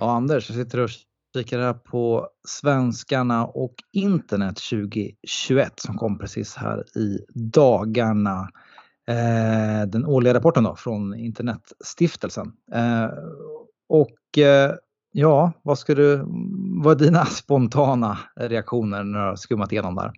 Ja, 0.00 0.16
Anders, 0.16 0.50
jag 0.50 0.58
sitter 0.58 0.78
och 0.80 0.90
kikar 1.36 1.58
här 1.58 1.72
på 1.72 2.28
Svenskarna 2.48 3.46
och 3.46 3.74
internet 3.92 4.56
2021 4.70 5.80
som 5.80 5.96
kom 5.96 6.18
precis 6.18 6.56
här 6.56 6.98
i 6.98 7.18
dagarna. 7.34 8.48
Eh, 9.08 9.88
den 9.88 10.06
årliga 10.06 10.34
rapporten 10.34 10.64
då 10.64 10.76
från 10.76 11.14
Internetstiftelsen. 11.14 12.52
Eh, 12.72 13.08
och 13.88 14.38
eh, 14.38 14.74
ja, 15.12 15.52
vad, 15.62 15.78
ska 15.78 15.94
du, 15.94 16.24
vad 16.82 17.00
är 17.00 17.04
dina 17.04 17.24
spontana 17.26 18.18
reaktioner 18.36 19.04
när 19.04 19.18
du 19.18 19.26
har 19.26 19.36
skummat 19.36 19.72
igenom 19.72 19.94
där? 19.94 20.12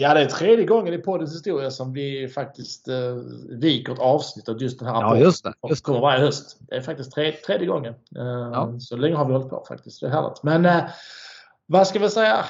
Ja, 0.00 0.14
det 0.14 0.20
är 0.20 0.26
tredje 0.26 0.64
gången 0.64 0.94
i 0.94 0.98
poddens 0.98 1.34
historia 1.34 1.70
som 1.70 1.92
vi 1.92 2.28
faktiskt 2.28 2.88
eh, 2.88 3.14
viker 3.48 3.92
ett 3.92 3.98
avsnitt 3.98 4.48
av 4.48 4.62
just 4.62 4.78
den 4.78 4.88
här 4.88 4.94
rapporten. 4.94 5.18
Ja, 5.18 5.24
just 5.24 5.44
det. 5.44 5.52
Just 5.68 5.86
det. 5.86 5.92
varje 5.92 6.20
höst. 6.20 6.56
Det 6.60 6.76
är 6.76 6.80
faktiskt 6.80 7.12
tre, 7.12 7.32
tredje 7.32 7.66
gången. 7.66 7.94
Eh, 8.16 8.50
ja. 8.52 8.74
Så 8.80 8.96
länge 8.96 9.16
har 9.16 9.24
vi 9.24 9.32
hållit 9.32 9.50
på 9.50 9.64
faktiskt. 9.68 10.00
Det 10.00 10.06
är 10.06 10.10
härligt. 10.10 10.42
Men 10.42 10.66
eh, 10.66 10.84
vad 11.66 11.86
ska 11.86 11.98
vi 11.98 12.10
säga? 12.10 12.44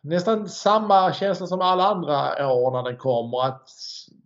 Nästan 0.00 0.48
samma 0.48 1.12
känsla 1.12 1.46
som 1.46 1.60
alla 1.60 1.84
andra 1.84 2.52
år 2.52 2.70
när 2.70 2.90
den 2.90 2.96
kommer. 2.96 3.46
Att 3.46 3.68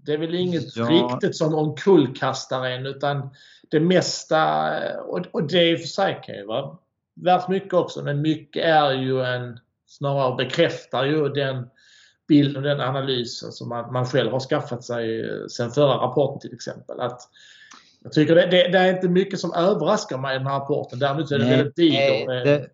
det 0.07 0.13
är 0.13 0.19
väl 0.19 0.35
inget 0.35 0.77
ja. 0.77 0.85
riktigt 0.85 1.37
som 1.37 1.55
omkullkastar 1.55 2.67
en 2.67 2.87
utan 2.87 3.31
det 3.71 3.81
mesta, 3.81 4.71
och, 5.01 5.21
och 5.31 5.43
det 5.43 5.71
i 5.71 5.75
och 5.77 5.81
för 5.81 5.89
sig 5.89 6.21
kan 6.25 6.35
ju 6.35 6.47
vara 6.47 6.77
värt 7.15 7.49
mycket 7.49 7.75
också, 7.75 8.03
men 8.03 8.23
mycket 8.23 8.65
är 8.65 8.93
ju 8.93 9.23
en, 9.23 9.59
snarare 9.87 10.37
bekräftar 10.37 11.05
ju 11.05 11.29
den 11.29 11.69
bilden 12.29 12.57
och 12.57 12.63
den 12.63 12.81
analysen 12.81 13.53
som 13.53 13.69
man, 13.69 13.93
man 13.93 14.07
själv 14.07 14.33
har 14.33 14.41
skaffat 14.41 14.85
sig 14.85 15.25
sen 15.51 15.71
förra 15.71 15.95
rapporten 15.95 16.41
till 16.41 16.55
exempel. 16.55 17.01
Att 17.01 17.21
jag 18.03 18.13
tycker 18.13 18.35
det, 18.35 18.47
det, 18.47 18.69
det, 18.69 18.79
är 18.79 18.95
inte 18.95 19.09
mycket 19.09 19.39
som 19.39 19.53
överraskar 19.53 20.19
mig 20.19 20.37
i 20.37 20.39
den 20.39 20.47
här 20.47 20.55
rapporten. 20.55 20.99
Däremot 20.99 21.31
är 21.31 21.39
det 21.39 21.45
nej, 21.45 21.57
väldigt 21.57 21.77
diger. 21.77 22.45
Det, 22.45 22.69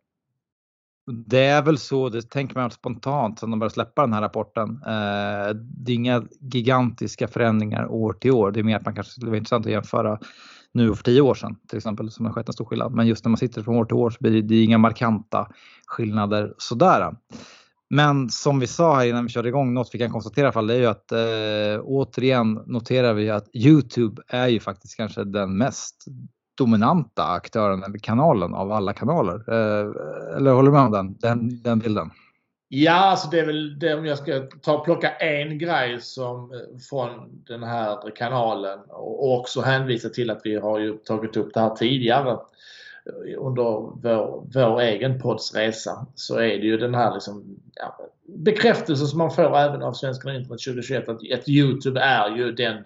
det, 1.26 1.44
är 1.44 1.62
väl 1.62 1.78
så, 1.78 2.08
det 2.08 2.30
tänker 2.30 2.54
man 2.54 2.70
spontant 2.70 3.38
sen 3.38 3.50
de 3.50 3.58
börjar 3.58 3.70
släppa 3.70 4.02
den 4.02 4.12
här 4.12 4.20
rapporten. 4.20 4.68
Eh, 4.70 5.54
det 5.54 5.92
är 5.92 5.94
inga 5.94 6.24
gigantiska 6.40 7.28
förändringar 7.28 7.86
år 7.86 8.12
till 8.12 8.30
år. 8.30 8.50
Det 8.50 8.60
är 8.60 8.64
mer 8.64 8.76
att 8.76 8.84
man 8.84 8.94
kanske 8.94 9.12
skulle 9.12 9.30
vara 9.30 9.38
intressant 9.38 9.66
att 9.66 9.72
jämföra 9.72 10.18
nu 10.72 10.90
och 10.90 10.96
för 10.96 11.04
tio 11.04 11.20
år 11.20 11.34
sedan 11.34 11.56
till 11.68 11.76
exempel 11.76 12.10
som 12.10 12.26
har 12.26 12.32
skett 12.32 12.48
en 12.48 12.52
stor 12.52 12.64
skillnad. 12.64 12.92
Men 12.92 13.06
just 13.06 13.24
när 13.24 13.30
man 13.30 13.38
sitter 13.38 13.62
från 13.62 13.76
år 13.76 13.84
till 13.84 13.96
år 13.96 14.10
så 14.10 14.16
blir 14.20 14.32
det, 14.32 14.42
det 14.42 14.62
inga 14.62 14.78
markanta 14.78 15.48
skillnader 15.86 16.54
sådär. 16.58 17.12
Men 17.90 18.30
som 18.30 18.60
vi 18.60 18.66
sa 18.66 18.96
här 18.96 19.06
innan 19.06 19.24
vi 19.24 19.30
körde 19.30 19.48
igång, 19.48 19.74
något 19.74 19.90
vi 19.92 19.98
kan 19.98 20.10
konstatera 20.10 20.42
i 20.42 20.46
alla 20.46 20.52
fall, 20.52 20.66
det 20.66 20.74
är 20.74 20.78
ju 20.78 20.86
att 20.86 21.12
eh, 21.12 21.84
återigen 21.84 22.54
noterar 22.66 23.14
vi 23.14 23.30
att 23.30 23.48
Youtube 23.52 24.22
är 24.28 24.48
ju 24.48 24.60
faktiskt 24.60 24.96
kanske 24.96 25.24
den 25.24 25.58
mest 25.58 26.04
dominanta 26.58 27.24
aktören 27.24 27.82
eller 27.82 27.98
kanalen 27.98 28.54
av 28.54 28.72
alla 28.72 28.92
kanaler. 28.92 29.34
Eh, 29.34 30.36
eller 30.36 30.50
håller 30.50 30.70
du 30.70 30.76
med 30.76 30.86
om 30.86 30.92
den, 30.92 31.16
den, 31.18 31.62
den 31.62 31.78
bilden? 31.78 32.10
Ja, 32.68 32.92
alltså 32.92 33.28
det 33.30 33.40
är 33.40 33.46
väl 33.46 33.78
det 33.78 33.94
om 33.94 34.06
jag 34.06 34.18
ska 34.18 34.40
ta 34.62 34.78
och 34.78 34.84
plocka 34.84 35.10
en 35.10 35.58
grej 35.58 36.00
som, 36.00 36.52
eh, 36.52 36.78
från 36.90 37.42
den 37.46 37.62
här 37.62 38.16
kanalen 38.16 38.78
och 38.88 39.38
också 39.38 39.60
hänvisa 39.60 40.08
till 40.08 40.30
att 40.30 40.40
vi 40.44 40.56
har 40.56 40.78
ju 40.78 40.92
tagit 40.96 41.36
upp 41.36 41.54
det 41.54 41.60
här 41.60 41.70
tidigare 41.74 42.38
under 43.38 43.62
vår, 44.02 44.46
vår 44.54 44.80
egen 44.80 45.20
podds 45.20 45.54
resa 45.54 46.06
så 46.14 46.36
är 46.36 46.58
det 46.58 46.66
ju 46.66 46.76
den 46.76 46.94
här 46.94 47.14
liksom, 47.14 47.60
ja, 47.74 47.98
bekräftelsen 48.26 49.06
som 49.06 49.18
man 49.18 49.30
får 49.30 49.56
även 49.56 49.82
av 49.82 49.92
Svenskarna 49.92 50.36
Internet 50.36 50.60
2021 50.64 51.08
att, 51.08 51.32
att 51.32 51.48
Youtube 51.48 52.00
är 52.00 52.36
ju 52.36 52.52
den, 52.52 52.84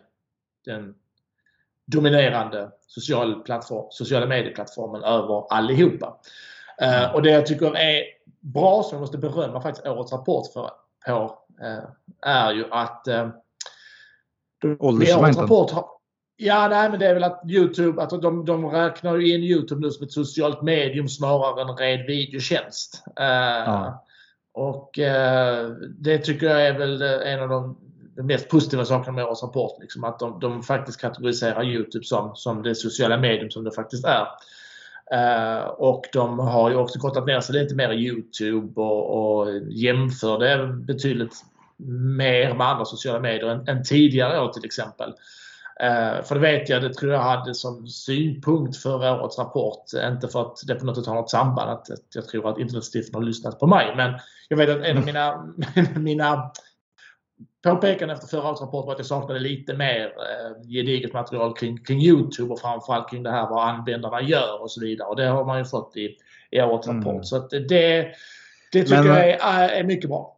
den 0.64 0.94
dominerande 1.86 2.70
social 2.86 3.42
plattform, 3.42 3.86
sociala 3.90 4.26
medieplattformen 4.26 5.02
över 5.02 5.52
allihopa. 5.52 6.16
Uh, 6.82 7.14
och 7.14 7.22
det 7.22 7.30
jag 7.30 7.46
tycker 7.46 7.76
är 7.76 8.02
bra, 8.40 8.82
som 8.82 8.96
jag 8.96 9.00
måste 9.00 9.18
berömma 9.18 9.60
faktiskt 9.60 9.86
årets 9.86 10.12
rapport 10.12 10.52
för, 10.52 10.70
på, 11.06 11.38
uh, 11.62 11.84
är 12.22 12.52
ju 12.52 12.64
att 12.70 13.04
uh, 13.08 13.28
rapport 15.42 15.70
har, 15.70 15.84
Ja, 16.44 16.68
nej, 16.68 16.90
men 16.90 17.00
det 17.00 17.06
är 17.06 17.14
väl 17.14 17.24
att 17.24 17.42
Youtube, 17.48 18.02
att 18.02 18.22
de, 18.22 18.44
de 18.44 18.66
räknar 18.66 19.16
ju 19.16 19.34
in 19.34 19.42
Youtube 19.42 19.80
nu 19.80 19.90
som 19.90 20.06
ett 20.06 20.12
socialt 20.12 20.62
medium 20.62 21.08
snarare 21.08 21.62
än 21.62 21.68
en 21.68 21.76
ren 21.76 22.06
videotjänst. 22.06 23.04
Uh, 23.20 23.26
ja. 23.66 24.04
Och 24.54 24.98
uh, 24.98 25.76
det 25.98 26.18
tycker 26.18 26.46
jag 26.46 26.66
är 26.66 26.78
väl 26.78 27.02
en 27.02 27.42
av 27.42 27.48
de, 27.48 27.76
de 28.16 28.22
mest 28.22 28.48
positiva 28.48 28.84
sakerna 28.84 29.12
med 29.12 29.24
årets 29.24 29.42
rapport. 29.42 29.78
Liksom, 29.80 30.04
att 30.04 30.18
de, 30.18 30.40
de, 30.40 30.62
faktiskt 30.62 31.00
kategoriserar 31.00 31.64
Youtube 31.64 32.04
som, 32.04 32.30
som 32.34 32.62
det 32.62 32.74
sociala 32.74 33.16
medium 33.16 33.50
som 33.50 33.64
det 33.64 33.72
faktiskt 33.72 34.04
är. 34.04 34.26
Uh, 35.14 35.64
och 35.66 36.04
de 36.12 36.38
har 36.38 36.70
ju 36.70 36.76
också 36.76 36.98
kortat 36.98 37.26
ner 37.26 37.40
sig 37.40 37.54
lite 37.54 37.74
mer 37.74 37.90
i 37.90 38.06
Youtube 38.06 38.80
och, 38.80 39.40
och 39.40 39.48
jämför 39.68 40.38
det 40.38 40.66
betydligt 40.66 41.34
mer 42.16 42.54
med 42.54 42.66
andra 42.66 42.84
sociala 42.84 43.20
medier 43.20 43.48
än, 43.48 43.68
än 43.68 43.84
tidigare 43.84 44.40
år 44.40 44.52
till 44.52 44.64
exempel. 44.64 45.14
Eh, 45.82 46.22
för 46.22 46.34
det 46.34 46.40
vet 46.40 46.68
jag, 46.68 46.82
det 46.82 46.94
tror 46.94 47.12
jag 47.12 47.20
hade 47.20 47.54
som 47.54 47.86
synpunkt 47.86 48.76
för 48.76 49.20
årets 49.20 49.38
rapport. 49.38 49.84
Inte 50.12 50.28
för 50.28 50.40
att 50.40 50.56
det 50.66 50.74
på 50.74 50.86
något 50.86 50.96
sätt 50.96 51.06
har 51.06 51.14
något 51.14 51.30
samband, 51.30 51.70
att 51.70 51.88
jag 52.14 52.28
tror 52.28 52.48
att 52.48 52.58
Internetstiftelsen 52.58 53.14
har 53.14 53.22
lyssnat 53.22 53.58
på 53.58 53.66
mig. 53.66 53.96
Men 53.96 54.14
jag 54.48 54.56
vet 54.56 54.68
att 54.68 54.84
en 54.84 54.98
av 54.98 55.04
mina, 55.04 55.54
mina 55.96 56.52
påpekanden 57.64 58.16
efter 58.16 58.28
förra 58.28 58.48
årets 58.48 58.60
rapport 58.60 58.86
var 58.86 58.92
att 58.92 58.98
jag 58.98 59.06
saknade 59.06 59.40
lite 59.40 59.76
mer 59.76 60.04
eh, 60.04 60.68
gediget 60.68 61.12
material 61.12 61.56
kring, 61.56 61.84
kring 61.84 62.00
Youtube 62.00 62.52
och 62.52 62.60
framförallt 62.60 63.10
kring 63.10 63.22
det 63.22 63.30
här 63.30 63.50
vad 63.50 63.68
användarna 63.68 64.22
gör 64.22 64.62
och 64.62 64.70
så 64.70 64.80
vidare. 64.80 65.08
Och 65.08 65.16
det 65.16 65.26
har 65.26 65.44
man 65.44 65.58
ju 65.58 65.64
fått 65.64 65.96
i, 65.96 66.16
i 66.50 66.60
årets 66.60 66.88
mm. 66.88 67.04
rapport. 67.04 67.26
Så 67.26 67.38
det, 67.38 67.68
det 67.68 68.14
tycker 68.72 68.96
Men, 68.96 69.06
jag 69.06 69.30
är, 69.30 69.68
är 69.68 69.84
mycket 69.84 70.10
bra. 70.10 70.36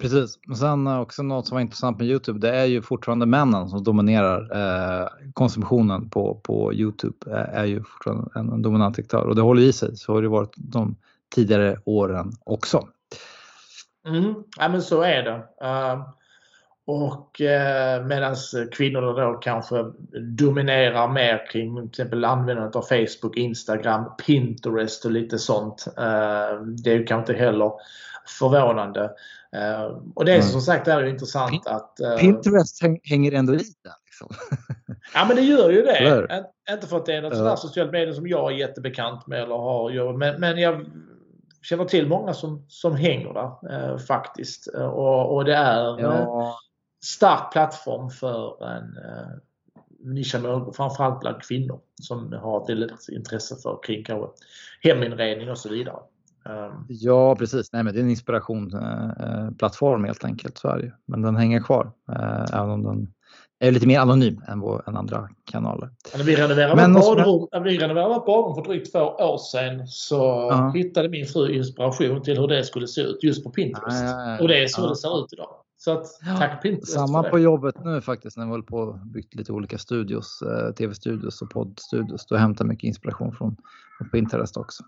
Precis, 0.00 0.38
men 0.46 0.56
sen 0.56 0.86
eh, 0.86 1.00
också 1.00 1.22
något 1.22 1.46
som 1.46 1.54
var 1.54 1.62
intressant 1.62 1.98
med 1.98 2.06
Youtube, 2.06 2.38
det 2.38 2.56
är 2.56 2.64
ju 2.64 2.82
fortfarande 2.82 3.26
männen 3.26 3.68
som 3.68 3.84
dominerar 3.84 4.56
eh, 4.56 5.08
konsumtionen 5.32 6.10
på, 6.10 6.40
på 6.42 6.74
Youtube. 6.74 7.16
Eh, 7.26 7.58
är 7.58 7.64
ju 7.64 7.82
fortfarande 7.82 8.30
en, 8.34 8.52
en 8.52 8.62
dominant 8.62 8.98
aktör 8.98 9.26
och 9.26 9.34
det 9.34 9.42
håller 9.42 9.62
i 9.62 9.72
sig. 9.72 9.96
Så 9.96 10.12
har 10.12 10.22
det 10.22 10.28
varit 10.28 10.54
de 10.56 10.96
tidigare 11.34 11.80
åren 11.84 12.32
också. 12.44 12.88
Mm, 14.06 14.34
ja 14.58 14.68
men 14.68 14.82
så 14.82 15.02
är 15.02 15.22
det. 15.22 15.36
Uh, 15.66 16.08
och 16.86 17.40
eh, 17.40 18.00
uh, 18.00 18.06
medan 18.06 18.36
kvinnorna 18.72 19.12
då 19.12 19.34
kanske 19.34 19.84
dominerar 20.20 21.08
mer 21.08 21.46
kring 21.50 21.76
till 21.76 21.88
exempel 21.88 22.24
användandet 22.24 22.76
av 22.76 22.82
Facebook, 22.82 23.36
Instagram, 23.36 24.04
Pinterest 24.26 25.04
och 25.04 25.10
lite 25.10 25.38
sånt. 25.38 25.84
Uh, 25.88 26.62
det 26.62 26.90
är 26.90 26.98
ju 26.98 27.06
kanske 27.06 27.32
inte 27.32 27.44
heller 27.44 27.72
förvånande. 28.38 29.10
Uh, 29.56 29.98
och 30.14 30.24
det 30.24 30.32
är 30.32 30.36
mm. 30.36 30.48
som 30.48 30.60
sagt 30.60 30.88
är 30.88 31.02
det 31.02 31.10
intressant 31.10 31.50
Pin 31.50 31.60
att... 31.64 31.96
Uh, 32.02 32.16
Pinterest 32.16 32.82
hänger 33.02 33.32
ändå 33.32 33.54
i 33.54 33.56
där. 33.56 33.94
Liksom. 34.04 34.28
ja 35.14 35.24
men 35.28 35.36
det 35.36 35.42
gör 35.42 35.70
ju 35.70 35.82
det. 35.82 36.44
Inte 36.70 36.86
för 36.86 36.96
att 36.96 37.06
det 37.06 37.14
är 37.14 37.22
något 37.22 37.34
uh. 37.34 37.56
socialt 37.56 37.92
medium 37.92 38.14
som 38.14 38.26
jag 38.26 38.52
är 38.52 38.56
jättebekant 38.56 39.26
med 39.26 39.42
eller 39.42 39.54
har. 39.54 40.12
Men, 40.12 40.40
men 40.40 40.58
jag 40.58 40.86
känner 41.62 41.84
till 41.84 42.08
många 42.08 42.34
som, 42.34 42.66
som 42.68 42.96
hänger 42.96 43.32
där 43.34 43.92
uh, 43.92 43.98
faktiskt. 43.98 44.66
Och, 44.66 45.34
och 45.34 45.44
det 45.44 45.54
är 45.54 46.00
ja. 46.00 46.58
stark 47.04 47.52
plattform 47.52 48.10
för 48.10 48.64
en 48.64 48.98
nischad 50.00 50.42
målgrupp, 50.42 50.76
framförallt 50.76 51.20
bland 51.20 51.42
kvinnor 51.42 51.80
som 52.02 52.32
har 52.32 52.62
ett 52.62 52.70
väldigt 52.70 53.08
intresse 53.08 53.56
för 53.56 53.78
kring 53.82 54.04
heminredning 54.82 55.50
och 55.50 55.58
så 55.58 55.68
vidare. 55.68 55.98
Ehm. 56.48 56.72
Ja, 56.88 57.36
precis. 57.36 57.72
Nej, 57.72 57.84
men 57.84 57.94
det 57.94 58.00
är 58.00 58.02
en 58.02 58.10
inspirationsplattform 58.10 60.04
helt 60.04 60.24
enkelt. 60.24 60.58
Så 60.58 60.68
är 60.68 60.78
det. 60.78 60.92
Men 61.06 61.22
den 61.22 61.36
hänger 61.36 61.60
kvar. 61.60 61.90
Eh, 62.12 62.44
även 62.52 62.70
om 62.70 62.82
den 62.82 63.12
är 63.60 63.72
lite 63.72 63.86
mer 63.86 64.00
anonym 64.00 64.42
än, 64.48 64.60
vår, 64.60 64.82
än 64.86 64.96
andra 64.96 65.28
kanaler. 65.44 65.90
När 66.16 66.24
vi 66.24 66.36
renoverade 66.36 66.92
vårt 66.92 67.16
badrum, 67.16 67.48
när 67.52 67.60
vi 67.60 67.78
renoverade 67.78 68.14
vårt 68.14 68.26
badrum 68.26 68.54
för 68.54 68.72
drygt 68.72 68.92
två 68.92 68.98
år 68.98 69.38
sedan 69.38 69.86
så 69.86 70.50
uh 70.52 70.72
hittade 70.74 71.08
min 71.08 71.26
fru 71.26 71.52
inspiration 71.52 72.22
till 72.22 72.38
hur 72.38 72.48
det 72.48 72.64
skulle 72.64 72.86
se 72.86 73.00
ut 73.00 73.22
just 73.22 73.44
på 73.44 73.50
Pinterest. 73.50 74.02
Uh, 74.02 74.42
och 74.42 74.48
det 74.48 74.62
är 74.62 74.66
så 74.66 74.88
det 74.88 74.96
ser 74.96 75.24
ut 75.24 75.32
idag. 75.32 75.48
Så 75.80 75.92
att, 75.92 76.06
tack 76.38 76.62
Pinterest 76.62 76.92
Samma 76.92 77.22
på 77.22 77.38
jobbet 77.38 77.84
nu 77.84 78.00
faktiskt 78.00 78.36
när 78.36 78.44
vi 78.44 78.50
håller 78.50 78.64
på 78.64 78.76
och 78.76 78.98
byggt 78.98 79.34
lite 79.34 79.52
olika 79.52 79.78
studios, 79.78 80.42
eh, 80.42 80.74
tv-studios 80.74 81.42
och 81.42 81.50
poddstudios. 81.50 82.26
Då 82.26 82.36
hämtar 82.36 82.64
mycket 82.64 82.84
inspiration 82.84 83.32
från, 83.32 83.56
från 83.98 84.08
Pinterest 84.10 84.56
också. 84.56 84.84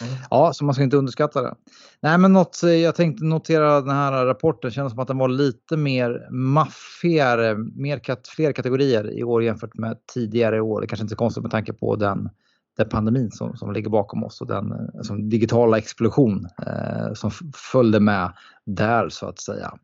Mm. 0.00 0.14
Ja, 0.30 0.52
så 0.52 0.64
man 0.64 0.74
ska 0.74 0.84
inte 0.84 0.96
underskatta 0.96 1.42
det. 1.42 1.54
Nej, 2.00 2.18
men 2.18 2.32
något, 2.32 2.62
eh, 2.62 2.70
jag 2.70 2.94
tänkte 2.94 3.24
notera 3.24 3.80
den 3.80 3.94
här 3.94 4.26
rapporten, 4.26 4.70
känns 4.70 4.92
som 4.92 5.00
att 5.00 5.08
den 5.08 5.18
var 5.18 5.28
lite 5.28 5.76
mer 5.76 6.28
maffigare, 6.30 7.56
mer 7.56 7.98
kat, 7.98 8.28
fler 8.28 8.52
kategorier 8.52 9.18
i 9.18 9.24
år 9.24 9.42
jämfört 9.42 9.74
med 9.78 9.96
tidigare 10.14 10.60
år. 10.60 10.80
Det 10.80 10.86
kanske 10.86 11.02
inte 11.02 11.12
är 11.12 11.16
så 11.16 11.18
konstigt 11.18 11.42
med 11.42 11.50
tanke 11.50 11.72
på 11.72 11.96
den, 11.96 12.28
den 12.76 12.88
pandemin 12.88 13.30
som, 13.30 13.56
som 13.56 13.72
ligger 13.72 13.90
bakom 13.90 14.24
oss 14.24 14.40
och 14.40 14.46
den 14.46 14.72
eh, 14.72 15.02
som 15.02 15.28
digitala 15.28 15.78
explosion 15.78 16.48
eh, 16.66 17.12
som 17.14 17.30
följde 17.72 18.00
med 18.00 18.32
där 18.66 19.08
så 19.08 19.26
att 19.26 19.40
säga. 19.40 19.74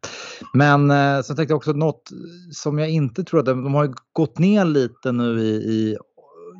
Men 0.55 0.91
eh, 0.91 1.21
sen 1.21 1.37
tänkte 1.37 1.53
jag 1.53 1.57
också 1.57 1.73
något 1.73 2.11
som 2.53 2.79
jag 2.79 2.91
inte 2.91 3.25
tror 3.25 3.41
att 3.41 3.47
de, 3.47 3.65
de 3.65 3.75
har 3.75 3.95
gått 4.13 4.39
ner 4.39 4.65
lite 4.65 5.13
nu 5.13 5.41
i, 5.41 5.55
i 5.55 5.97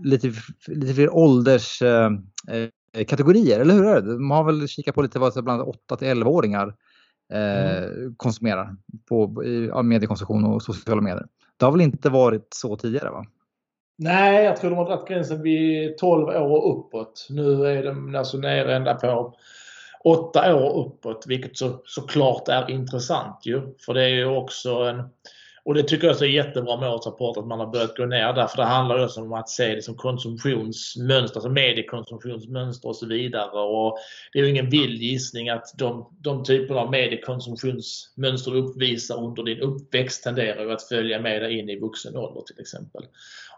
lite, 0.05 0.33
lite 0.67 0.95
fler 0.95 1.15
ålders... 1.15 1.83
eh, 1.83 2.07
eh 2.49 2.69
eller 2.93 3.75
hur 3.75 3.87
är 3.87 4.01
det? 4.01 4.13
De 4.13 4.31
har 4.31 4.45
väl 4.45 4.69
kikat 4.69 4.95
på 4.95 5.03
lite 5.03 5.19
vad 5.19 5.45
bland 5.45 5.63
8 5.63 5.97
till 5.97 6.09
11-åringar 6.09 6.75
eh, 7.33 7.77
mm. 7.77 8.15
konsumerar 8.17 8.77
på 9.09 9.45
ja, 9.69 9.83
mediekonsumtion 9.83 10.45
och 10.45 10.63
sociala 10.63 11.01
medier. 11.01 11.27
Det 11.57 11.65
har 11.65 11.73
väl 11.73 11.81
inte 11.81 12.11
varit 12.11 12.49
så 12.51 12.77
tidigare 12.77 13.11
va? 13.11 13.25
Nej, 13.99 14.45
jag 14.45 14.57
tror 14.57 14.71
de 14.71 14.77
har 14.77 14.87
dragit 14.87 15.09
gränsen 15.09 15.43
vid 15.43 15.99
12 15.99 16.29
år 16.29 16.41
och 16.41 16.79
uppåt. 16.79 17.27
Nu 17.31 17.67
är 17.67 17.85
de 17.85 18.15
alltså 18.15 18.39
nere 18.39 18.77
ända 18.77 18.95
på 18.95 19.35
8 20.05 20.55
år 20.55 20.87
uppåt, 20.87 21.25
vilket 21.27 21.57
så, 21.57 21.81
såklart 21.85 22.49
är 22.49 22.71
intressant 22.71 23.47
ju. 23.47 23.75
För 23.87 23.95
det 23.95 24.03
är 24.03 24.09
ju 24.09 24.27
också 24.27 24.71
en 24.71 25.03
och 25.69 25.75
det 25.75 25.83
tycker 25.83 26.07
jag 26.07 26.23
är 26.23 26.27
jättebra 26.27 26.77
med 26.77 26.91
årets 26.91 27.07
rapport 27.07 27.37
att 27.37 27.47
man 27.47 27.59
har 27.59 27.67
börjat 27.67 27.97
gå 27.97 28.07
ner 28.07 28.33
där. 28.33 28.47
För 28.47 28.57
det 28.57 28.65
handlar 28.65 29.05
också 29.05 29.21
om 29.21 29.33
att 29.33 29.49
se 29.49 29.75
det 29.75 29.83
som 29.83 29.95
konsumtionsmönster, 29.97 31.37
alltså 31.37 31.51
mediekonsumtionsmönster 31.51 32.89
och 32.89 32.97
så 32.97 33.07
vidare. 33.07 33.61
Och 33.61 33.99
det 34.33 34.39
är 34.39 34.43
ju 34.43 34.51
ingen 34.51 34.71
vild 34.71 35.03
gissning 35.03 35.49
att 35.49 35.75
de, 35.79 36.17
de 36.21 36.45
typerna 36.45 36.81
av 36.81 36.91
mediekonsumtionsmönster 36.91 38.51
du 38.51 38.59
uppvisar 38.59 39.25
under 39.25 39.43
din 39.43 39.61
uppväxt 39.61 40.23
tenderar 40.23 40.65
ju 40.65 40.73
att 40.73 40.89
följa 40.89 41.21
med 41.21 41.43
dig 41.43 41.59
in 41.59 41.69
i 41.69 41.81
vuxen 41.81 42.17
ålder 42.17 42.43
till 42.43 42.61
exempel. 42.61 43.03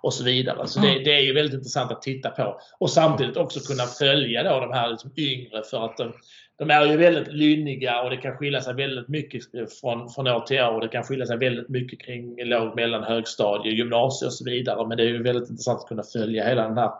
Och 0.02 0.14
så 0.14 0.25
vidare. 0.25 0.67
Så 0.67 0.81
det, 0.81 1.05
det, 1.05 1.14
är 1.14 1.20
ju 1.20 1.32
väldigt 1.32 1.55
intressant 1.55 1.93
att 1.93 2.02
titta 2.02 2.31
på. 2.31 2.61
Och 2.79 2.91
samtidigt 2.91 3.37
också 3.37 3.61
kunna 3.61 3.85
följa 3.85 4.43
då 4.43 4.61
de 4.61 4.73
här 4.73 4.91
liksom 4.91 5.11
yngre 5.17 5.62
för 5.70 5.85
att 5.85 5.97
de, 5.97 6.12
de 6.58 6.70
är 6.70 6.87
ju 6.87 6.97
väldigt 6.97 7.32
lynniga 7.32 8.02
och 8.02 8.11
det 8.11 8.17
kan 8.17 8.37
skilja 8.37 8.61
sig 8.61 8.75
väldigt 8.75 9.08
mycket 9.08 9.43
från, 9.81 10.11
från 10.11 10.26
år 10.26 10.41
till 10.41 10.61
år. 10.61 10.81
Det 10.81 10.88
kan 10.88 11.02
skilja 11.02 11.26
sig 11.26 11.38
väldigt 11.38 11.69
mycket 11.69 12.00
kring 12.00 12.44
låg, 12.44 12.76
mellan, 12.76 13.05
högstadie, 13.05 13.73
gymnasie 13.73 14.26
och 14.26 14.35
så 14.35 14.44
vidare. 14.44 14.88
Men 14.88 14.97
det 14.97 15.02
är 15.02 15.08
ju 15.08 15.23
väldigt 15.23 15.50
intressant 15.50 15.81
att 15.81 15.88
kunna 15.88 16.02
följa 16.02 16.49
hela 16.49 16.69
den 16.69 16.79
här, 16.79 16.91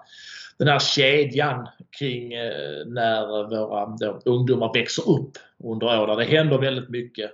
den 0.59 0.69
här 0.69 0.79
kedjan 0.79 1.69
kring 1.99 2.33
eh, 2.33 2.87
när 2.87 3.27
våra 3.27 3.87
då, 3.87 4.21
ungdomar 4.25 4.73
växer 4.75 5.11
upp 5.11 5.33
under 5.65 6.01
år 6.01 6.07
där 6.07 6.17
det 6.17 6.25
händer 6.25 6.59
väldigt 6.59 6.89
mycket. 6.89 7.31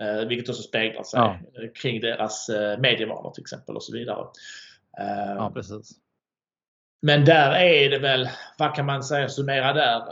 Eh, 0.00 0.28
vilket 0.28 0.48
också 0.48 0.62
speglar 0.62 1.02
sig 1.02 1.20
ja. 1.20 1.38
kring 1.74 2.00
deras 2.00 2.48
eh, 2.48 2.78
medievanor 2.78 3.30
till 3.30 3.42
exempel 3.42 3.76
och 3.76 3.82
så 3.82 3.92
vidare. 3.92 4.24
Ja, 4.96 5.50
precis. 5.54 5.92
Men 7.02 7.24
där 7.24 7.50
är 7.50 7.90
det 7.90 7.98
väl, 7.98 8.28
vad 8.58 8.74
kan 8.74 8.86
man 8.86 9.02
säga, 9.02 9.28
summera 9.28 9.72
där? 9.72 10.02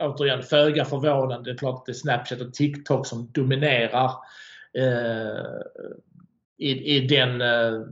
Återigen, 0.00 0.42
föga 0.42 0.84
förvånande. 0.84 1.50
Det 1.50 1.54
är 1.54 1.58
klart 1.58 1.78
att 1.78 1.86
det 1.86 1.92
är 1.92 1.94
Snapchat 1.94 2.40
och 2.40 2.54
TikTok 2.54 3.06
som 3.06 3.30
dominerar 3.32 4.10
eh, 4.78 5.60
i, 6.58 6.96
i 6.96 7.06
den 7.06 7.40
eh, 7.40 7.86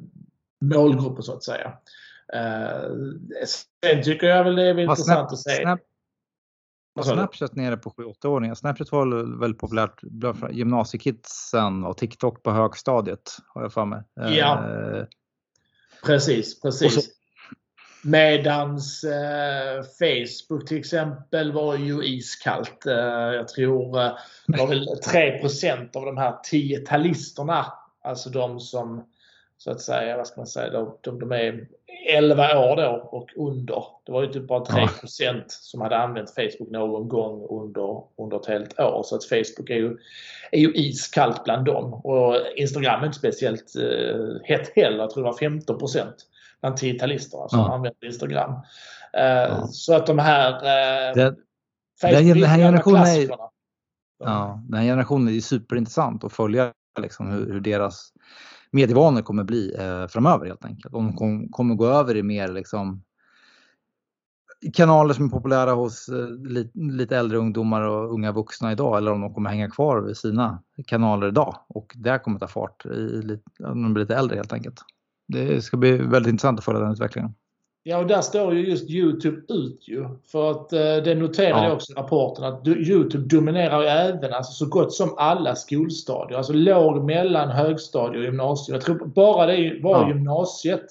målgruppen 0.60 1.22
så 1.22 1.32
att 1.32 1.44
säga. 1.44 1.78
Eh, 2.32 2.90
sen 3.82 4.02
tycker 4.02 4.26
jag 4.26 4.44
väl 4.44 4.56
det 4.56 4.62
är 4.62 4.78
intressant 4.78 5.06
snap, 5.06 5.32
att 5.32 5.38
se. 5.38 5.62
Snap, 5.62 5.80
var 6.94 7.02
Snapchat 7.02 7.54
nere 7.56 7.76
på 7.76 7.90
7-8-åringar? 7.90 8.54
Snapchat 8.54 8.92
var 8.92 9.40
väldigt 9.40 9.60
populärt 9.60 10.00
bland 10.02 10.52
gymnasiekidsen 10.52 11.84
och 11.84 11.96
TikTok 11.96 12.42
på 12.42 12.50
högstadiet 12.50 13.36
har 13.46 13.62
jag 13.62 13.72
för 13.72 13.84
mig. 13.84 14.02
Ja. 14.14 14.70
Eh, 14.70 15.04
precis, 16.04 16.60
precis. 16.60 17.08
Medans 18.02 19.04
eh, 19.04 19.82
Facebook 19.98 20.68
till 20.68 20.78
exempel 20.78 21.52
var 21.52 21.76
ju 21.76 22.04
iskallt. 22.04 22.86
Eh, 22.86 22.94
jag 23.34 23.48
tror 23.48 24.00
eh, 24.00 24.12
det 24.46 24.58
var 24.58 24.66
väl 24.66 24.86
3 25.10 25.40
av 25.94 26.04
de 26.04 26.16
här 26.16 26.32
10-talisterna, 26.52 27.64
alltså 28.04 28.30
de 28.30 28.60
som 28.60 29.04
så 29.58 29.70
att 29.70 29.80
säga, 29.80 30.16
vad 30.16 30.26
ska 30.26 30.40
man 30.40 30.46
säga, 30.46 30.70
de, 30.70 30.96
de, 31.00 31.18
de 31.18 31.32
är 31.32 31.68
11 32.08 32.58
år 32.58 32.76
då 32.76 33.08
och 33.10 33.30
under. 33.36 33.84
Det 34.06 34.12
var 34.12 34.22
ju 34.22 34.32
typ 34.32 34.48
bara 34.48 34.64
3 34.64 34.88
ja. 35.20 35.34
som 35.48 35.80
hade 35.80 35.96
använt 35.96 36.34
Facebook 36.34 36.70
någon 36.70 37.08
gång 37.08 37.46
under, 37.50 38.02
under 38.18 38.36
ett 38.36 38.46
helt 38.46 38.80
år. 38.80 39.02
Så 39.04 39.16
att 39.16 39.24
Facebook 39.24 39.70
är 39.70 39.74
ju, 39.74 39.96
är 40.52 40.58
ju 40.58 40.72
iskallt 40.74 41.44
bland 41.44 41.64
dem. 41.64 41.94
Och 41.94 42.36
Instagram 42.56 43.02
är 43.02 43.06
inte 43.06 43.18
speciellt 43.18 43.76
eh, 43.76 44.26
hett 44.44 44.72
heller. 44.76 44.98
Jag 44.98 45.10
tror 45.10 45.24
det 45.24 45.30
var 45.30 45.38
15 45.38 45.78
bland 46.60 46.76
10-talisterna 46.76 47.48
som 47.48 47.58
ja. 47.58 47.74
använder 47.74 48.06
Instagram. 48.06 48.52
Eh, 49.12 49.24
ja. 49.24 49.66
Så 49.66 49.94
att 49.94 50.06
de 50.06 50.18
här 50.18 50.52
eh, 50.52 51.14
den, 51.14 51.36
den 52.00 52.42
här 52.44 52.58
generationen 52.58 53.06
är, 53.06 53.28
ja, 54.24 54.62
den 54.68 54.78
här 54.78 54.86
generationen 54.86 55.36
är 55.36 55.40
superintressant 55.40 56.24
att 56.24 56.32
följa 56.32 56.72
liksom, 57.00 57.30
hur, 57.30 57.52
hur 57.52 57.60
deras 57.60 58.12
medievanor 58.70 59.22
kommer 59.22 59.44
bli 59.44 59.74
eh, 59.78 60.06
framöver 60.06 60.46
helt 60.46 60.64
enkelt. 60.64 60.94
Om 60.94 61.06
de 61.06 61.16
kom, 61.16 61.48
kommer 61.48 61.74
gå 61.74 61.86
över 61.86 62.16
i 62.16 62.22
mer 62.22 62.48
liksom, 62.48 63.02
kanaler 64.74 65.14
som 65.14 65.24
är 65.24 65.28
populära 65.28 65.72
hos 65.72 66.08
eh, 66.08 66.28
lite, 66.28 66.78
lite, 66.78 67.16
äldre 67.16 67.38
ungdomar 67.38 67.80
och 67.80 68.12
unga 68.12 68.32
vuxna 68.32 68.72
idag 68.72 68.98
eller 68.98 69.12
om 69.12 69.20
de 69.20 69.34
kommer 69.34 69.50
hänga 69.50 69.70
kvar 69.70 70.00
vid 70.00 70.16
sina 70.16 70.62
kanaler 70.86 71.28
idag 71.28 71.56
och 71.68 71.92
det 71.96 72.18
kommer 72.18 72.38
ta 72.38 72.48
fart 72.48 72.86
i, 72.86 73.38
när 73.58 73.68
de 73.68 73.94
blir 73.94 74.04
lite 74.04 74.16
äldre 74.16 74.36
helt 74.36 74.52
enkelt 74.52 74.82
det 75.28 75.62
ska 75.62 75.76
bli 75.76 75.92
väldigt 75.92 76.30
intressant 76.30 76.58
att 76.58 76.64
följa 76.64 76.80
den 76.80 76.92
utvecklingen. 76.92 77.34
Ja, 77.88 77.98
och 77.98 78.06
där 78.06 78.20
står 78.20 78.54
ju 78.54 78.70
just 78.70 78.90
Youtube 78.90 79.42
ut 79.48 79.88
ju. 79.88 80.08
För 80.26 80.50
att 80.50 80.72
eh, 80.72 80.96
det 80.96 81.14
noterade 81.14 81.64
jag 81.64 81.72
också 81.72 81.92
i 81.92 81.94
rapporten 81.94 82.44
att 82.44 82.66
Youtube 82.66 83.36
dominerar 83.36 83.82
ju 83.82 83.86
även 83.86 84.32
alltså 84.34 84.52
så 84.52 84.66
gott 84.66 84.92
som 84.92 85.14
alla 85.18 85.56
skolstadier. 85.56 86.38
Alltså 86.38 86.52
låg, 86.52 87.04
mellan, 87.04 87.50
högstadier 87.50 88.18
och 88.18 88.24
gymnasium. 88.24 88.74
Jag 88.74 88.84
tror 88.84 89.06
bara 89.06 89.46
det 89.46 89.80
var 89.82 90.02
ja. 90.02 90.08
gymnasiet 90.08 90.84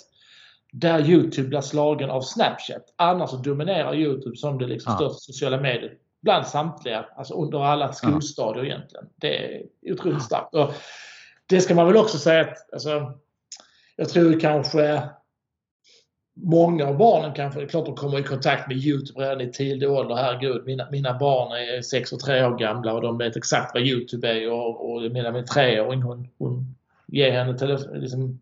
där 0.71 1.09
Youtube 1.09 1.47
blir 1.47 1.61
slagen 1.61 2.09
av 2.09 2.21
Snapchat. 2.21 2.93
Annars 2.95 3.31
dominerar 3.31 3.95
Youtube 3.95 4.37
som 4.37 4.57
det 4.57 4.67
liksom 4.67 4.91
ja. 4.91 4.97
största 4.97 5.19
sociala 5.19 5.61
mediet 5.61 5.91
bland 6.21 6.47
samtliga, 6.47 7.05
alltså 7.17 7.33
under 7.33 7.59
alla 7.59 7.93
skolstadier 7.93 8.63
ja. 8.63 8.69
egentligen. 8.69 9.05
Det 9.15 9.55
är 9.55 9.63
otroligt 9.93 10.23
starkt. 10.23 10.55
Och 10.55 10.73
det 11.45 11.61
ska 11.61 11.75
man 11.75 11.87
väl 11.87 11.97
också 11.97 12.17
säga 12.17 12.41
att 12.41 12.73
alltså, 12.73 13.13
jag 13.95 14.09
tror 14.09 14.39
kanske 14.39 15.09
många 16.43 16.87
av 16.87 16.97
barnen 16.97 17.33
kanske, 17.33 17.65
klart 17.65 17.85
de 17.85 17.95
kommer 17.95 18.19
i 18.19 18.23
kontakt 18.23 18.67
med 18.67 18.77
Youtube 18.77 19.19
redan 19.19 19.41
i 19.41 19.51
tidig 19.51 19.91
ålder. 19.91 20.15
Herregud, 20.15 20.65
mina, 20.65 20.87
mina 20.91 21.17
barn 21.17 21.51
är 21.51 21.81
6 21.81 22.13
och 22.13 22.19
3 22.19 22.45
år 22.45 22.57
gamla 22.57 22.93
och 22.93 23.01
de 23.01 23.17
vet 23.17 23.35
exakt 23.35 23.73
vad 23.73 23.83
Youtube 23.83 24.27
är 24.27 24.51
och, 24.51 24.91
och 24.91 25.01
mina 25.11 25.31
min 25.31 25.45
treåring 25.45 26.01
hon, 26.01 26.27
hon 26.37 26.75
ger 27.07 27.31
henne 27.31 27.77
liksom, 27.93 28.39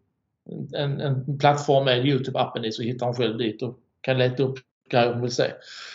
en, 0.73 1.01
en 1.01 1.37
plattform 1.37 1.85
med 1.85 2.05
Youtube-appen 2.05 2.65
i 2.65 2.71
så 2.71 2.81
hittar 2.81 3.05
hon 3.05 3.15
själv 3.15 3.37
dit 3.37 3.61
och 3.61 3.79
kan 4.01 4.17
leta 4.17 4.43
upp 4.43 4.59
grejer 4.89 5.13
hon 5.13 5.21
vill 5.21 5.31
se. 5.31 5.51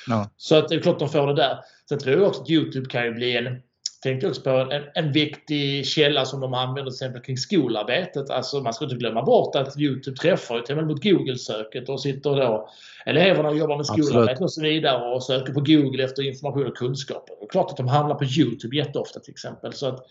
Ja. 0.06 0.30
Så 0.36 0.56
att 0.56 0.68
det 0.68 0.74
är 0.74 0.80
klart 0.80 0.98
de 0.98 1.08
får 1.08 1.26
det 1.26 1.34
där. 1.34 1.58
Sen 1.88 1.98
tror 1.98 2.18
jag 2.18 2.28
också 2.28 2.42
att 2.42 2.50
Youtube 2.50 2.90
kan 2.90 3.04
ju 3.04 3.12
bli 3.12 3.36
en 3.36 3.62
tänkte 4.02 4.28
också 4.28 4.42
på 4.42 4.50
en, 4.50 4.82
en 4.94 5.12
viktig 5.12 5.86
källa 5.86 6.24
som 6.24 6.40
de 6.40 6.54
använder 6.54 6.90
till 6.90 6.96
exempel 6.96 7.22
kring 7.22 7.36
skolarbetet. 7.36 8.30
Alltså 8.30 8.60
man 8.60 8.74
ska 8.74 8.84
inte 8.84 8.96
glömma 8.96 9.22
bort 9.22 9.56
att 9.56 9.78
Youtube 9.78 10.16
träffar 10.16 10.56
ju 10.56 10.62
till 10.62 10.78
och 10.78 10.82
med 10.82 10.86
mot 10.86 11.02
Google-söket 11.02 11.88
och 11.88 12.00
sitter 12.00 12.30
då 12.30 12.68
eleverna 13.06 13.48
och 13.48 13.56
jobbar 13.56 13.76
med 13.76 13.86
skolarbete 13.86 14.44
och 14.44 14.52
så 14.52 14.62
vidare 14.62 15.14
och 15.14 15.22
söker 15.22 15.52
på 15.52 15.60
Google 15.60 16.04
efter 16.04 16.22
information 16.22 16.66
och 16.66 16.76
kunskaper. 16.76 17.34
Det 17.40 17.44
är 17.44 17.48
klart 17.48 17.70
att 17.70 17.76
de 17.76 17.88
hamnar 17.88 18.14
på 18.14 18.24
Youtube 18.24 18.76
jätteofta 18.76 19.20
till 19.20 19.32
exempel. 19.32 19.72
Så 19.72 19.86
att 19.86 20.06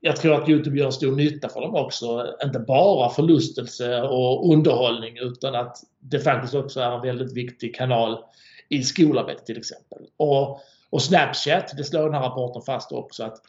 jag 0.00 0.16
tror 0.16 0.34
att 0.34 0.48
Youtube 0.48 0.78
gör 0.78 0.90
stor 0.90 1.16
nytta 1.16 1.48
för 1.48 1.60
dem 1.60 1.74
också. 1.74 2.34
Inte 2.44 2.58
bara 2.58 3.10
förlustelse 3.10 4.02
och 4.02 4.52
underhållning 4.52 5.18
utan 5.18 5.54
att 5.54 5.76
det 6.00 6.20
faktiskt 6.20 6.54
också 6.54 6.80
är 6.80 6.90
en 6.90 7.02
väldigt 7.02 7.36
viktig 7.36 7.74
kanal 7.74 8.18
i 8.68 8.82
skolarbetet 8.82 9.46
till 9.46 9.58
exempel. 9.58 9.98
Och 10.16 10.60
och 10.90 11.02
Snapchat, 11.02 11.72
det 11.76 11.84
slår 11.84 12.04
den 12.04 12.14
här 12.14 12.22
rapporten 12.22 12.62
fast 12.62 12.92
också 12.92 13.24
att 13.24 13.42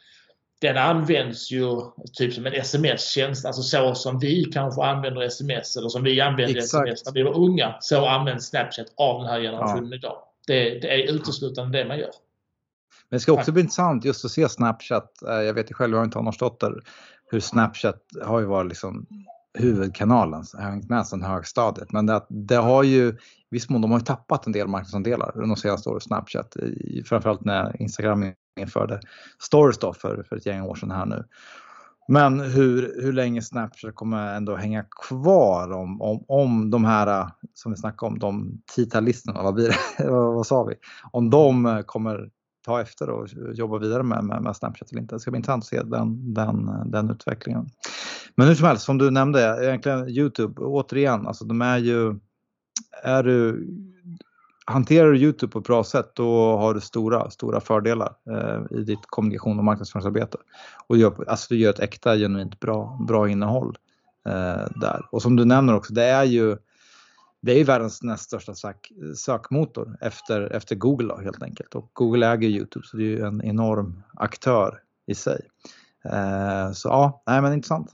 den 0.62 0.78
används 0.78 1.52
ju 1.52 1.82
typ 2.14 2.34
som 2.34 2.46
en 2.46 2.54
sms-tjänst, 2.54 3.46
alltså 3.46 3.62
så 3.62 3.96
som 3.96 4.20
vi 4.20 4.46
kanske 4.46 4.84
använder 4.84 5.22
sms 5.22 5.78
eller 5.78 5.90
som 5.90 6.04
vi 6.04 6.22
använde 6.22 6.60
Exakt. 6.60 6.90
sms 6.90 7.06
när 7.06 7.14
vi 7.14 7.24
var 7.24 7.38
unga. 7.38 7.76
Så 7.80 8.06
används 8.06 8.46
Snapchat 8.46 8.88
av 8.98 9.22
den 9.22 9.30
här 9.30 9.42
generationen 9.42 9.90
ja. 9.90 9.96
idag. 9.96 10.18
Det, 10.48 10.80
det, 10.80 11.04
är 11.04 11.12
uteslutande 11.12 11.78
det 11.78 11.88
man 11.88 12.00
gör. 12.00 12.10
Men 13.10 13.18
det 13.18 13.20
ska 13.20 13.34
också 13.34 13.52
bli 13.52 13.62
intressant 13.62 14.06
just 14.06 14.26
att 14.26 14.32
se 14.32 14.50
Snapchat. 14.50 15.22
Eh, 15.28 15.34
jag 15.34 15.54
vet 15.54 15.72
ju 15.72 15.74
själv, 15.74 15.94
jag 15.94 16.00
har 16.00 16.06
en 16.06 16.12
tonårsdotter, 16.12 16.74
hur 17.32 17.40
Snapchat 17.40 18.02
har 18.24 18.40
ju 18.40 18.46
varit 18.46 18.70
liksom 18.70 19.08
huvudkanalen, 19.53 20.43
hängt 20.60 20.89
med 20.89 21.08
sedan 21.08 21.24
högstadiet. 21.24 21.91
Men 21.91 22.05
det, 22.05 22.25
det 22.29 22.55
har 22.55 22.84
ju 22.84 23.17
viss 23.50 23.70
mån, 23.70 23.81
de 23.81 23.91
har 23.91 24.00
ju 24.00 24.05
tappat 24.05 24.46
en 24.46 24.51
del 24.51 24.67
marknadsandelar 24.67 25.34
de 25.36 25.55
senaste 25.55 25.89
åren, 25.89 26.01
Snapchat, 26.01 26.55
framförallt 27.05 27.46
när 27.46 27.81
Instagram 27.81 28.34
införde 28.60 29.00
stories 29.39 29.77
då 29.77 29.93
för, 29.93 30.24
för 30.29 30.36
ett 30.36 30.46
gäng 30.46 30.62
år 30.62 30.75
sedan 30.75 30.91
här 30.91 31.05
nu. 31.05 31.24
Men 32.08 32.39
hur, 32.39 33.01
hur 33.01 33.13
länge 33.13 33.41
Snapchat 33.41 33.96
kommer 33.96 34.36
ändå 34.36 34.55
hänga 34.55 34.84
kvar 35.08 35.72
om, 35.72 36.01
om, 36.01 36.25
om 36.27 36.72
de 36.72 36.86
här 36.86 37.29
som 37.53 37.72
vi 37.72 37.77
snackade 37.77 38.12
om, 38.12 38.20
de 38.20 38.62
titalisterna, 38.75 39.43
vad, 39.43 39.53
blir 39.53 39.75
vad, 40.10 40.34
vad 40.34 40.48
sa 40.48 40.63
vi? 40.63 40.75
Om 41.12 41.29
de 41.29 41.84
kommer 41.86 42.29
ta 42.65 42.81
efter 42.81 43.10
och 43.10 43.27
jobba 43.53 43.77
vidare 43.77 44.03
med, 44.03 44.24
med, 44.24 44.41
med 44.41 44.55
Snapchat 44.55 44.91
eller 44.91 45.01
inte. 45.01 45.15
Det 45.15 45.20
ska 45.20 45.31
bli 45.31 45.38
intressant 45.38 45.63
att 45.63 45.67
se 45.67 45.84
den, 45.84 46.34
den, 46.34 46.72
den 46.91 47.10
utvecklingen. 47.10 47.70
Men 48.36 48.48
hur 48.48 48.56
som 48.56 48.68
helst, 48.68 48.86
som 48.86 48.98
du 48.98 49.12
nämnde, 49.12 49.60
egentligen 49.62 50.10
Youtube, 50.10 50.62
återigen, 50.62 51.28
alltså 51.28 51.46
de 51.46 51.62
är 51.62 51.78
ju 51.78 52.20
är 53.04 53.24
du, 53.24 53.68
hanterar 54.66 55.12
du 55.12 55.18
Youtube 55.18 55.52
på 55.52 55.60
ett 55.60 55.66
bra 55.66 55.84
sätt 55.84 56.12
då 56.16 56.58
har 56.58 56.74
du 56.74 56.82
stora, 56.82 57.30
stora 57.30 57.60
fördelar 57.60 58.16
eh, 58.30 58.78
i 58.80 58.84
ditt 58.84 59.06
kommunikation 59.06 59.58
och 59.58 59.64
marknadsföringsarbete. 59.64 60.38
Och 60.88 60.96
du 60.96 61.02
gör, 61.02 61.30
alltså 61.30 61.54
du 61.54 61.60
gör 61.60 61.70
ett 61.70 61.80
äkta, 61.80 62.16
genuint 62.16 62.60
bra, 62.60 63.06
bra 63.08 63.30
innehåll 63.30 63.78
eh, 64.26 64.68
där. 64.76 65.08
Och 65.12 65.22
som 65.22 65.36
du 65.36 65.46
nämner 65.46 65.76
också, 65.76 65.94
det 65.94 66.04
är 66.04 66.24
ju 66.24 66.58
det 67.42 67.60
är 67.60 67.66
världens 67.66 68.04
näst 68.04 68.24
största 68.24 68.56
sök, 68.56 68.92
sökmotor 69.16 69.98
efter, 70.02 70.42
efter 70.54 70.76
Google 70.76 71.08
då, 71.08 71.22
helt 71.22 71.44
enkelt. 71.44 71.76
Och 71.76 71.90
Google 71.94 72.28
äger 72.28 72.50
Youtube 72.50 72.86
så 72.88 72.98
det 72.98 73.04
är 73.04 73.08
ju 73.08 73.26
en 73.26 73.42
enorm 73.44 74.04
aktör 74.14 74.80
i 75.08 75.16
sig. 75.16 75.42
Eh, 76.06 76.72
så 76.72 76.90
ja, 76.90 77.24
nej 77.28 77.42
men 77.42 77.54
intressant. 77.54 77.92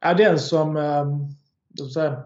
Ja, 0.00 0.14
den 0.14 0.38
som, 0.38 0.76
ehm, 0.76 1.88
säga, 1.92 2.22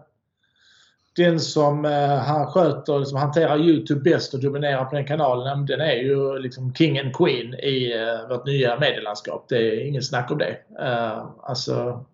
den 1.15 1.39
som 1.39 1.85
eh, 1.85 2.17
han 2.17 2.47
sköter, 2.47 2.99
liksom, 2.99 3.17
hanterar 3.17 3.57
Youtube 3.57 4.01
bäst 4.01 4.33
och 4.33 4.39
dominerar 4.39 4.85
på 4.85 4.95
den 4.95 5.05
kanalen, 5.05 5.47
ehm, 5.47 5.65
den 5.65 5.81
är 5.81 5.95
ju 5.95 6.39
liksom 6.39 6.73
king 6.73 6.99
and 6.99 7.15
queen 7.15 7.53
i 7.53 7.93
eh, 7.93 8.29
vårt 8.29 8.45
nya 8.45 8.79
medielandskap. 8.79 9.45
Det 9.49 9.57
är 9.57 9.87
ingen 9.87 10.03
snack 10.03 10.31
om 10.31 10.37
det. 10.37 10.57
Eh, 10.79 11.25
alltså, 11.43 12.05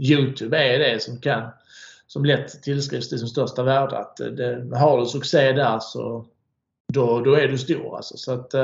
Youtube 0.00 0.58
är 0.58 0.78
det 0.78 1.02
som 1.02 1.20
kan 1.20 1.48
som 2.06 2.24
lätt 2.24 2.62
tillskrivs 2.62 3.08
till 3.08 3.18
sin 3.18 3.28
största 3.28 3.62
värde. 3.62 3.98
Att 3.98 4.16
det, 4.16 4.76
har 4.76 5.00
du 5.00 5.06
succé 5.06 5.52
där 5.52 5.78
så 5.78 6.24
då, 6.92 7.20
då 7.20 7.34
är 7.34 7.48
du 7.48 7.58
stor. 7.58 7.96
Alltså. 7.96 8.16
Så 8.16 8.32
att, 8.32 8.54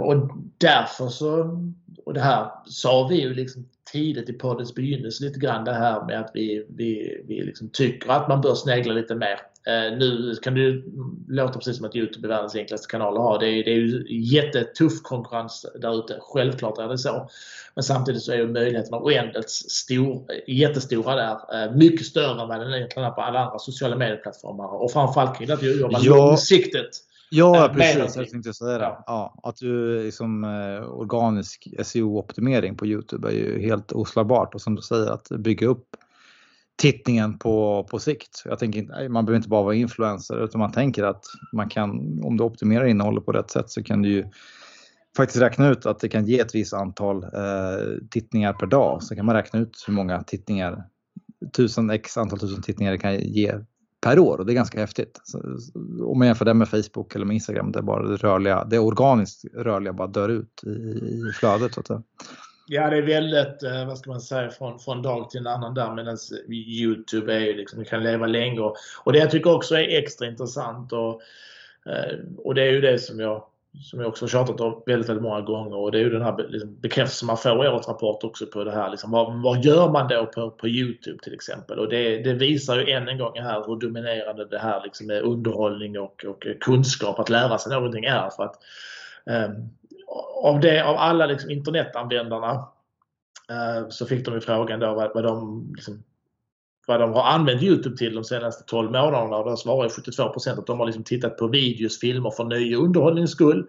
och 0.00 0.30
därför 0.58 1.08
så, 1.08 1.60
och 2.04 2.14
det 2.14 2.20
här 2.20 2.50
sa 2.66 3.06
vi 3.10 3.20
ju 3.20 3.34
liksom 3.34 3.66
tidigt 3.92 4.28
i 4.28 4.32
poddens 4.32 4.74
begynnelse 4.74 5.24
lite 5.24 5.38
grann 5.38 5.64
det 5.64 5.72
här 5.72 6.06
med 6.06 6.20
att 6.20 6.30
vi, 6.34 6.66
vi, 6.68 7.22
vi 7.28 7.42
liksom 7.42 7.70
tycker 7.72 8.10
att 8.10 8.28
man 8.28 8.40
bör 8.40 8.54
snegla 8.54 8.92
lite 8.92 9.14
mer. 9.14 9.38
Eh, 9.66 9.98
nu 9.98 10.34
kan 10.42 10.54
det 10.54 10.82
låta 11.28 11.52
precis 11.52 11.76
som 11.76 11.86
att 11.86 11.96
Youtube 11.96 12.26
är 12.26 12.28
världens 12.28 12.54
enklaste 12.54 12.90
kanal 12.90 13.16
att 13.16 13.22
ha. 13.22 13.38
Det 13.38 13.46
är, 13.46 13.64
det 13.64 13.70
är 13.70 13.74
ju 13.74 14.04
jättetuff 14.08 15.02
konkurrens 15.02 15.66
där 15.80 15.98
ute. 15.98 16.18
Självklart 16.20 16.78
är 16.78 16.88
det 16.88 16.98
så. 16.98 17.28
Men 17.74 17.82
samtidigt 17.82 18.22
så 18.22 18.32
är 18.32 18.36
ju 18.36 18.48
möjligheterna 18.48 18.98
oändligt 18.98 19.50
stor, 19.50 20.24
jättestora 20.46 21.14
där. 21.14 21.64
Eh, 21.64 21.72
mycket 21.72 22.06
större 22.06 22.42
än 22.42 22.48
vad 22.48 22.60
den 22.60 22.74
egentligen 22.74 23.08
är 23.08 23.12
på 23.12 23.20
alla 23.20 23.38
andra 23.38 23.58
sociala 23.58 23.96
medieplattformar. 23.96 24.82
Och 24.82 24.92
framförallt 24.92 25.38
kring 25.38 25.50
att 25.50 25.62
jobba 25.62 25.98
ja. 26.02 26.16
långsiktigt. 26.16 27.07
Ja, 27.30 27.66
äh, 27.66 27.72
precis. 27.74 28.16
Jag 28.16 28.30
tänkte 28.30 28.54
säga 28.54 28.78
det. 28.78 28.84
Ja. 28.84 29.04
ja 29.06 29.40
att 29.42 29.56
du 29.56 30.02
liksom 30.02 30.44
eh, 30.44 30.90
organisk 30.90 31.68
SEO-optimering 31.82 32.76
på 32.76 32.86
Youtube 32.86 33.28
är 33.28 33.32
ju 33.32 33.60
helt 33.60 33.92
oslagbart 33.92 34.54
och 34.54 34.60
som 34.60 34.74
du 34.74 34.82
säger 34.82 35.10
att 35.10 35.28
bygga 35.28 35.66
upp 35.66 35.86
tittningen 36.76 37.38
på, 37.38 37.86
på 37.90 37.98
sikt. 37.98 38.42
Jag 38.44 38.58
tänker 38.58 39.08
man 39.08 39.24
behöver 39.24 39.36
inte 39.36 39.48
bara 39.48 39.62
vara 39.62 39.74
influencer 39.74 40.44
utan 40.44 40.58
man 40.58 40.72
tänker 40.72 41.04
att 41.04 41.24
man 41.52 41.68
kan, 41.68 41.90
om 42.24 42.36
du 42.36 42.44
optimerar 42.44 42.84
innehållet 42.84 43.26
på 43.26 43.32
rätt 43.32 43.50
sätt 43.50 43.70
så 43.70 43.82
kan 43.82 44.02
du 44.02 44.08
ju 44.08 44.24
faktiskt 45.16 45.42
räkna 45.42 45.68
ut 45.68 45.86
att 45.86 46.00
det 46.00 46.08
kan 46.08 46.26
ge 46.26 46.40
ett 46.40 46.54
visst 46.54 46.74
antal 46.74 47.24
eh, 47.24 48.08
tittningar 48.10 48.52
per 48.52 48.66
dag. 48.66 49.02
Så 49.02 49.16
kan 49.16 49.26
man 49.26 49.34
räkna 49.34 49.60
ut 49.60 49.84
hur 49.86 49.94
många 49.94 50.22
tittningar, 50.22 50.84
tusen 51.56 51.90
x 51.90 52.16
antal 52.16 52.38
tusen 52.38 52.62
tittningar 52.62 52.92
det 52.92 52.98
kan 52.98 53.20
ge 53.20 53.54
per 54.00 54.18
år 54.18 54.38
och 54.38 54.46
det 54.46 54.52
är 54.52 54.54
ganska 54.54 54.80
häftigt. 54.80 55.20
Så, 55.24 55.38
om 56.04 56.18
man 56.18 56.26
jämför 56.26 56.44
det 56.44 56.54
med 56.54 56.68
Facebook 56.68 57.14
eller 57.14 57.26
med 57.26 57.34
Instagram 57.34 57.72
där 57.72 57.82
bara 57.82 58.08
det 58.08 58.16
rörliga, 58.16 58.64
det 58.64 58.78
organiskt 58.78 59.44
rörliga 59.54 59.92
bara 59.92 60.08
dör 60.08 60.28
ut 60.28 60.62
i, 60.66 60.68
i 60.68 61.32
flödet. 61.34 61.74
Så 61.74 61.80
att. 61.80 62.04
Ja, 62.70 62.90
det 62.90 62.96
är 62.96 63.02
väldigt, 63.02 63.62
eh, 63.62 63.86
vad 63.86 63.98
ska 63.98 64.10
man 64.10 64.20
säga, 64.20 64.50
från, 64.50 64.78
från 64.78 65.02
dag 65.02 65.30
till 65.30 65.40
en 65.40 65.46
annan 65.46 65.74
där 65.74 65.94
medan 65.94 66.16
Youtube 66.48 67.34
är 67.34 67.40
ju 67.40 67.56
liksom, 67.56 67.84
kan 67.84 68.02
leva 68.02 68.26
länge. 68.26 68.60
Och, 68.60 68.76
och 69.04 69.12
det 69.12 69.18
jag 69.18 69.30
tycker 69.30 69.54
också 69.54 69.74
är 69.74 69.98
extra 69.98 70.26
intressant 70.26 70.92
och, 70.92 71.20
eh, 71.92 72.18
och 72.38 72.54
det 72.54 72.62
är 72.62 72.72
ju 72.72 72.80
det 72.80 72.98
som 72.98 73.20
jag 73.20 73.44
som 73.80 74.00
jag 74.00 74.08
också 74.08 74.24
har 74.24 74.28
tjatat 74.28 74.60
om 74.60 74.82
väldigt, 74.86 75.08
väldigt 75.08 75.22
många 75.22 75.40
gånger 75.40 75.76
och 75.76 75.92
det 75.92 75.98
är 75.98 76.02
ju 76.02 76.10
den 76.10 76.22
här 76.22 76.46
liksom, 76.48 76.80
bekräftelsen 76.80 77.26
man 77.26 77.36
får 77.36 77.64
i 77.64 77.68
årets 77.68 77.88
rapport 77.88 78.24
också 78.24 78.46
på 78.46 78.64
det 78.64 78.72
här. 78.72 78.90
Liksom, 78.90 79.10
vad, 79.10 79.42
vad 79.42 79.64
gör 79.64 79.92
man 79.92 80.08
då 80.08 80.26
på, 80.26 80.50
på 80.50 80.68
Youtube 80.68 81.18
till 81.22 81.34
exempel? 81.34 81.78
Och 81.78 81.88
det, 81.88 82.18
det 82.18 82.34
visar 82.34 82.78
ju 82.78 82.92
än 82.92 83.08
en 83.08 83.18
gång 83.18 83.38
här 83.40 83.64
hur 83.66 83.76
dominerande 83.76 84.44
det 84.44 84.58
här 84.58 84.82
liksom, 84.84 85.06
med 85.06 85.22
underhållning 85.22 85.98
och, 85.98 86.24
och 86.24 86.46
kunskap, 86.60 87.18
att 87.18 87.28
lära 87.28 87.58
sig 87.58 87.72
någonting 87.72 88.04
är. 88.04 88.30
För 88.30 88.42
att, 88.44 88.56
eh, 89.26 89.50
av, 90.42 90.60
det, 90.60 90.84
av 90.84 90.96
alla 90.96 91.26
liksom, 91.26 91.50
internetanvändarna 91.50 92.50
eh, 93.50 93.88
så 93.88 94.06
fick 94.06 94.24
de 94.24 94.34
ju 94.34 94.40
frågan 94.40 94.80
då 94.80 94.94
vad, 94.94 95.10
vad 95.14 95.24
de 95.24 95.66
liksom, 95.76 96.02
vad 96.88 97.00
de 97.00 97.12
har 97.12 97.22
använt 97.22 97.62
Youtube 97.62 97.96
till 97.96 98.14
de 98.14 98.24
senaste 98.24 98.64
12 98.64 98.90
månaderna 98.90 99.36
och 99.36 99.50
där 99.50 99.56
svarar 99.56 99.88
72 99.88 100.22
att 100.22 100.66
de 100.66 100.78
har 100.78 100.86
liksom 100.86 101.04
tittat 101.04 101.36
på 101.36 101.46
videos, 101.46 102.00
filmer 102.00 102.30
för 102.30 102.44
nöje 102.44 102.76
och 102.76 102.84
underhållnings 102.84 103.30
skull. 103.30 103.66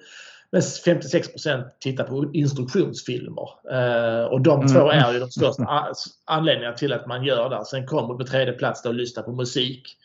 Men 0.51 0.61
56% 0.61 1.63
tittar 1.79 2.03
på 2.03 2.31
instruktionsfilmer. 2.33 3.49
Eh, 3.71 4.25
och 4.25 4.41
de 4.41 4.59
mm. 4.59 4.73
två 4.73 4.89
är 4.89 5.13
ju 5.13 5.19
de 5.19 5.31
största 5.31 5.93
anledningarna 6.25 6.75
till 6.75 6.93
att 6.93 7.07
man 7.07 7.23
gör 7.23 7.49
det. 7.49 7.65
Sen 7.65 7.87
kommer 7.87 8.13
på 8.13 8.23
tredje 8.23 8.53
plats 8.53 8.81
då 8.81 8.89
att 8.89 8.95
lyssna 8.95 9.23
på 9.23 9.31
musik 9.31 9.97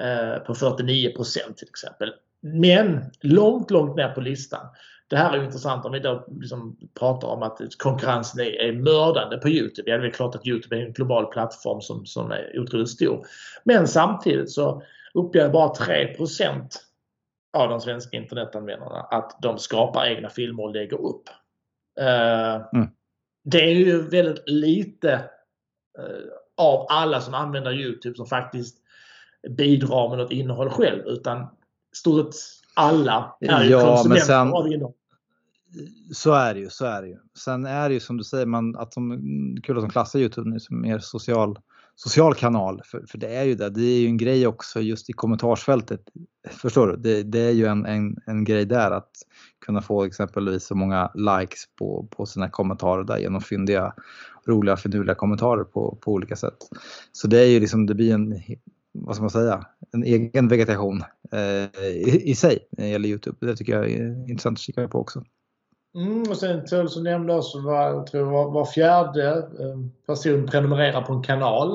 eh, 0.00 0.42
på 0.42 0.54
49% 0.54 1.54
till 1.56 1.68
exempel. 1.68 2.12
Men 2.42 3.04
långt, 3.20 3.70
långt 3.70 3.96
ner 3.96 4.08
på 4.08 4.20
listan 4.20 4.66
det 5.08 5.16
här 5.16 5.36
är 5.36 5.44
intressant 5.44 5.84
om 5.84 5.92
vi 5.92 5.98
då 5.98 6.26
liksom 6.40 6.76
pratar 6.98 7.28
om 7.28 7.42
att 7.42 7.58
konkurrensen 7.78 8.40
är, 8.40 8.50
är 8.50 8.72
mördande 8.72 9.38
på 9.38 9.48
Youtube. 9.48 9.90
Ja, 9.90 9.98
det 9.98 10.06
är 10.06 10.10
klart 10.10 10.34
att 10.34 10.46
Youtube 10.46 10.76
är 10.76 10.86
en 10.86 10.92
global 10.92 11.26
plattform 11.26 11.80
som, 11.80 12.06
som 12.06 12.30
är 12.30 12.60
otroligt 12.60 12.90
stor. 12.90 13.26
Men 13.64 13.88
samtidigt 13.88 14.50
så 14.50 14.82
uppger 15.14 15.48
bara 15.48 15.72
3% 15.72 16.76
av 17.52 17.68
de 17.68 17.80
svenska 17.80 18.16
internetanvändarna 18.16 19.00
att 19.00 19.38
de 19.42 19.58
skapar 19.58 20.06
egna 20.06 20.28
filmer 20.28 20.62
och 20.62 20.74
lägger 20.74 21.00
upp. 21.00 21.28
Uh, 22.00 22.66
mm. 22.74 22.88
Det 23.44 23.64
är 23.64 23.74
ju 23.74 24.08
väldigt 24.08 24.48
lite 24.48 25.12
uh, 25.98 26.32
av 26.56 26.86
alla 26.88 27.20
som 27.20 27.34
använder 27.34 27.72
Youtube 27.72 28.16
som 28.16 28.26
faktiskt 28.26 28.76
bidrar 29.48 30.08
med 30.08 30.18
något 30.18 30.32
innehåll 30.32 30.70
själv 30.70 31.02
utan 31.06 31.46
stort 31.92 32.34
alla 32.74 33.36
är 33.40 33.64
ju 33.64 33.70
ja, 33.70 33.80
konsumenter 33.80 34.26
sen. 34.26 34.52
Så 36.12 36.32
är 36.32 36.54
det 36.54 36.60
ju, 36.60 36.70
så 36.70 36.84
är 36.84 37.02
det 37.02 37.08
ju. 37.08 37.16
Sen 37.38 37.66
är 37.66 37.88
det 37.88 37.94
ju 37.94 38.00
som 38.00 38.16
du 38.16 38.24
säger, 38.24 38.46
man, 38.46 38.76
att 38.76 38.92
de 38.92 39.20
kul 39.62 39.76
att 39.76 39.82
de 39.82 39.90
klassar 39.90 40.18
Youtube 40.18 40.50
nu 40.50 40.60
som 40.60 40.80
mer 40.80 40.98
social, 40.98 41.58
social 41.94 42.34
kanal. 42.34 42.82
För, 42.84 43.04
för 43.08 43.18
det 43.18 43.36
är 43.36 43.44
ju 43.44 43.54
det, 43.54 43.70
det 43.70 43.82
är 43.82 44.00
ju 44.00 44.06
en 44.06 44.16
grej 44.16 44.46
också 44.46 44.80
just 44.80 45.10
i 45.10 45.12
kommentarsfältet. 45.12 46.00
Förstår 46.50 46.86
du? 46.86 46.96
Det, 46.96 47.22
det 47.22 47.38
är 47.40 47.52
ju 47.52 47.66
en, 47.66 47.86
en, 47.86 48.16
en 48.26 48.44
grej 48.44 48.64
där 48.64 48.90
att 48.90 49.10
kunna 49.66 49.82
få 49.82 50.04
exempelvis 50.04 50.64
så 50.64 50.74
många 50.74 51.10
likes 51.14 51.64
på, 51.78 52.08
på 52.10 52.26
sina 52.26 52.50
kommentarer 52.50 53.04
där 53.04 53.18
genom 53.18 53.40
fyndiga, 53.40 53.94
roliga, 54.46 54.76
finurliga 54.76 55.14
kommentarer 55.14 55.64
på, 55.64 55.98
på 56.00 56.12
olika 56.12 56.36
sätt. 56.36 56.58
Så 57.12 57.26
det 57.26 57.38
är 57.38 57.46
ju 57.46 57.60
liksom, 57.60 57.86
det 57.86 57.94
blir 57.94 58.14
en 58.14 58.42
vad 59.06 59.14
ska 59.14 59.22
man 59.22 59.30
säga, 59.30 59.66
en 59.92 60.04
egen 60.04 60.48
vegetation 60.48 61.02
eh, 61.32 61.82
i, 61.84 62.22
i, 62.24 62.34
sig 62.34 62.58
när 62.70 62.84
det 62.84 62.90
gäller 62.90 63.08
Youtube. 63.08 63.46
Det 63.46 63.56
tycker 63.56 63.72
jag 63.72 63.90
är 63.90 64.30
intressant 64.30 64.58
att 64.58 64.62
kika 64.62 64.88
på 64.88 64.98
också. 64.98 65.24
Mm, 65.94 66.22
och 66.22 66.36
sen 66.36 66.66
tror 66.66 66.86
som 66.86 67.04
nämnde 67.04 67.34
också 67.34 67.60
var, 67.60 68.06
tror 68.06 68.24
var, 68.24 68.50
var 68.50 68.64
fjärde 68.64 69.28
eh, 69.36 69.78
person 70.06 70.46
prenumererar 70.46 71.02
på 71.02 71.12
en 71.12 71.22
kanal. 71.22 71.74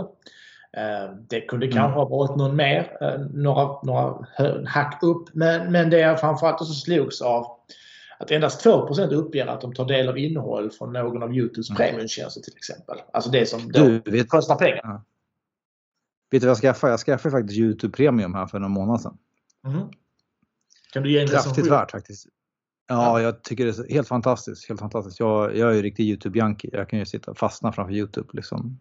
Eh, 0.78 1.16
det 1.30 1.42
kunde 1.42 1.66
mm. 1.66 1.78
kanske 1.78 2.00
ha 2.00 2.06
varit 2.06 2.36
någon 2.36 2.56
mer, 2.56 2.98
eh, 3.02 3.20
några, 3.34 3.82
några 3.84 4.26
hack 4.66 5.00
upp. 5.04 5.30
Men, 5.34 5.72
men 5.72 5.90
det 5.90 6.00
jag 6.00 6.20
framförallt 6.20 6.62
också 6.62 6.74
slogs 6.74 7.22
av 7.22 7.46
att 8.20 8.32
endast 8.32 8.66
2% 8.66 9.14
uppger 9.14 9.48
att 9.48 9.62
de 9.62 9.74
tar 9.74 9.86
del 9.86 10.10
av 10.10 10.18
innehåll 10.18 10.72
från 10.72 10.94
någon 10.94 11.24
av 11.24 11.36
Youtubes 11.36 11.70
mm. 11.70 11.78
premiumtjänster 11.78 12.42
till 12.42 12.54
exempel. 12.58 12.98
Alltså 13.14 13.30
det 13.30 13.46
som 13.46 13.72
du 13.72 14.00
vet, 14.06 14.30
kostar 14.30 14.56
pengar. 14.56 15.02
Vet 16.34 16.42
du 16.42 16.48
vad 16.48 16.52
jag 16.52 16.62
skaffade? 16.62 16.94
Jag 16.94 17.00
skaffade 17.00 17.32
faktiskt 17.32 17.60
Youtube 17.60 17.98
Premium 17.98 18.34
här 18.34 18.48
för 18.48 18.60
några 18.60 18.74
månader 18.74 19.00
sedan. 19.00 19.18
Mm. 19.68 19.88
Kan 20.94 21.04
du 21.04 21.12
ge 21.12 21.20
en 21.20 21.28
Kraftigt 21.28 21.68
värt 21.68 21.92
faktiskt. 21.92 22.28
Ja, 22.88 23.22
jag 23.22 23.44
tycker 23.44 23.66
det 23.66 23.80
är 23.80 23.94
helt 23.94 24.08
fantastiskt. 24.08 24.70
Helt 24.70 24.80
fantastiskt. 24.80 25.20
Jag, 25.20 25.58
jag 25.58 25.70
är 25.70 25.74
ju 25.74 25.82
riktig 25.82 26.14
Youtube-junkie. 26.14 26.70
Jag 26.74 26.90
kan 26.90 27.00
ju 27.00 27.06
sitta 27.06 27.32
och 27.32 27.38
fastna 27.38 27.72
framför 27.72 27.94
Youtube 27.94 28.30
liksom, 28.34 28.80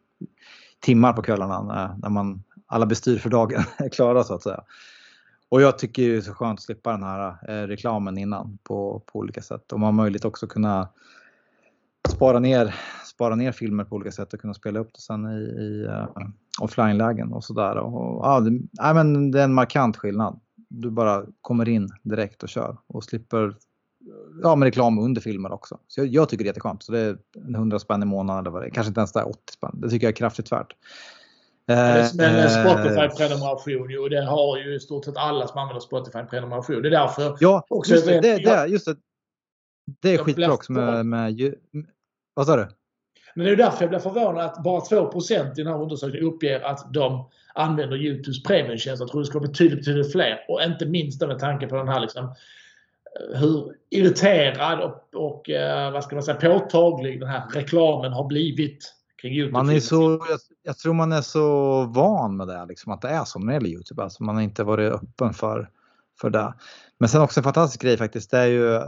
timmar 0.80 1.12
på 1.12 1.22
kvällarna 1.22 1.62
när, 1.62 1.96
när 1.96 2.08
man, 2.08 2.42
alla 2.66 2.86
bestyr 2.86 3.18
för 3.18 3.30
dagen 3.30 3.62
är 3.78 3.88
klara 3.88 4.24
så 4.24 4.34
att 4.34 4.42
säga. 4.42 4.64
Och 5.48 5.62
jag 5.62 5.78
tycker 5.78 6.08
det 6.08 6.16
är 6.16 6.20
så 6.20 6.34
skönt 6.34 6.58
att 6.58 6.64
slippa 6.64 6.92
den 6.92 7.02
här 7.02 7.36
eh, 7.48 7.66
reklamen 7.66 8.18
innan 8.18 8.58
på, 8.62 9.02
på 9.06 9.18
olika 9.18 9.42
sätt. 9.42 9.72
Och 9.72 9.80
man 9.80 9.86
har 9.86 9.92
möjlighet 9.92 10.24
också 10.24 10.46
kunna 10.46 10.88
spara 12.08 12.38
ner, 12.38 12.74
spara 13.04 13.34
ner 13.34 13.52
filmer 13.52 13.84
på 13.84 13.96
olika 13.96 14.12
sätt 14.12 14.34
och 14.34 14.40
kunna 14.40 14.54
spela 14.54 14.80
upp 14.80 14.90
det 14.94 15.00
sen 15.00 15.26
i, 15.26 15.62
i 15.62 15.86
uh, 15.86 16.08
offline-lägen 16.60 17.32
och 17.32 17.44
sådär. 17.44 17.76
Och, 17.76 18.26
ja, 18.26 18.40
det, 18.40 18.60
ja, 18.72 18.94
men 18.94 19.30
det 19.30 19.40
är 19.40 19.44
en 19.44 19.54
markant 19.54 19.96
skillnad. 19.96 20.40
Du 20.68 20.90
bara 20.90 21.24
kommer 21.40 21.68
in 21.68 21.88
direkt 22.02 22.42
och 22.42 22.48
kör 22.48 22.76
och 22.86 23.04
slipper 23.04 23.54
ja, 24.42 24.56
med 24.56 24.66
reklam 24.66 24.98
under 24.98 25.20
filmer 25.20 25.52
också. 25.52 25.78
Så 25.88 26.00
jag, 26.00 26.06
jag 26.06 26.28
tycker 26.28 26.44
det 26.44 26.48
är 26.48 26.50
jätteskönt. 26.50 26.82
Så 26.82 26.92
det 26.92 26.98
är 26.98 27.18
100 27.54 27.78
spänn 27.78 28.02
i 28.02 28.06
månaden 28.06 28.40
eller 28.40 28.50
vad 28.50 28.62
det 28.62 28.66
är. 28.66 28.70
Kanske 28.70 28.88
inte 28.88 29.00
ens 29.00 29.12
där 29.12 29.28
80 29.28 29.38
spänn. 29.52 29.70
Det 29.74 29.88
tycker 29.88 30.06
jag 30.06 30.12
är 30.12 30.16
kraftigt 30.16 30.52
värt. 30.52 30.76
Det 31.66 31.72
är 31.72 32.04
som 32.04 32.20
en 32.20 32.50
Spotify-prenumeration 32.50 33.98
och 34.02 34.10
det 34.10 34.24
har 34.24 34.58
ju 34.58 34.74
i 34.74 34.80
stort 34.80 35.04
sett 35.04 35.16
alla 35.16 35.46
som 35.46 35.58
använder 35.58 35.80
Spotify-prenumeration. 35.80 36.82
Det 36.82 36.88
är 36.88 36.90
därför 36.90 37.36
Ja, 37.40 37.66
också 37.68 37.92
just 37.92 38.06
det. 38.06 38.20
det, 38.20 38.36
det, 38.36 38.66
just 38.66 38.86
det. 38.86 38.96
Det 40.00 40.14
är 40.14 40.18
skitbra 40.18 40.52
också 40.52 40.72
med, 40.72 41.06
med... 41.06 41.54
Vad 42.34 42.46
sa 42.46 42.56
du? 42.56 42.68
Men 43.34 43.46
det 43.46 43.52
är 43.52 43.56
därför 43.56 43.82
jag 43.82 43.88
blir 43.88 43.98
förvånad 43.98 44.44
att 44.44 44.62
bara 44.62 44.80
2% 44.80 45.52
i 45.52 45.54
den 45.54 45.66
här 45.66 45.82
undersökningen 45.82 46.26
uppger 46.26 46.60
att 46.60 46.92
de 46.94 47.28
använder 47.54 47.96
Youtubes 47.96 48.42
premiumtjänst. 48.42 49.00
Jag 49.00 49.08
tror 49.10 49.20
det 49.20 49.26
ska 49.26 49.38
vara 49.38 49.48
betydligt, 49.48 49.78
betydligt 49.78 50.12
fler. 50.12 50.44
Och 50.48 50.62
inte 50.62 50.86
minst 50.86 51.20
med 51.20 51.38
tanke 51.38 51.66
på 51.66 51.76
den 51.76 51.88
här 51.88 52.00
liksom, 52.00 52.24
eh, 52.24 53.40
hur 53.40 53.72
irriterad 53.90 54.80
och, 54.80 55.14
och 55.14 55.50
eh, 55.50 55.92
vad 55.92 56.04
ska 56.04 56.16
man 56.16 56.22
säga, 56.22 56.36
påtaglig 56.36 57.20
den 57.20 57.28
här 57.28 57.42
reklamen 57.54 58.12
har 58.12 58.24
blivit 58.24 58.94
kring 59.22 59.34
Youtube. 59.34 59.58
Man 59.58 59.70
är 59.70 59.80
så, 59.80 60.26
jag, 60.30 60.38
jag, 60.62 60.78
tror 60.78 60.94
man 60.94 61.12
är 61.12 61.22
så 61.22 61.84
van 61.84 62.36
med 62.36 62.48
det, 62.48 62.66
liksom, 62.68 62.92
att 62.92 63.02
det 63.02 63.08
är 63.08 63.24
så 63.24 63.38
när 63.38 63.46
det 63.46 63.52
gäller 63.52 63.68
Youtube. 63.68 64.02
Alltså, 64.02 64.22
man 64.22 64.34
har 64.34 64.42
inte 64.42 64.64
varit 64.64 64.92
öppen 64.92 65.34
för, 65.34 65.70
för 66.20 66.30
det. 66.30 66.54
Men 66.98 67.08
sen 67.08 67.22
också 67.22 67.40
en 67.40 67.44
fantastisk 67.44 67.82
grej 67.82 67.96
faktiskt, 67.96 68.30
det 68.30 68.38
är 68.38 68.46
ju 68.46 68.74
eh, 68.74 68.82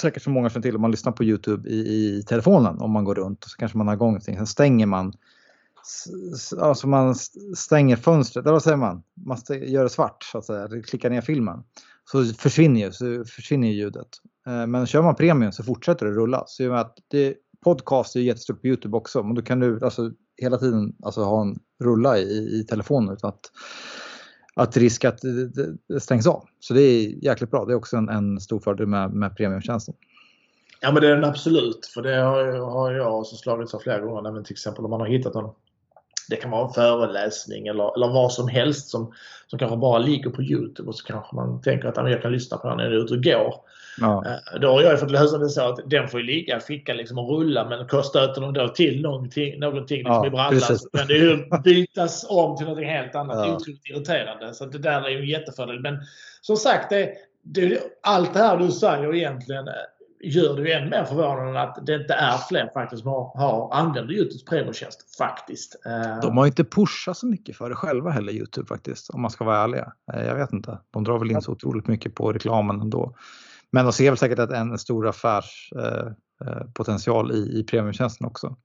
säkert 0.00 0.22
som 0.22 0.32
många 0.32 0.50
känner 0.50 0.62
till 0.62 0.76
om 0.76 0.82
man 0.82 0.90
lyssnar 0.90 1.12
på 1.12 1.24
Youtube 1.24 1.68
i, 1.68 1.78
i 1.78 2.22
telefonen 2.22 2.78
om 2.78 2.90
man 2.90 3.04
går 3.04 3.14
runt 3.14 3.44
och 3.44 3.50
så 3.50 3.56
kanske 3.56 3.78
man 3.78 3.86
har 3.86 3.94
igång 3.94 4.08
någonting. 4.08 4.36
Sen 4.36 4.46
stänger 4.46 4.86
man 4.86 5.12
alltså 6.60 6.86
man 6.86 7.14
stänger 7.56 7.96
fönstret, 7.96 8.44
eller 8.44 8.52
vad 8.52 8.62
säger 8.62 8.76
man? 8.76 9.02
Man 9.14 9.38
gör 9.48 9.82
det 9.82 9.90
svart 9.90 10.24
så 10.24 10.38
att 10.38 10.44
säga, 10.44 10.68
klickar 10.82 11.10
ner 11.10 11.20
filmen. 11.20 11.62
Så 12.10 12.24
försvinner 12.24 12.80
ju, 12.80 12.92
så 12.92 13.24
försvinner 13.24 13.68
ljudet. 13.68 14.08
Eh, 14.46 14.66
men 14.66 14.86
kör 14.86 15.02
man 15.02 15.14
premium 15.14 15.52
så 15.52 15.64
fortsätter 15.64 16.06
det 16.06 16.12
rulla. 16.12 16.44
Så 16.46 16.72
att 16.72 16.96
det, 17.08 17.34
podcast 17.64 18.16
är 18.16 18.20
jättestort 18.20 18.60
på 18.60 18.66
Youtube 18.66 18.96
också, 18.96 19.22
men 19.22 19.34
då 19.34 19.42
kan 19.42 19.60
du 19.60 19.84
alltså 19.84 20.10
hela 20.36 20.58
tiden 20.58 20.96
alltså, 21.02 21.22
ha 21.22 21.42
en 21.42 21.58
rulla 21.84 22.18
i, 22.18 22.60
i 22.60 22.64
telefonen 22.68 23.14
utan 23.14 23.28
att, 23.28 23.40
att 24.56 24.76
risk 24.76 25.04
att 25.04 25.18
det, 25.88 26.00
stängs 26.00 26.26
av. 26.26 26.44
Så 26.60 26.74
det 26.74 26.80
är 26.80 27.24
jäkligt 27.24 27.50
bra. 27.50 27.64
Det 27.64 27.72
är 27.72 27.76
också 27.76 27.96
en, 27.96 28.08
en 28.08 28.40
stor 28.40 28.60
fördel 28.60 28.86
med, 28.86 29.10
med 29.10 29.36
premiumtjänsten. 29.36 29.94
Ja 30.80 30.92
men 30.92 31.02
det 31.02 31.08
är 31.08 31.14
den 31.14 31.24
absolut. 31.24 31.86
För 31.94 32.02
det 32.02 32.16
har, 32.16 32.52
har 32.52 32.92
jag 32.92 33.18
också 33.20 33.36
slagits 33.36 33.74
av 33.74 33.78
flera 33.78 34.00
gånger. 34.00 34.30
Även 34.30 34.44
till 34.44 34.54
exempel 34.54 34.84
om 34.84 34.90
man 34.90 35.00
har 35.00 35.08
hittat 35.08 35.34
någon 35.34 35.54
det 36.30 36.36
kan 36.36 36.50
vara 36.50 36.66
en 36.66 36.72
föreläsning 36.72 37.66
eller, 37.66 37.96
eller 37.96 38.08
vad 38.08 38.32
som 38.32 38.48
helst 38.48 38.88
som, 38.88 39.12
som 39.46 39.58
kanske 39.58 39.76
bara 39.76 39.98
ligger 39.98 40.30
på 40.30 40.42
Youtube 40.42 40.88
och 40.88 40.94
så 40.94 41.06
kanske 41.06 41.36
man 41.36 41.60
tänker 41.60 41.88
att 41.88 42.10
jag 42.10 42.22
kan 42.22 42.32
lyssna 42.32 42.56
på 42.56 42.68
den 42.68 42.76
när 42.76 42.84
jag 42.84 42.92
är 42.92 43.04
ute 43.04 43.14
och 43.14 43.22
går. 43.22 43.54
Ja. 44.00 44.24
Eh, 44.26 44.60
då 44.60 44.68
har 44.68 44.82
jag 44.82 45.00
fått 45.00 45.10
lösa 45.10 45.38
det 45.38 45.48
så 45.48 45.68
att 45.68 45.90
den 45.90 46.08
får 46.08 46.18
ligga 46.18 46.56
i 46.56 46.60
fickan 46.60 46.96
liksom 46.96 47.18
och 47.18 47.30
rulla 47.30 47.68
men 47.68 48.02
stöter 48.02 48.40
de 48.40 48.52
då 48.52 48.68
till 48.68 49.02
någonting, 49.02 49.60
någonting 49.60 49.96
liksom 49.96 50.14
ja, 50.14 50.26
i 50.26 50.30
brallan 50.30 50.60
så 50.60 50.88
kan 50.98 51.06
det 51.06 51.14
ju 51.14 51.48
bytas 51.64 52.26
om 52.28 52.56
till 52.56 52.66
något 52.66 52.84
helt 52.84 53.14
annat. 53.14 53.36
Ja. 53.36 53.56
Otroligt 53.56 53.90
irriterande. 53.90 54.54
Så 54.54 54.66
det 54.66 54.78
där 54.78 55.02
är 55.02 55.10
ju 55.10 55.18
en 55.18 55.26
jättefördel. 55.26 55.80
Men 55.80 55.98
som 56.40 56.56
sagt, 56.56 56.90
det, 56.90 57.12
det, 57.42 57.80
allt 58.02 58.34
det 58.34 58.40
här 58.40 58.56
du 58.56 58.70
säger 58.70 59.14
egentligen 59.14 59.68
gör 60.20 60.56
det 60.56 60.62
ju 60.62 60.72
än 60.72 60.90
mer 60.90 61.04
förvånande 61.04 61.60
att 61.60 61.86
det 61.86 61.94
inte 61.94 62.14
är 62.14 62.38
fler 62.38 62.70
faktiskt 62.74 63.02
som 63.02 63.10
har, 63.10 63.32
har 63.36 63.74
använder 63.74 64.14
Youtubes 64.14 64.44
premiumtjänst 64.44 65.16
faktiskt. 65.16 65.86
Eh, 65.86 66.20
de 66.20 66.36
har 66.36 66.46
inte 66.46 66.64
pushat 66.64 67.16
så 67.16 67.26
mycket 67.26 67.56
för 67.56 67.68
det 67.68 67.74
själva 67.74 68.10
heller 68.10 68.32
Youtube 68.32 68.66
faktiskt 68.66 69.10
om 69.10 69.22
man 69.22 69.30
ska 69.30 69.44
vara 69.44 69.64
ärliga. 69.64 69.92
Eh, 70.12 70.24
jag 70.24 70.34
vet 70.34 70.52
inte. 70.52 70.78
De 70.90 71.04
drar 71.04 71.18
väl 71.18 71.30
in 71.30 71.42
så 71.42 71.52
otroligt 71.52 71.86
mycket 71.86 72.14
på 72.14 72.32
reklamen 72.32 72.80
ändå. 72.80 73.14
Men 73.72 73.84
de 73.84 73.92
ser 73.92 74.10
väl 74.10 74.18
säkert 74.18 74.38
att 74.38 74.50
en 74.50 74.78
stor 74.78 75.08
affärspotential 75.08 77.30
eh, 77.30 77.36
i, 77.36 77.60
i 77.60 77.64
premiumtjänsten 77.64 78.26
också. 78.26 78.56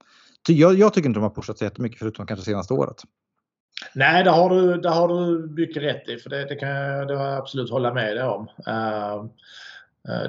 Jag, 0.48 0.74
jag 0.74 0.94
tycker 0.94 1.08
inte 1.08 1.20
de 1.20 1.24
har 1.24 1.30
pushat 1.30 1.58
så 1.58 1.64
jättemycket 1.64 1.98
förutom 1.98 2.26
kanske 2.26 2.44
senaste 2.44 2.74
året. 2.74 3.02
Nej, 3.94 4.24
det 4.24 4.30
har 4.30 4.50
du, 4.50 4.76
det 4.76 4.88
har 4.88 5.08
du 5.08 5.48
mycket 5.52 5.82
rätt 5.82 6.08
i. 6.08 6.16
För 6.16 6.30
det, 6.30 6.44
det 6.44 6.56
kan 6.56 6.68
jag, 6.68 7.08
det 7.08 7.14
jag 7.14 7.36
absolut 7.36 7.70
hålla 7.70 7.94
med 7.94 8.16
dig 8.16 8.24
om. 8.24 8.48
Uh, 8.68 9.24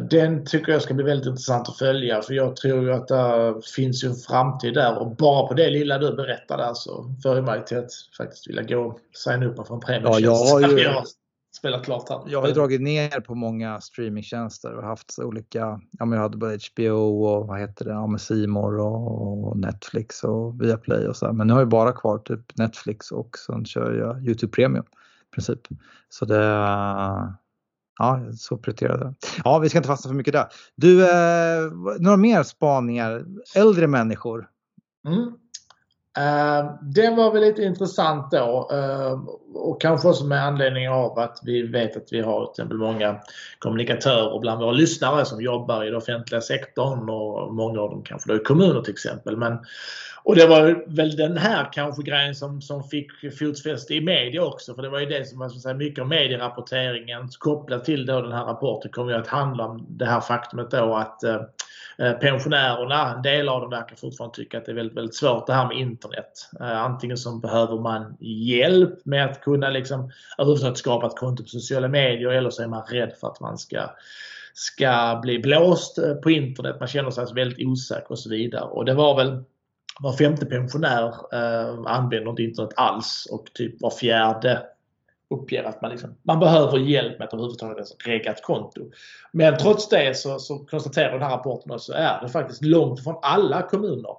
den 0.10 0.46
tycker 0.46 0.72
jag 0.72 0.82
ska 0.82 0.94
bli 0.94 1.04
väldigt 1.04 1.28
intressant 1.28 1.70
att 1.70 1.78
följa 1.78 2.22
för 2.22 2.34
jag 2.34 2.56
tror 2.56 2.84
ju 2.84 2.94
att 2.94 3.08
det 3.08 3.54
finns 3.76 4.04
en 4.04 4.16
framtid 4.16 4.74
där 4.74 4.98
och 4.98 5.16
bara 5.16 5.48
på 5.48 5.54
det 5.54 5.70
lilla 5.70 5.98
du 5.98 6.16
berättar 6.16 6.58
där 6.58 6.74
så 6.74 7.16
jag 7.24 7.44
mig 7.44 7.66
till 7.66 7.78
att 7.78 7.92
faktiskt 8.18 8.50
vilja 8.50 8.64
gå 8.64 8.80
och 8.80 9.00
signa 9.14 9.46
upp 9.46 9.68
för 9.68 9.74
en 9.74 9.80
premietjänst. 9.80 10.20
Ja, 10.20 10.60
jag 10.60 10.70
har 10.70 10.80
ju 10.80 10.90
spelat 11.58 11.86
klart 11.86 12.10
här. 12.10 12.22
Jag 12.28 12.42
har 12.42 12.48
ju 12.48 12.54
dragit 12.54 12.82
ner 12.82 13.20
på 13.20 13.36
många 13.36 13.82
streamingtjänster 13.82 14.76
och 14.76 14.84
haft 14.84 15.20
olika, 15.20 15.82
ja 15.92 16.06
men 16.06 16.12
jag 16.12 16.24
hade 16.24 16.38
både 16.38 16.60
HBO 16.76 17.26
och 17.26 17.48
vad 17.48 17.60
heter 17.60 17.86
det, 17.86 17.92
ja 17.92 18.08
med 18.08 18.22
Simor 18.22 18.80
och 18.80 19.58
Netflix 19.58 20.24
och 20.24 20.62
Viaplay 20.62 21.08
och 21.08 21.16
så 21.16 21.26
här. 21.26 21.34
Men 21.34 21.48
nu 21.48 21.54
har 21.54 21.62
jag 21.62 21.70
bara 21.70 21.92
kvar 21.92 22.18
typ 22.18 22.58
Netflix 22.58 23.12
och 23.12 23.38
sen 23.38 23.66
kör 23.66 23.94
jag 23.94 24.26
YouTube 24.26 24.52
Premium 24.52 24.86
i 25.32 25.36
princip. 25.36 25.60
Så 26.10 26.26
det 26.26 26.44
Ja, 28.00 28.22
så 28.38 28.58
prioriterade. 28.58 29.14
Ja, 29.44 29.60
vi 29.60 29.70
ska 29.70 29.78
inte 29.78 29.88
fastna 29.88 30.10
för 30.10 30.16
mycket 30.16 30.34
där. 30.34 30.46
Du, 30.76 31.04
eh, 31.04 31.72
några 32.00 32.18
mer 32.18 32.44
spaningar? 32.44 33.26
Äldre 33.56 33.88
människor? 33.88 34.48
Mm. 35.08 35.34
Eh, 36.18 36.72
den 36.82 37.16
var 37.16 37.34
väl 37.34 37.42
lite 37.42 37.64
intressant 37.64 38.32
då 38.32 38.70
eh, 38.72 39.20
och 39.54 39.82
kanske 39.82 40.08
också 40.08 40.26
med 40.26 40.46
anledning 40.46 40.90
av 40.90 41.20
att 41.20 41.40
vi 41.44 41.68
vet 41.68 41.98
att 41.98 42.08
vi 42.12 42.22
har 42.22 42.46
till 42.46 42.52
exempel 42.52 42.78
många 42.78 43.16
kommunikatörer 43.60 44.40
bland 44.40 44.62
våra 44.62 44.72
lyssnare 44.72 45.26
som 45.26 45.42
jobbar 45.42 45.84
i 45.84 45.86
den 45.86 45.96
offentliga 45.96 46.42
sektorn 46.42 47.10
och 47.10 47.54
många 47.54 47.82
av 47.82 47.90
dem 47.90 48.04
kanske 48.06 48.30
då 48.32 48.36
i 48.36 48.40
kommuner 48.44 48.82
till 48.82 48.94
exempel. 48.94 49.38
Men 49.38 49.60
och 50.26 50.36
det 50.36 50.48
var 50.48 50.84
väl 50.88 51.16
den 51.16 51.38
här 51.38 51.70
kanske 51.74 52.04
grejen 52.04 52.36
som, 52.36 52.62
som 52.62 52.84
fick 52.84 53.12
fotfäste 53.40 53.94
i 53.94 54.02
media 54.02 54.44
också. 54.44 54.76
För 54.76 54.82
det 54.82 54.90
var 54.90 55.00
ju 55.00 55.06
det 55.06 55.26
som 55.26 55.40
var 55.40 55.50
så 55.50 55.60
säga, 55.60 55.76
mycket 55.76 56.02
av 56.02 56.08
medierapporteringen 56.08 57.30
kopplat 57.40 57.86
till 57.86 58.06
då 58.06 58.22
den 58.22 58.32
här 58.32 58.46
rapporten 58.46 58.92
kommer 58.92 59.12
ju 59.12 59.18
att 59.18 59.28
handla 59.28 59.66
om 59.66 59.86
det 59.90 60.06
här 60.06 60.22
faktumet 60.22 60.72
då 60.72 60.96
att 60.96 61.24
eh, 61.24 61.42
eh, 61.98 62.12
pensionärerna, 62.12 63.16
en 63.16 63.22
del 63.22 63.50
av 63.50 63.62
dem 63.62 63.70
verkar 63.70 63.96
fortfarande 63.96 64.36
tycka 64.36 64.58
att 64.58 64.66
det 64.66 64.72
är 64.72 64.76
väldigt, 64.76 64.98
väldigt 64.98 65.16
svårt 65.16 65.48
det 65.48 65.54
här 65.54 65.68
med 65.68 65.78
internet. 65.78 66.50
Eh, 66.60 66.82
antingen 66.82 67.18
så 67.18 67.36
behöver 67.36 67.80
man 67.80 68.18
hjälp 68.20 69.06
med 69.06 69.26
att 69.26 69.42
kunna 69.42 69.70
liksom 69.70 70.12
överhuvudtaget 70.38 70.78
skapa 70.78 71.08
ett 71.08 71.18
konto 71.18 71.44
på 71.44 71.50
sociala 71.50 71.88
medier 71.88 72.30
eller 72.30 72.50
så 72.50 72.64
är 72.64 72.68
man 72.68 72.84
rädd 72.88 73.14
för 73.20 73.28
att 73.28 73.40
man 73.40 73.58
ska 73.58 73.90
ska 74.54 75.20
bli 75.22 75.40
blåst 75.40 75.98
eh, 75.98 76.14
på 76.14 76.32
internet. 76.32 76.76
Man 76.80 76.88
känner 76.88 77.12
sig 77.12 77.22
alltså 77.22 77.36
väldigt 77.36 77.68
osäker 77.68 78.12
och 78.12 78.20
så 78.20 78.30
vidare. 78.30 78.64
Och 78.64 78.86
det 78.86 78.94
var 78.94 79.16
väl 79.16 79.44
var 80.00 80.14
femte 80.14 80.46
pensionär 80.46 81.08
eh, 81.34 81.80
använder 81.86 82.30
inte 82.30 82.44
internet 82.44 82.74
alls 82.76 83.28
och 83.32 83.46
typ 83.54 83.82
var 83.82 83.92
fjärde 83.92 84.64
uppger 85.30 85.64
att 85.64 85.82
man, 85.82 85.92
liksom, 85.92 86.16
man 86.24 86.40
behöver 86.40 86.78
hjälp 86.78 87.20
med 87.20 87.28
att 87.28 87.34
överhuvudtaget 87.34 87.88
regga 88.06 88.32
ett 88.32 88.44
konto. 88.44 88.82
Men 89.32 89.58
trots 89.58 89.90
det 89.90 90.18
så, 90.18 90.40
så 90.40 90.60
konstaterar 90.60 91.12
den 91.12 91.22
här 91.22 91.30
rapporten 91.30 91.80
så 91.80 91.94
är 91.94 92.22
det 92.22 92.30
faktiskt 92.30 92.66
långt 92.66 93.00
ifrån 93.00 93.20
alla 93.22 93.62
kommuner 93.62 94.16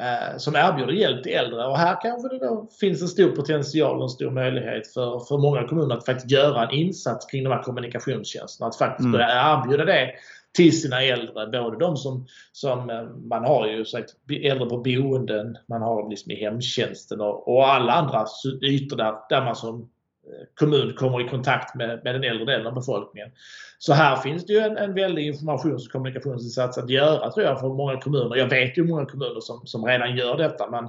eh, 0.00 0.36
som 0.36 0.56
erbjuder 0.56 0.92
hjälp 0.92 1.22
till 1.22 1.32
äldre. 1.32 1.66
Och 1.66 1.78
här 1.78 2.00
kanske 2.02 2.28
det 2.28 2.38
då 2.38 2.68
finns 2.80 3.02
en 3.02 3.08
stor 3.08 3.30
potential 3.30 3.96
och 3.96 4.02
en 4.02 4.08
stor 4.08 4.30
möjlighet 4.30 4.92
för, 4.92 5.20
för 5.20 5.38
många 5.38 5.68
kommuner 5.68 5.96
att 5.96 6.06
faktiskt 6.06 6.30
göra 6.30 6.62
en 6.62 6.70
insats 6.70 7.26
kring 7.26 7.44
de 7.44 7.52
här 7.52 7.62
kommunikationstjänsterna. 7.62 8.68
Att 8.68 8.76
faktiskt 8.76 9.04
mm. 9.04 9.12
börja 9.12 9.28
erbjuda 9.28 9.84
det 9.84 10.10
till 10.52 10.80
sina 10.80 11.02
äldre. 11.02 11.46
Både 11.46 11.78
de 11.78 11.96
som, 11.96 12.26
som 12.52 12.90
eh, 12.90 13.02
man 13.02 13.44
har 13.44 13.66
ju 13.66 13.84
sagt, 13.84 14.10
äldre 14.30 14.68
på 14.68 14.76
boenden, 14.76 15.58
man 15.66 15.82
har 15.82 16.10
liksom 16.10 16.32
i 16.32 16.34
hemtjänsten 16.34 17.20
och, 17.20 17.48
och 17.48 17.68
alla 17.68 17.92
andra 17.92 18.26
ytor 18.62 18.96
där, 18.96 19.14
där 19.28 19.44
man 19.44 19.56
som 19.56 19.80
eh, 19.80 20.46
kommun 20.54 20.94
kommer 20.94 21.26
i 21.26 21.28
kontakt 21.28 21.74
med, 21.74 22.00
med 22.04 22.14
den 22.14 22.24
äldre 22.24 22.44
delen 22.44 22.66
av 22.66 22.74
befolkningen. 22.74 23.30
Så 23.78 23.92
här 23.92 24.16
finns 24.16 24.46
det 24.46 24.52
ju 24.52 24.58
en, 24.58 24.76
en 24.76 24.94
väldig 24.94 25.26
informations 25.26 25.86
och 25.86 25.92
kommunikationsinsats 25.92 26.78
att 26.78 26.90
göra 26.90 27.30
tror 27.30 27.46
jag 27.46 27.60
för 27.60 27.68
många 27.68 28.00
kommuner. 28.00 28.36
Jag 28.36 28.48
vet 28.48 28.78
ju 28.78 28.84
många 28.84 29.06
kommuner 29.06 29.40
som, 29.40 29.66
som 29.66 29.84
redan 29.84 30.16
gör 30.16 30.36
detta 30.36 30.70
men 30.70 30.84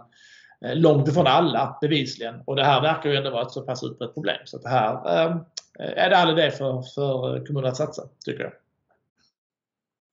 eh, 0.66 0.78
långt 0.78 1.08
ifrån 1.08 1.28
alla 1.28 1.78
bevisligen. 1.82 2.36
Och 2.46 2.56
det 2.56 2.64
här 2.64 2.82
verkar 2.82 3.10
ju 3.10 3.16
ändå 3.16 3.30
vara 3.30 3.42
ett 3.42 3.52
så 3.52 3.62
pass 3.62 3.84
utbrett 3.84 4.14
problem. 4.14 4.38
Så 4.46 4.58
det 4.58 4.70
här 4.70 4.94
eh, 4.94 5.38
eh, 5.80 6.04
är 6.06 6.10
det 6.10 6.18
all 6.18 6.40
idé 6.40 6.52
för, 6.52 6.82
för 6.96 7.46
kommuner 7.46 7.68
att 7.68 7.78
satsa, 7.78 8.04
tycker 8.26 8.44
jag. 8.44 8.54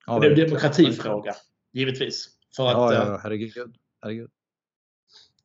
Ja, 0.09 0.19
det 0.19 0.27
är 0.27 0.31
en 0.31 0.51
demokratifråga, 0.51 1.35
givetvis. 1.73 2.29
För 2.57 2.67
att, 2.67 2.73
ja, 2.73 2.95
ja, 2.95 3.15
eh, 3.15 3.21
herregud. 3.23 3.75
herregud. 4.03 4.31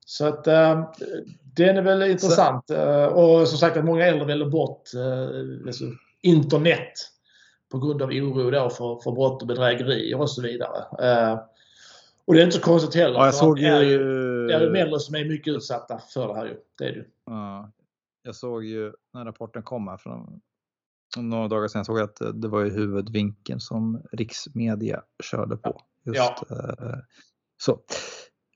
Så 0.05 0.25
att 0.25 0.47
äh, 0.47 0.89
den 1.55 1.77
är 1.77 1.81
väl 1.81 2.03
intressant. 2.03 2.67
Så... 2.67 2.73
Eh, 2.73 3.05
och 3.05 3.47
som 3.47 3.57
sagt 3.57 3.77
att 3.77 3.85
många 3.85 4.05
äldre 4.05 4.25
väljer 4.25 4.49
bort 4.49 4.93
äh, 4.93 5.67
alltså, 5.67 5.85
internet 6.21 6.93
på 7.71 7.79
grund 7.79 8.01
av 8.01 8.09
oro 8.09 8.51
då 8.51 8.69
för, 8.69 8.99
för 9.03 9.11
brott 9.11 9.41
och 9.41 9.47
bedrägerier 9.47 10.19
och 10.19 10.29
så 10.29 10.41
vidare. 10.41 11.07
Äh, 11.09 11.39
och 12.25 12.33
det 12.33 12.39
är 12.39 12.43
inte 12.43 12.57
så 12.57 12.63
konstigt 12.63 12.95
heller. 12.95 13.19
Ja, 13.19 13.25
jag 13.25 13.35
såg 13.35 13.59
ju... 13.59 13.65
Det 13.65 13.75
är 13.75 13.81
ju 13.81 14.47
det 14.47 14.53
är 14.53 14.75
äldre 14.75 14.99
som 14.99 15.15
är 15.15 15.25
mycket 15.25 15.53
utsatta 15.53 16.01
för 16.13 16.27
det 16.27 16.35
här 16.35 16.45
ju. 16.45 16.57
Det 16.77 16.85
är 16.85 16.89
det 16.89 16.95
ju. 16.95 17.05
Ja, 17.25 17.71
jag 18.23 18.35
såg 18.35 18.65
ju 18.65 18.93
när 19.13 19.25
rapporten 19.25 19.63
kom 19.63 19.87
här 19.87 19.97
från 19.97 20.41
några 21.21 21.47
dagar 21.47 21.67
sedan 21.67 21.85
såg 21.85 21.99
jag 21.99 22.03
att 22.03 22.41
det 22.41 22.47
var 22.47 22.65
i 22.65 22.69
huvudvinkeln 22.69 23.59
som 23.59 24.01
riksmedia 24.11 25.01
körde 25.23 25.57
på. 25.57 25.81
Just, 26.05 26.17
ja. 26.17 26.35
Eh, 26.49 26.97
så. 27.61 27.79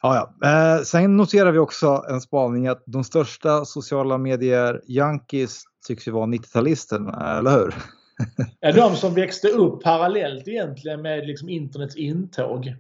Ja, 0.02 0.34
ja. 0.42 0.50
Eh, 0.50 0.84
sen 0.84 1.18
noterar 1.18 1.52
vi 1.52 1.60
också 1.60 2.06
en 2.10 2.22
spaning 2.22 2.68
att 2.68 2.84
de 2.86 3.04
största 3.04 3.66
sociala 3.66 4.18
medier 4.18 4.82
junkies 4.88 5.64
tycks 5.88 6.08
ju 6.08 6.12
vara 6.12 6.26
90-talisterna, 6.26 7.40
eller 7.40 7.52
hur? 7.52 7.76
ja, 8.60 8.72
de 8.72 8.96
som 8.96 9.14
växte 9.14 9.48
upp 9.48 9.84
parallellt 9.84 10.48
egentligen 10.48 11.02
med 11.02 11.28
liksom 11.28 11.50
internets 11.50 11.96
intåg. 11.96 12.76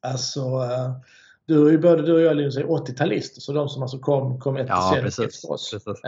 Alltså, 0.00 0.40
eh, 0.40 0.92
du 1.46 1.66
är 1.66 1.70
ju 1.70 1.78
både 1.78 2.02
du 2.02 2.12
och 2.12 2.20
jag 2.20 2.32
är 2.32 2.66
80-talister, 2.66 3.40
så 3.40 3.52
de 3.52 3.68
som 3.68 3.82
alltså 3.82 3.98
kom, 3.98 4.40
kom 4.40 4.56
ett 4.56 4.66
ja, 4.68 4.76
decennium 4.76 5.06
efter 5.06 5.52
oss. 5.52 5.70
Precis. 5.70 6.00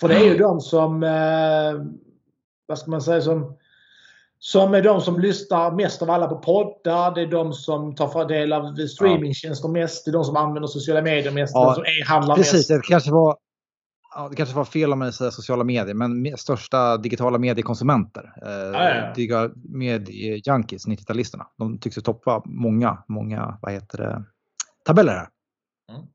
För 0.00 0.08
det 0.08 0.14
är 0.14 0.24
ju 0.24 0.38
de 0.38 0.60
som, 0.60 1.02
eh, 1.02 1.86
vad 2.66 2.78
ska 2.78 2.90
man 2.90 3.02
säga, 3.02 3.20
som 3.20 3.56
som 4.40 4.74
är 4.74 4.82
de 4.82 5.00
som 5.00 5.20
lyssnar 5.20 5.72
mest 5.72 6.02
av 6.02 6.10
alla 6.10 6.28
på 6.28 6.38
poddar. 6.38 7.14
Det 7.14 7.22
är 7.22 7.26
de 7.26 7.52
som 7.52 7.94
tar 7.94 8.28
del 8.28 8.52
av 8.52 8.76
streamingtjänster 8.86 9.68
mest. 9.68 10.04
Det 10.04 10.10
är 10.10 10.12
de 10.12 10.24
som 10.24 10.36
använder 10.36 10.66
sociala 10.66 11.02
medier 11.02 11.32
mest. 11.32 11.54
Ja, 11.54 11.64
de 11.64 11.74
som 11.74 11.84
e-handlar 11.84 12.36
precis, 12.36 12.54
mest. 12.54 12.68
Det 12.68 12.80
kanske 12.88 13.10
var 13.10 13.36
ja, 14.14 14.28
det 14.28 14.36
kanske 14.36 14.56
var 14.56 14.64
fel 14.64 14.92
om 14.92 15.00
jag 15.00 15.14
säger 15.14 15.30
sociala 15.30 15.64
medier, 15.64 15.94
men 15.94 16.36
största 16.36 16.96
digitala 16.96 17.38
mediekonsumenter. 17.38 18.32
Eh, 18.42 19.22
ja. 19.24 19.48
Medie-junkies, 19.54 20.86
90-talisterna. 20.86 21.46
De 21.58 21.78
tycks 21.78 21.98
ju 21.98 22.02
toppa 22.02 22.42
många, 22.44 23.04
många, 23.08 23.58
vad 23.62 23.72
heter 23.72 23.98
det, 23.98 24.24
tabeller 24.84 25.12
här. 25.12 25.28
Mm. 25.92 26.06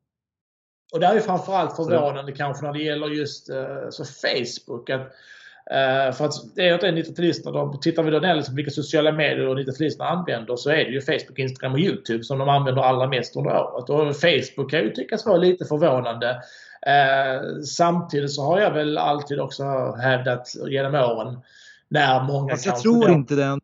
Och 0.94 1.00
det 1.00 1.06
är 1.06 1.14
ju 1.14 1.22
framförallt 1.22 1.76
förvånande 1.76 2.32
Så. 2.32 2.38
kanske 2.38 2.66
när 2.66 2.74
det 2.74 2.84
gäller 2.84 3.08
just 3.08 3.50
uh, 3.50 3.90
så 3.90 4.06
Facebook. 4.06 4.90
Att, 4.90 5.02
uh, 5.02 6.16
för 6.16 6.26
att 6.26 6.56
det 6.56 6.70
är 6.70 6.74
inte 6.74 7.12
90-talisterna, 7.12 7.80
tittar 7.80 8.04
vi 8.04 8.12
då 8.12 8.20
ner 8.20 8.36
liksom 8.36 8.56
vilka 8.56 8.72
sociala 8.72 9.12
medier 9.12 9.46
90-talisterna 9.46 10.04
använder 10.04 10.56
så 10.56 10.70
är 10.70 10.76
det 10.86 10.92
ju 10.92 11.02
Facebook, 11.02 11.40
Instagram 11.40 11.74
och 11.74 11.80
YouTube 11.80 12.24
som 12.24 12.40
de 12.40 12.50
använder 12.50 12.82
allra 12.82 13.08
mest 13.08 13.36
under 13.36 13.52
året. 13.52 13.90
Och 13.90 14.16
Facebook 14.16 14.72
kan 14.72 14.80
ju 14.80 14.90
tyckas 14.90 15.26
vara 15.26 15.38
lite 15.38 15.66
förvånande. 15.66 16.44
Eh, 16.88 17.62
samtidigt 17.66 18.32
så 18.32 18.42
har 18.42 18.60
jag 18.60 18.72
väl 18.72 18.98
alltid 18.98 19.40
också 19.40 19.64
hävdat 20.02 20.48
genom 20.68 20.96
åren 20.96 21.40
när 21.88 22.24
många 22.24 22.52
alltså, 22.52 22.70
Jag 22.70 22.80
tror 22.80 23.12
inte 23.12 23.36
den 23.36 23.62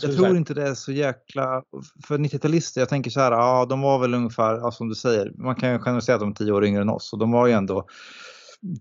jag 0.00 0.16
tror 0.16 0.36
inte 0.36 0.54
det 0.54 0.68
är 0.68 0.74
så 0.74 0.92
jäkla... 0.92 1.62
För 2.06 2.18
90-talister, 2.18 2.80
jag 2.80 2.88
tänker 2.88 3.10
så 3.10 3.20
här, 3.20 3.32
ja 3.32 3.66
de 3.68 3.80
var 3.80 3.98
väl 3.98 4.14
ungefär, 4.14 4.54
ja, 4.54 4.70
som 4.70 4.88
du 4.88 4.94
säger, 4.94 5.32
man 5.34 5.54
kan 5.54 5.72
ju 5.72 5.78
generalisera 5.78 6.16
att 6.16 6.20
de 6.20 6.30
är 6.30 6.34
tio 6.34 6.52
år 6.52 6.64
yngre 6.64 6.82
än 6.82 6.88
oss 6.88 7.12
och 7.12 7.18
de 7.18 7.32
var 7.32 7.46
ju 7.46 7.52
ändå 7.52 7.86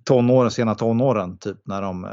tonåren, 0.04 0.52
sena 0.52 0.76
tonåren 0.76 1.38
typ 1.38 1.58
när 1.66 1.82
de 1.82 2.06
eh, 2.06 2.12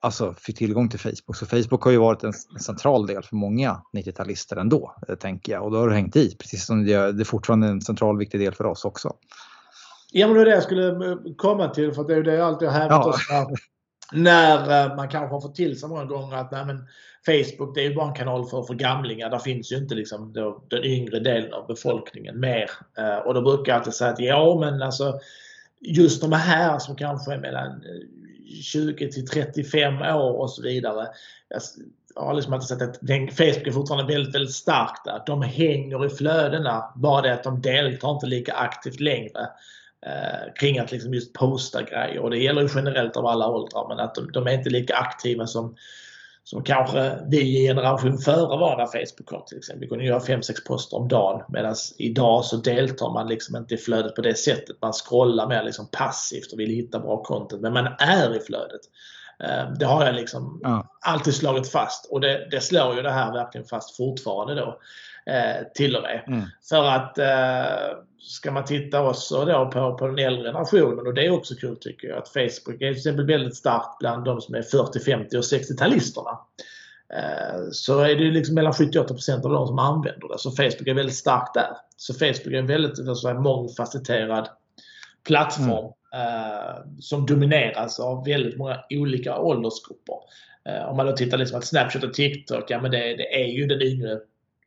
alltså, 0.00 0.34
fick 0.38 0.58
tillgång 0.58 0.88
till 0.88 1.00
Facebook. 1.00 1.36
Så 1.36 1.46
Facebook 1.46 1.82
har 1.82 1.90
ju 1.90 1.98
varit 1.98 2.24
en, 2.24 2.32
en 2.54 2.60
central 2.60 3.06
del 3.06 3.22
för 3.22 3.36
många 3.36 3.82
90-talister 3.96 4.60
ändå, 4.60 4.94
eh, 5.08 5.14
tänker 5.14 5.52
jag. 5.52 5.64
Och 5.64 5.70
då 5.70 5.78
har 5.78 5.88
det 5.88 5.94
hängt 5.94 6.16
i, 6.16 6.36
precis 6.36 6.66
som 6.66 6.84
det, 6.84 7.12
det 7.12 7.22
är 7.22 7.24
fortfarande 7.24 7.66
en 7.66 7.80
central 7.80 8.18
viktig 8.18 8.40
del 8.40 8.54
för 8.54 8.66
oss 8.66 8.84
också. 8.84 9.12
Ja 10.12 10.26
men 10.26 10.36
det 10.36 10.40
är 10.42 10.44
det 10.44 10.50
jag 10.50 10.62
skulle 10.62 11.10
eh, 11.10 11.16
komma 11.36 11.68
till 11.68 11.92
för 11.92 12.04
det 12.04 12.14
är 12.14 12.22
det 12.22 12.34
jag 12.34 12.46
alltid 12.46 12.68
har 12.68 12.78
hävdat 12.78 13.16
ja 13.28 13.50
när, 14.12 14.86
eh, 14.86 14.96
man 14.96 15.08
kanske 15.08 15.34
har 15.34 15.40
fått 15.40 15.54
till 15.54 15.80
sig 15.80 15.88
många 15.88 16.04
gånger 16.04 16.36
att 16.36 16.50
nej, 16.50 16.64
men 16.66 16.86
Facebook 17.26 17.74
det 17.74 17.80
är 17.80 17.88
ju 17.88 17.94
bara 17.94 18.08
en 18.08 18.14
kanal 18.14 18.46
för, 18.46 18.62
för 18.62 18.74
gamlingar. 18.74 19.30
Där 19.30 19.38
finns 19.38 19.72
ju 19.72 19.76
inte 19.76 19.94
liksom 19.94 20.32
då, 20.32 20.64
den 20.68 20.84
yngre 20.84 21.20
delen 21.20 21.52
av 21.52 21.66
befolkningen 21.66 22.40
mer. 22.40 22.70
Eh, 22.98 23.16
och 23.16 23.34
då 23.34 23.42
brukar 23.42 23.72
jag 23.72 23.78
alltid 23.78 23.94
säga 23.94 24.10
att 24.10 24.20
ja 24.20 24.60
men 24.60 24.82
alltså 24.82 25.20
just 25.80 26.20
de 26.20 26.32
här 26.32 26.78
som 26.78 26.96
kanske 26.96 27.32
är 27.32 27.38
mellan 27.38 27.66
eh, 27.66 28.60
20 28.62 29.12
till 29.12 29.26
35 29.26 30.02
år 30.02 30.40
och 30.40 30.50
så 30.50 30.62
vidare. 30.62 31.08
Jag 32.14 32.22
har 32.22 32.34
liksom 32.34 32.52
alltid 32.52 32.68
sett 32.68 32.82
att 32.82 32.98
Facebook 33.36 33.66
är 33.66 33.72
fortfarande 33.72 34.12
väldigt, 34.12 34.34
väldigt 34.34 34.54
starkt 34.54 35.04
där. 35.04 35.22
De 35.26 35.42
hänger 35.42 36.06
i 36.06 36.08
flödena. 36.08 36.92
Bara 36.96 37.22
det 37.22 37.34
att 37.34 37.44
de 37.44 37.62
deltar 37.62 38.10
inte 38.10 38.26
lika 38.26 38.52
aktivt 38.52 39.00
längre 39.00 39.48
kring 40.60 40.78
att 40.78 40.92
liksom 40.92 41.14
just 41.14 41.32
posta 41.32 41.82
grejer. 41.82 42.18
Och 42.18 42.30
det 42.30 42.38
gäller 42.38 42.62
ju 42.62 42.68
generellt 42.74 43.16
av 43.16 43.26
alla 43.26 43.48
åldrar 43.48 43.88
men 43.88 44.00
att 44.00 44.14
de, 44.14 44.32
de 44.32 44.46
är 44.46 44.52
inte 44.52 44.70
lika 44.70 44.96
aktiva 44.96 45.46
som, 45.46 45.76
som 46.44 46.64
kanske 46.64 47.18
vi 47.28 47.40
i 47.40 47.66
generation 47.66 48.18
före 48.18 48.58
var 48.58 48.76
när 48.76 48.86
Facebook 48.86 49.26
kom 49.26 49.44
till 49.46 49.58
exempel. 49.58 49.80
Vi 49.80 49.88
kunde 49.88 50.04
göra 50.04 50.18
5-6 50.18 50.66
poster 50.66 50.96
om 50.96 51.08
dagen 51.08 51.42
medan 51.48 51.74
idag 51.98 52.44
så 52.44 52.56
deltar 52.56 53.12
man 53.12 53.28
liksom 53.28 53.56
inte 53.56 53.74
i 53.74 53.78
flödet 53.78 54.14
på 54.14 54.22
det 54.22 54.34
sättet. 54.34 54.76
Man 54.82 54.92
scrollar 54.92 55.48
mer 55.48 55.62
liksom 55.62 55.88
passivt 55.92 56.52
och 56.52 56.60
vill 56.60 56.70
hitta 56.70 56.98
bra 56.98 57.22
content 57.22 57.62
men 57.62 57.72
man 57.72 57.86
är 57.98 58.36
i 58.36 58.40
flödet. 58.40 58.80
Eh, 59.44 59.72
det 59.78 59.86
har 59.86 60.06
jag 60.06 60.14
liksom 60.14 60.60
ja. 60.62 60.86
alltid 61.00 61.34
slagit 61.34 61.70
fast 61.70 62.06
och 62.10 62.20
det, 62.20 62.48
det 62.50 62.60
slår 62.60 62.96
ju 62.96 63.02
det 63.02 63.12
här 63.12 63.32
verkligen 63.32 63.66
fast 63.66 63.96
fortfarande 63.96 64.54
då. 64.54 64.80
Eh, 65.26 65.66
till 65.74 65.96
och 65.96 66.02
med. 66.02 66.24
Mm. 66.26 66.44
För 66.68 66.84
att 66.84 67.18
eh, 67.18 67.98
ska 68.18 68.50
man 68.50 68.64
titta 68.64 69.02
också 69.02 69.44
då 69.44 69.70
på, 69.72 69.98
på 69.98 70.06
den 70.06 70.18
äldre 70.18 70.44
generationen 70.44 71.06
och 71.06 71.14
det 71.14 71.26
är 71.26 71.30
också 71.30 71.54
kul 71.54 71.76
tycker 71.76 72.08
jag 72.08 72.18
att 72.18 72.28
Facebook 72.28 72.74
är 72.74 72.78
till 72.78 72.96
exempel 72.96 73.26
väldigt 73.26 73.56
starkt 73.56 73.98
bland 74.00 74.24
de 74.24 74.40
som 74.40 74.54
är 74.54 74.62
40, 74.62 75.00
50 75.00 75.36
och 75.36 75.42
60-talisterna. 75.42 76.38
Eh, 77.14 77.60
så 77.72 78.00
är 78.00 78.14
det 78.14 78.24
liksom 78.24 78.54
mellan 78.54 78.72
78% 78.72 79.44
av 79.44 79.52
de 79.52 79.66
som 79.66 79.78
använder 79.78 80.28
det. 80.28 80.38
Så 80.38 80.50
Facebook 80.50 80.86
är 80.86 80.94
väldigt 80.94 81.16
starkt 81.16 81.54
där. 81.54 81.76
Så 81.96 82.14
Facebook 82.14 82.46
är 82.46 82.58
en 82.58 82.66
väldigt 82.66 83.08
alltså, 83.08 83.34
mångfacetterad 83.34 84.48
plattform 85.26 85.92
mm. 86.14 87.00
som 87.00 87.26
domineras 87.26 88.00
av 88.00 88.24
väldigt 88.24 88.58
många 88.58 88.84
olika 88.90 89.38
åldersgrupper. 89.38 90.16
Om 90.88 90.96
man 90.96 91.06
då 91.06 91.12
tittar 91.12 91.38
liksom 91.38 91.58
att 91.58 91.64
Snapchat 91.64 92.04
och 92.04 92.14
TikTok, 92.14 92.64
ja 92.68 92.80
men 92.80 92.90
det, 92.90 92.98
det 92.98 93.42
är 93.42 93.46
ju 93.46 93.66
den 93.66 93.82
yngre 93.82 94.20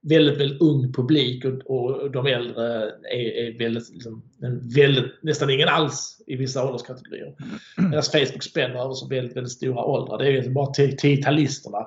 väldigt, 0.10 0.40
väldigt 0.40 0.62
ung 0.62 0.94
publik 0.94 1.46
och, 1.46 1.62
och 1.62 2.12
de 2.12 2.28
äldre 2.28 2.92
är, 3.14 3.18
är 3.18 3.58
väldigt, 3.58 3.90
liksom, 3.90 4.24
väldigt, 4.76 5.06
nästan 5.22 5.50
ingen 5.50 5.68
alls 5.68 6.22
i 6.28 6.36
vissa 6.36 6.66
ålderskategorier. 6.66 7.36
Medan 7.78 8.04
Facebook 8.04 8.44
spänner 8.44 8.76
över 8.76 8.94
så 8.94 9.08
väldigt, 9.08 9.38
väldigt 9.38 9.54
stora 9.54 9.84
åldrar. 9.84 10.18
Det 10.18 10.28
är 10.28 10.32
ju 10.32 10.50
bara 10.50 10.72
10-talisterna 10.72 11.86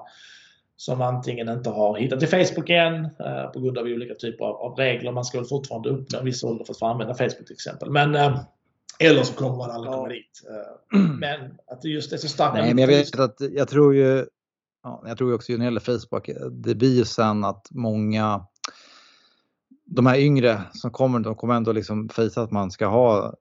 som 0.77 1.01
antingen 1.01 1.49
inte 1.49 1.71
har 1.71 1.99
hittat 1.99 2.21
till 2.21 2.29
Facebook 2.29 2.71
än 2.71 3.05
eh, 3.05 3.51
på 3.53 3.61
grund 3.61 3.79
av 3.79 3.85
olika 3.85 4.15
typer 4.15 4.45
av, 4.45 4.57
av, 4.57 4.77
regler. 4.77 5.13
Man 5.13 5.25
ska 5.25 5.39
väl 5.39 5.49
fortfarande 5.49 5.89
uppnå 5.89 6.19
en 6.19 6.25
viss 6.25 6.45
ålder 6.45 6.65
för 6.65 6.73
att 6.73 6.79
få 6.79 6.87
använda 6.87 7.15
Facebook 7.15 7.47
till 7.47 7.55
exempel. 7.55 7.91
Men, 7.91 8.15
eh, 8.15 8.41
eller 8.99 9.23
så 9.23 9.35
kommer 9.35 9.57
man 9.57 9.71
aldrig 9.71 9.93
komma 9.95 10.09
dit. 10.09 10.43
Eh, 10.51 10.99
men 11.19 11.41
att 11.67 11.83
det 11.83 11.89
just 11.89 12.13
är 12.13 12.17
så 12.17 12.29
starkt. 12.29 12.55
Nej, 12.55 12.75
men 12.75 12.79
jag 12.79 12.89
vet 12.89 13.19
att 13.19 13.37
jag 13.51 13.69
tror 13.69 13.95
ju 13.95 14.27
ja, 14.83 15.03
jag 15.07 15.19
tror 15.19 15.35
också 15.35 15.53
när 15.53 15.59
det 15.59 15.65
gäller 15.65 15.81
Facebook, 15.81 16.29
eh, 16.29 16.47
det 16.47 16.75
blir 16.75 16.97
ju 16.97 17.05
sen 17.05 17.45
att 17.45 17.67
många 17.71 18.47
de 19.85 20.07
här 20.07 20.19
yngre 20.19 20.63
som 20.73 20.91
kommer, 20.91 21.21
de 21.21 21.35
kommer 21.35 21.55
ändå 21.55 21.73
liksom 21.73 22.09
fejsa 22.09 22.43
att 22.43 22.51
man 22.51 22.71
ska 22.71 22.87
ha 22.87 23.35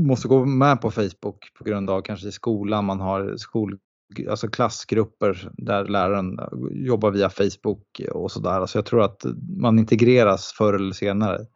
måste 0.00 0.28
gå 0.28 0.44
med 0.44 0.80
på 0.80 0.90
Facebook 0.90 1.54
på 1.58 1.64
grund 1.64 1.90
av 1.90 2.02
kanske 2.02 2.28
i 2.28 2.32
skolan 2.32 2.84
man 2.84 3.00
har 3.00 3.36
skol, 3.36 3.78
alltså 4.30 4.48
klassgrupper 4.48 5.50
där 5.52 5.84
läraren 5.84 6.38
jobbar 6.70 7.10
via 7.10 7.30
Facebook 7.30 8.00
och 8.12 8.32
sådär. 8.32 8.50
Så 8.50 8.60
alltså 8.60 8.78
jag 8.78 8.86
tror 8.86 9.02
att 9.02 9.24
man 9.58 9.78
integreras 9.78 10.52
förr 10.52 10.74
eller 10.74 10.92
senare 10.92 11.46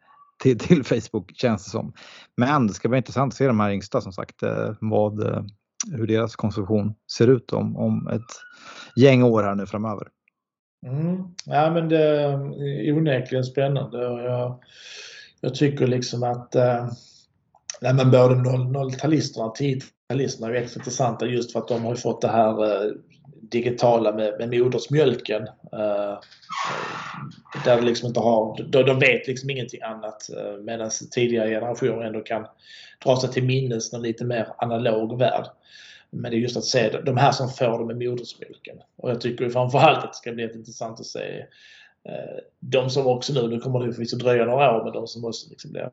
till, 0.43 0.59
till 0.59 0.83
Facebook 0.83 1.31
känns 1.35 1.63
det 1.63 1.69
som. 1.69 1.93
Men 2.37 2.67
det 2.67 2.73
ska 2.73 2.89
bli 2.89 2.97
intressant 2.97 3.33
att 3.33 3.37
se 3.37 3.47
de 3.47 3.59
här 3.59 3.71
yngsta 3.71 4.01
som 4.01 4.13
sagt 4.13 4.43
eh, 4.43 4.73
vad, 4.79 5.27
eh, 5.27 5.43
hur 5.91 6.07
deras 6.07 6.35
konsumtion 6.35 6.95
ser 7.17 7.27
ut 7.27 7.53
om, 7.53 7.77
om 7.77 8.07
ett 8.07 8.21
gäng 8.95 9.23
år 9.23 9.43
här 9.43 9.55
nu 9.55 9.65
framöver. 9.65 10.07
Mm. 10.87 11.23
Ja, 11.45 11.73
men 11.73 11.89
det 11.89 12.03
är 12.03 12.97
onekligen 12.97 13.43
spännande 13.43 14.01
jag, 14.01 14.59
jag 15.41 15.55
tycker 15.55 15.87
liksom 15.87 16.23
att 16.23 16.55
eh, 16.55 16.89
nej, 17.81 17.93
men 17.93 18.11
både 18.11 18.35
0-talisterna 18.35 19.43
och 19.43 19.57
10-talisterna 19.57 20.49
är 20.49 20.53
extra 20.53 20.79
intressanta 20.79 21.25
just 21.25 21.51
för 21.51 21.59
att 21.59 21.67
de 21.67 21.83
har 21.83 21.95
fått 21.95 22.21
det 22.21 22.27
här 22.27 22.63
eh, 22.63 22.91
digitala 23.49 24.15
med, 24.15 24.35
med 24.39 24.59
modersmjölken. 24.59 25.43
Eh, 25.73 26.19
där 27.65 27.81
liksom 27.81 28.07
inte 28.07 28.19
har, 28.19 28.63
de, 28.63 28.83
de 28.83 28.99
vet 28.99 29.27
liksom 29.27 29.49
ingenting 29.49 29.81
annat 29.81 30.29
eh, 30.29 30.57
medan 30.63 30.89
tidigare 31.11 31.49
generationer 31.49 32.01
ändå 32.01 32.19
kan 32.19 32.45
dra 33.05 33.17
sig 33.17 33.31
till 33.31 33.43
minnes 33.43 33.93
en 33.93 34.01
lite 34.01 34.25
mer 34.25 34.47
analog 34.57 35.19
värld. 35.19 35.45
Men 36.09 36.31
det 36.31 36.37
är 36.37 36.39
just 36.39 36.57
att 36.57 36.63
se 36.63 37.01
de 37.05 37.17
här 37.17 37.31
som 37.31 37.49
får 37.49 37.79
det 37.79 37.85
med 37.85 38.09
modersmjölken. 38.09 38.77
Och 38.95 39.09
jag 39.09 39.21
tycker 39.21 39.49
framförallt 39.49 39.97
att 39.97 40.13
det 40.13 40.17
ska 40.17 40.31
bli 40.31 40.43
intressant 40.43 40.99
att 40.99 41.05
se 41.05 41.39
eh, 42.09 42.39
de 42.59 42.89
som 42.89 43.07
också 43.07 43.33
nu, 43.33 43.47
nu 43.47 43.59
kommer 43.59 43.79
det 43.79 43.93
förvisso 43.93 44.17
dröja 44.17 44.45
några 44.45 44.77
år, 44.77 44.83
men 44.83 44.93
de 44.93 45.07
som 45.07 45.25
också 45.25 45.49
liksom 45.49 45.71
blir 45.71 45.89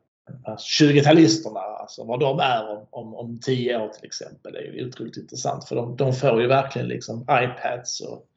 20-talisterna, 0.79 1.59
alltså 1.59 2.03
vad 2.03 2.19
de 2.19 2.39
är 2.39 2.69
om, 2.69 2.87
om, 2.89 3.15
om 3.15 3.39
10 3.39 3.77
år 3.77 3.87
till 3.87 4.05
exempel, 4.05 4.53
det 4.53 4.59
är 4.59 4.73
ju 4.73 4.87
otroligt 4.87 5.17
intressant. 5.17 5.67
För 5.67 5.75
de, 5.75 5.95
de 5.97 6.13
får 6.13 6.41
ju 6.41 6.47
verkligen 6.47 6.87
liksom 6.87 7.21
iPads 7.21 8.01
och 8.01 8.27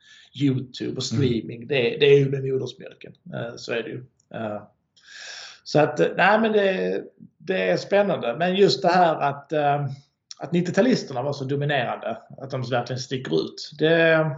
YouTube 0.43 0.97
och 0.97 1.13
mm. 1.13 1.23
streaming. 1.29 1.57
Mm. 1.57 1.69
Det, 1.69 1.97
det 2.01 2.07
är 2.07 2.19
ju 2.19 2.31
med 2.31 2.45
modersmjölken. 2.45 3.13
Eh, 3.35 3.57
så 3.57 3.73
är 3.73 3.83
det 3.83 3.89
ju. 3.89 4.05
Eh, 4.35 4.63
så 5.65 5.81
att, 5.81 5.99
nej 5.99 6.41
men 6.41 6.53
det, 6.53 7.03
det 7.39 7.71
är 7.71 7.77
spännande. 7.77 8.37
Men 8.39 8.57
just 8.57 8.83
det 8.83 8.89
här 8.89 9.15
att 9.17 9.53
att 10.39 10.53
90-talisterna 10.53 11.23
var 11.23 11.33
så 11.33 11.45
dominerande, 11.45 12.19
att 12.39 12.51
de 12.51 12.63
verkligen 12.63 13.01
sticker 13.01 13.41
ut. 13.41 13.71
Det, 13.79 14.31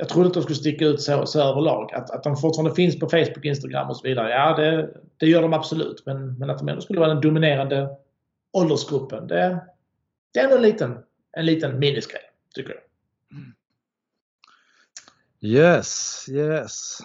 jag 0.00 0.08
trodde 0.08 0.26
inte 0.26 0.38
de 0.38 0.42
skulle 0.42 0.56
sticka 0.56 0.84
ut 0.84 1.02
så, 1.02 1.26
så 1.26 1.40
överlag. 1.40 1.92
Att, 1.94 2.10
att 2.10 2.22
de 2.22 2.36
fortfarande 2.36 2.74
finns 2.74 2.98
på 2.98 3.08
Facebook, 3.08 3.44
Instagram 3.44 3.88
och 3.88 3.96
så 3.96 4.08
vidare. 4.08 4.30
Ja, 4.30 4.56
det, 4.56 4.90
det 5.16 5.26
gör 5.26 5.42
de 5.42 5.52
absolut. 5.52 6.02
Men, 6.06 6.38
men 6.38 6.50
att 6.50 6.58
de 6.58 6.68
ändå 6.68 6.80
skulle 6.80 7.00
vara 7.00 7.14
den 7.14 7.20
dominerande 7.20 7.96
åldersgruppen. 8.52 9.26
Det, 9.26 9.64
det 10.34 10.40
är 10.40 10.44
ändå 10.44 10.56
en 10.56 10.62
liten, 10.62 10.98
en 11.32 11.46
liten 11.46 11.78
minusgrej, 11.78 12.20
tycker 12.54 12.70
jag. 12.70 12.82
Yes, 15.40 16.26
yes. 16.28 16.98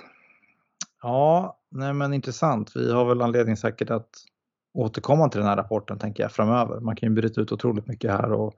Ja, 1.02 1.58
nej 1.70 1.94
men 1.94 2.14
intressant. 2.14 2.76
Vi 2.76 2.92
har 2.92 3.06
väl 3.06 3.22
anledning 3.22 3.58
säkert 3.58 3.90
att 3.90 4.10
återkomma 4.74 5.30
till 5.30 5.40
den 5.40 5.50
här 5.50 5.58
rapporten 5.58 6.00
tänker 6.00 6.24
jag 6.24 6.32
framöver. 6.32 6.80
Man 6.80 6.96
kan 6.96 7.10
ju 7.10 7.16
bryta 7.16 7.42
ut 7.42 7.52
otroligt 7.52 7.88
mycket 7.88 8.12
här 8.12 8.32
och 8.32 8.54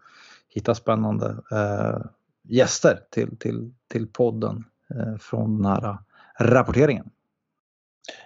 hitta 0.50 0.76
spännande 0.76 1.38
eh, 1.52 2.06
gäster 2.48 3.00
till, 3.10 3.38
till, 3.38 3.74
till 3.92 4.08
podden 4.08 4.64
eh, 4.96 5.18
från 5.20 5.62
den 5.62 5.66
här 5.66 5.90
eh, 5.90 5.98
rapporteringen. 6.40 7.10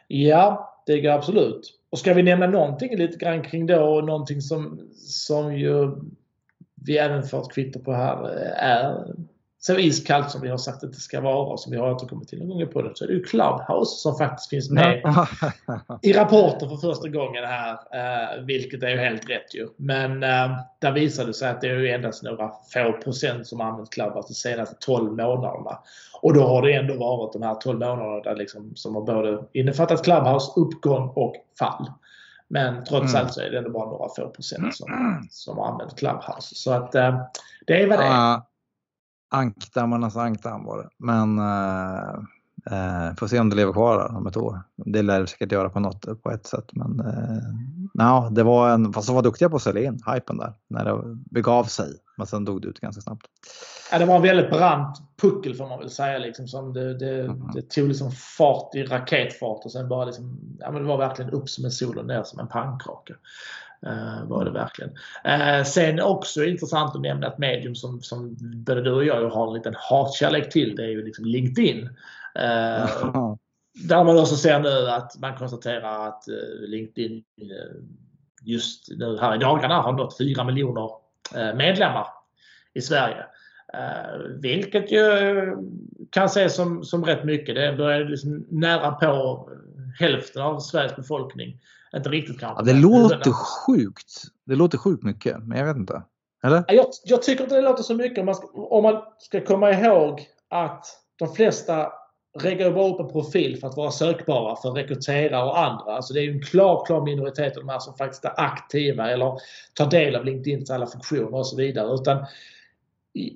Ja, 0.07 0.75
det 0.85 1.01
går 1.01 1.09
absolut. 1.09 1.79
Och 1.89 1.99
ska 1.99 2.13
vi 2.13 2.23
nämna 2.23 2.47
någonting 2.47 2.97
lite 2.97 3.17
grann 3.17 3.43
kring 3.43 3.65
då, 3.65 4.01
någonting 4.01 4.41
som, 4.41 4.79
som 4.95 5.55
ju 5.57 5.95
vi 6.85 6.97
även 6.97 7.23
får 7.23 7.41
ett 7.41 7.51
kvitto 7.51 7.79
på 7.79 7.93
här 7.93 8.23
eh, 8.23 8.63
är 8.63 9.15
så 9.61 9.77
iskallt 9.77 10.31
som 10.31 10.41
vi 10.41 10.49
har 10.49 10.57
sagt 10.57 10.83
att 10.83 10.93
det 10.93 10.99
ska 10.99 11.21
vara 11.21 11.45
och 11.45 11.59
som 11.59 11.71
vi 11.71 11.77
har 11.77 11.91
återkommit 11.91 12.27
till 12.27 12.39
någon 12.39 12.59
gång 12.59 12.67
på 12.67 12.81
det 12.81 12.91
så 12.95 13.03
är 13.03 13.07
det 13.07 13.13
ju 13.13 13.23
Clubhouse 13.23 14.01
som 14.01 14.17
faktiskt 14.17 14.49
finns 14.49 14.69
med 14.69 15.01
i 16.01 16.13
rapporten 16.13 16.69
för 16.69 16.75
första 16.75 17.09
gången 17.09 17.43
här. 17.43 17.71
Eh, 17.71 18.43
vilket 18.43 18.83
är 18.83 18.89
ju 18.89 18.97
helt 18.97 19.29
rätt 19.29 19.55
ju. 19.55 19.67
Men 19.77 20.23
eh, 20.23 20.57
där 20.79 20.91
visade 20.91 21.29
det 21.29 21.33
sig 21.33 21.49
att 21.49 21.61
det 21.61 21.67
är 21.67 21.75
ju 21.75 21.89
endast 21.89 22.23
några 22.23 22.51
få 22.73 22.91
procent 23.03 23.47
som 23.47 23.61
använt 23.61 23.89
Clubhouse 23.89 24.27
de 24.27 24.33
senaste 24.33 24.75
12 24.79 25.11
månaderna. 25.11 25.79
Och 26.21 26.33
då 26.33 26.47
har 26.47 26.61
det 26.61 26.73
ändå 26.73 26.93
varit 26.97 27.33
de 27.33 27.41
här 27.41 27.55
12 27.55 27.79
månaderna 27.79 28.19
där 28.19 28.35
liksom, 28.35 28.71
som 28.75 28.95
har 28.95 29.01
både 29.01 29.43
innefattat 29.53 30.03
Clubhouse, 30.03 30.51
uppgång 30.55 31.09
och 31.15 31.35
fall. 31.59 31.91
Men 32.47 32.83
trots 32.83 33.13
mm. 33.13 33.21
allt 33.21 33.33
så 33.33 33.41
är 33.41 33.49
det 33.49 33.57
ändå 33.57 33.69
bara 33.69 33.85
några 33.85 34.09
få 34.09 34.29
procent 34.29 34.75
som, 34.75 34.87
som 35.31 35.57
har 35.57 35.67
använt 35.67 35.99
Clubhouse. 35.99 36.55
Så 36.55 36.71
att 36.71 36.95
eh, 36.95 37.21
det 37.67 37.83
är 37.83 37.87
vad 37.87 37.99
det 37.99 38.05
är 38.05 38.48
ankdammarnas 39.29 40.17
ankdamm 40.17 40.65
var 40.65 40.77
det. 40.77 40.89
Men 40.97 41.39
eh, 41.39 42.13
eh, 42.71 43.15
får 43.15 43.27
se 43.27 43.39
om 43.39 43.49
det 43.49 43.55
lever 43.55 43.73
kvar 43.73 44.15
om 44.17 44.27
ett 44.27 44.37
år. 44.37 44.61
Det 44.75 45.01
lär 45.01 45.19
det 45.19 45.27
säkert 45.27 45.51
göra 45.51 45.69
på 45.69 45.79
något 45.79 46.23
på 46.23 46.31
ett 46.31 46.47
sätt. 46.47 46.69
Men 46.71 46.99
eh, 46.99 47.43
no, 47.93 48.29
det 48.29 48.43
var 48.43 48.69
en, 48.69 48.93
fast 48.93 49.07
de 49.07 49.15
var 49.15 49.23
duktiga 49.23 49.49
på 49.49 49.55
att 49.55 49.61
sälja 49.61 49.83
in 49.83 49.99
hypen 50.13 50.37
där 50.37 50.53
när 50.67 50.85
det 50.85 51.01
begav 51.31 51.63
sig. 51.63 51.93
Men 52.17 52.27
sen 52.27 52.45
dog 52.45 52.61
det 52.61 52.67
ut 52.67 52.79
ganska 52.79 53.01
snabbt. 53.01 53.25
Ja, 53.91 53.99
det 53.99 54.05
var 54.05 54.15
en 54.15 54.21
väldigt 54.21 54.49
brant 54.49 54.97
puckel 55.21 55.55
får 55.55 55.67
man 55.69 55.79
väl 55.79 55.89
säga. 55.89 56.17
Liksom, 56.17 56.47
som 56.47 56.73
det, 56.73 56.97
det, 56.97 57.21
mm. 57.21 57.51
det 57.53 57.69
tog 57.69 57.87
liksom 57.87 58.11
fart 58.11 58.75
i 58.75 58.83
raketfart 58.83 59.65
och 59.65 59.71
sen 59.71 59.89
bara 59.89 60.05
liksom, 60.05 60.39
ja, 60.59 60.71
men 60.71 60.81
det 60.81 60.87
var 60.87 60.97
verkligen 60.97 61.31
upp 61.31 61.49
som 61.49 61.65
en 61.65 61.71
sol 61.71 61.97
och 61.97 62.05
ner 62.05 62.23
som 62.23 62.39
en 62.39 62.47
pannkaka. 62.47 63.13
Uh, 63.87 64.27
var 64.27 64.45
det 64.45 64.51
verkligen. 64.51 64.91
Uh, 65.27 65.63
sen 65.63 65.99
också 66.01 66.43
intressant 66.43 66.95
att 66.95 67.01
nämna 67.01 67.27
ett 67.27 67.37
medium 67.37 67.75
som, 67.75 68.01
som 68.01 68.37
både 68.39 68.81
du 68.81 68.91
och 68.91 69.05
jag 69.05 69.29
har 69.29 69.47
en 69.47 69.53
liten 69.53 69.75
hatkärlek 69.77 70.51
till. 70.51 70.75
Det 70.75 70.83
är 70.83 70.89
ju 70.89 71.05
liksom 71.05 71.25
LinkedIn. 71.25 71.83
Uh, 72.39 73.35
där 73.87 74.03
man 74.03 74.19
också 74.19 74.35
ser 74.35 74.59
nu 74.59 74.89
att 74.89 75.19
man 75.19 75.37
konstaterar 75.37 76.07
att 76.07 76.23
LinkedIn 76.67 77.23
just 78.41 78.87
nu 78.97 79.17
här 79.17 79.35
i 79.35 79.37
dagarna 79.37 79.81
har 79.81 79.93
nått 79.93 80.17
4 80.17 80.43
miljoner 80.43 80.89
medlemmar 81.55 82.07
i 82.73 82.81
Sverige. 82.81 83.25
vilket 84.41 84.91
ju 84.91 85.01
kan 86.09 86.25
ses 86.25 86.55
som, 86.55 86.83
som 86.83 87.05
rätt 87.05 87.23
mycket. 87.23 87.55
Det 87.55 87.75
börjar 87.77 88.05
liksom 88.05 88.45
nära 88.49 88.91
på 88.91 89.49
hälften 89.99 90.41
av 90.41 90.59
Sveriges 90.59 90.95
befolkning 90.95 91.59
inte 91.95 92.09
riktigt 92.09 92.39
kanske. 92.39 92.61
Ja, 92.61 92.73
det 92.73 92.79
låter 92.79 93.31
sjukt. 93.31 94.23
Det 94.45 94.55
låter 94.55 94.77
sjukt 94.77 95.03
mycket, 95.03 95.43
men 95.43 95.57
jag 95.57 95.65
vet 95.65 95.77
inte. 95.77 96.03
Eller? 96.43 96.63
Jag, 96.67 96.85
jag 97.03 97.23
tycker 97.23 97.43
inte 97.43 97.55
det 97.55 97.61
låter 97.61 97.83
så 97.83 97.93
mycket 97.93 98.19
om 98.19 98.25
man, 98.25 98.35
ska, 98.35 98.47
om 98.47 98.83
man 98.83 99.01
ska 99.17 99.45
komma 99.45 99.71
ihåg 99.71 100.27
att 100.49 100.85
de 101.19 101.33
flesta 101.35 101.91
reggar 102.39 102.71
bara 102.71 102.93
upp 102.93 102.99
en 102.99 103.07
profil 103.07 103.59
för 103.59 103.67
att 103.67 103.77
vara 103.77 103.91
sökbara 103.91 104.55
för 104.55 104.71
rekryterare 104.71 105.43
och 105.43 105.59
andra. 105.59 105.95
Alltså 105.95 106.13
det 106.13 106.19
är 106.19 106.23
ju 106.23 106.31
en 106.31 106.41
klar, 106.41 106.85
klar 106.85 107.01
minoritet 107.01 107.57
av 107.57 107.63
de 107.63 107.69
här 107.69 107.79
som 107.79 107.93
faktiskt 107.93 108.25
är 108.25 108.33
aktiva 108.39 109.11
eller 109.11 109.37
tar 109.73 109.89
del 109.89 110.15
av 110.15 110.25
LinkedIns 110.25 110.69
alla 110.69 110.87
funktioner 110.87 111.35
och 111.35 111.47
så 111.47 111.55
vidare. 111.55 111.93
Utan 111.93 112.25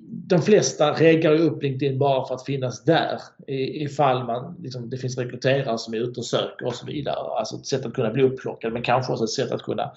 de 0.08 0.42
flesta 0.42 0.92
reggar 0.92 1.32
ju 1.32 1.38
upp 1.38 1.62
LinkedIn 1.62 1.98
bara 1.98 2.26
för 2.26 2.34
att 2.34 2.44
finnas 2.44 2.84
där 2.84 3.20
ifall 3.46 4.24
man, 4.24 4.56
liksom, 4.62 4.90
det 4.90 4.96
finns 4.96 5.18
rekryterare 5.18 5.78
som 5.78 5.94
är 5.94 5.98
ute 5.98 6.20
och 6.20 6.26
söker 6.26 6.66
och 6.66 6.74
så 6.74 6.86
vidare. 6.86 7.38
Alltså 7.38 7.56
ett 7.56 7.66
sätt 7.66 7.86
att 7.86 7.94
kunna 7.94 8.10
bli 8.10 8.22
upplockad 8.22 8.72
men 8.72 8.82
kanske 8.82 9.12
också 9.12 9.24
ett 9.24 9.30
sätt 9.30 9.52
att 9.52 9.62
kunna, 9.62 9.92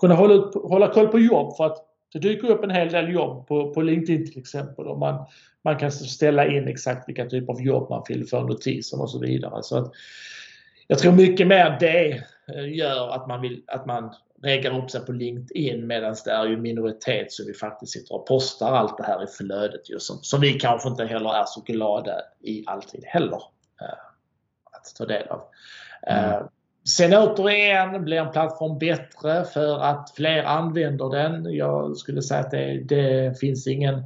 kunna 0.00 0.14
hålla, 0.14 0.34
upp, 0.34 0.54
hålla 0.54 0.92
koll 0.92 1.08
på 1.08 1.18
jobb 1.18 1.56
för 1.56 1.66
att 1.66 1.88
det 2.12 2.18
dyker 2.18 2.50
upp 2.50 2.64
en 2.64 2.70
hel 2.70 2.88
del 2.88 3.12
jobb 3.12 3.46
på, 3.46 3.74
på 3.74 3.82
LinkedIn 3.82 4.30
till 4.30 4.38
exempel 4.38 4.86
och 4.86 4.98
man, 4.98 5.24
man 5.64 5.78
kan 5.78 5.92
ställa 5.92 6.46
in 6.46 6.68
exakt 6.68 7.08
vilka 7.08 7.26
typer 7.26 7.52
av 7.52 7.62
jobb 7.62 7.90
man 7.90 8.02
vill 8.08 8.26
få 8.28 8.40
notiser 8.40 8.96
om 8.96 9.00
och 9.00 9.10
så 9.10 9.18
vidare. 9.18 9.62
Så 9.62 9.78
att, 9.78 9.92
jag 10.86 10.98
tror 10.98 11.12
mycket 11.12 11.46
mer 11.46 11.76
det 11.80 12.10
eh, 12.54 12.76
gör 12.76 13.08
att 13.08 13.28
man, 13.28 13.40
vill, 13.40 13.62
att 13.66 13.86
man 13.86 14.14
reggar 14.42 14.78
upp 14.78 14.90
sig 14.90 15.00
på 15.00 15.12
LinkedIn 15.12 15.86
medan 15.86 16.16
det 16.24 16.30
är 16.30 16.46
ju 16.46 16.56
minoritet 16.56 17.32
som 17.32 17.46
vi 17.46 17.54
faktiskt 17.54 17.92
sitter 17.92 18.14
och 18.14 18.26
postar 18.26 18.72
allt 18.72 18.96
det 18.96 19.04
här 19.04 19.24
i 19.24 19.26
flödet 19.26 19.90
ju 19.90 19.98
som, 19.98 20.18
som 20.22 20.40
vi 20.40 20.52
kanske 20.52 20.88
inte 20.88 21.04
heller 21.04 21.34
är 21.34 21.44
så 21.46 21.60
glada 21.60 22.20
i 22.40 22.64
alltid 22.66 23.04
heller 23.04 23.42
eh, 23.80 23.98
att 24.72 24.94
ta 24.98 25.06
del 25.06 25.28
av. 25.28 25.42
Mm. 26.06 26.30
Eh, 26.30 26.42
sen 26.96 27.14
återigen, 27.14 28.04
blir 28.04 28.16
en 28.16 28.32
plattform 28.32 28.78
bättre 28.78 29.44
för 29.44 29.78
att 29.78 30.10
fler 30.16 30.42
använder 30.42 31.10
den? 31.10 31.54
Jag 31.54 31.96
skulle 31.96 32.22
säga 32.22 32.40
att 32.40 32.50
det, 32.50 32.84
det 32.84 33.40
finns 33.40 33.66
ingen 33.66 34.04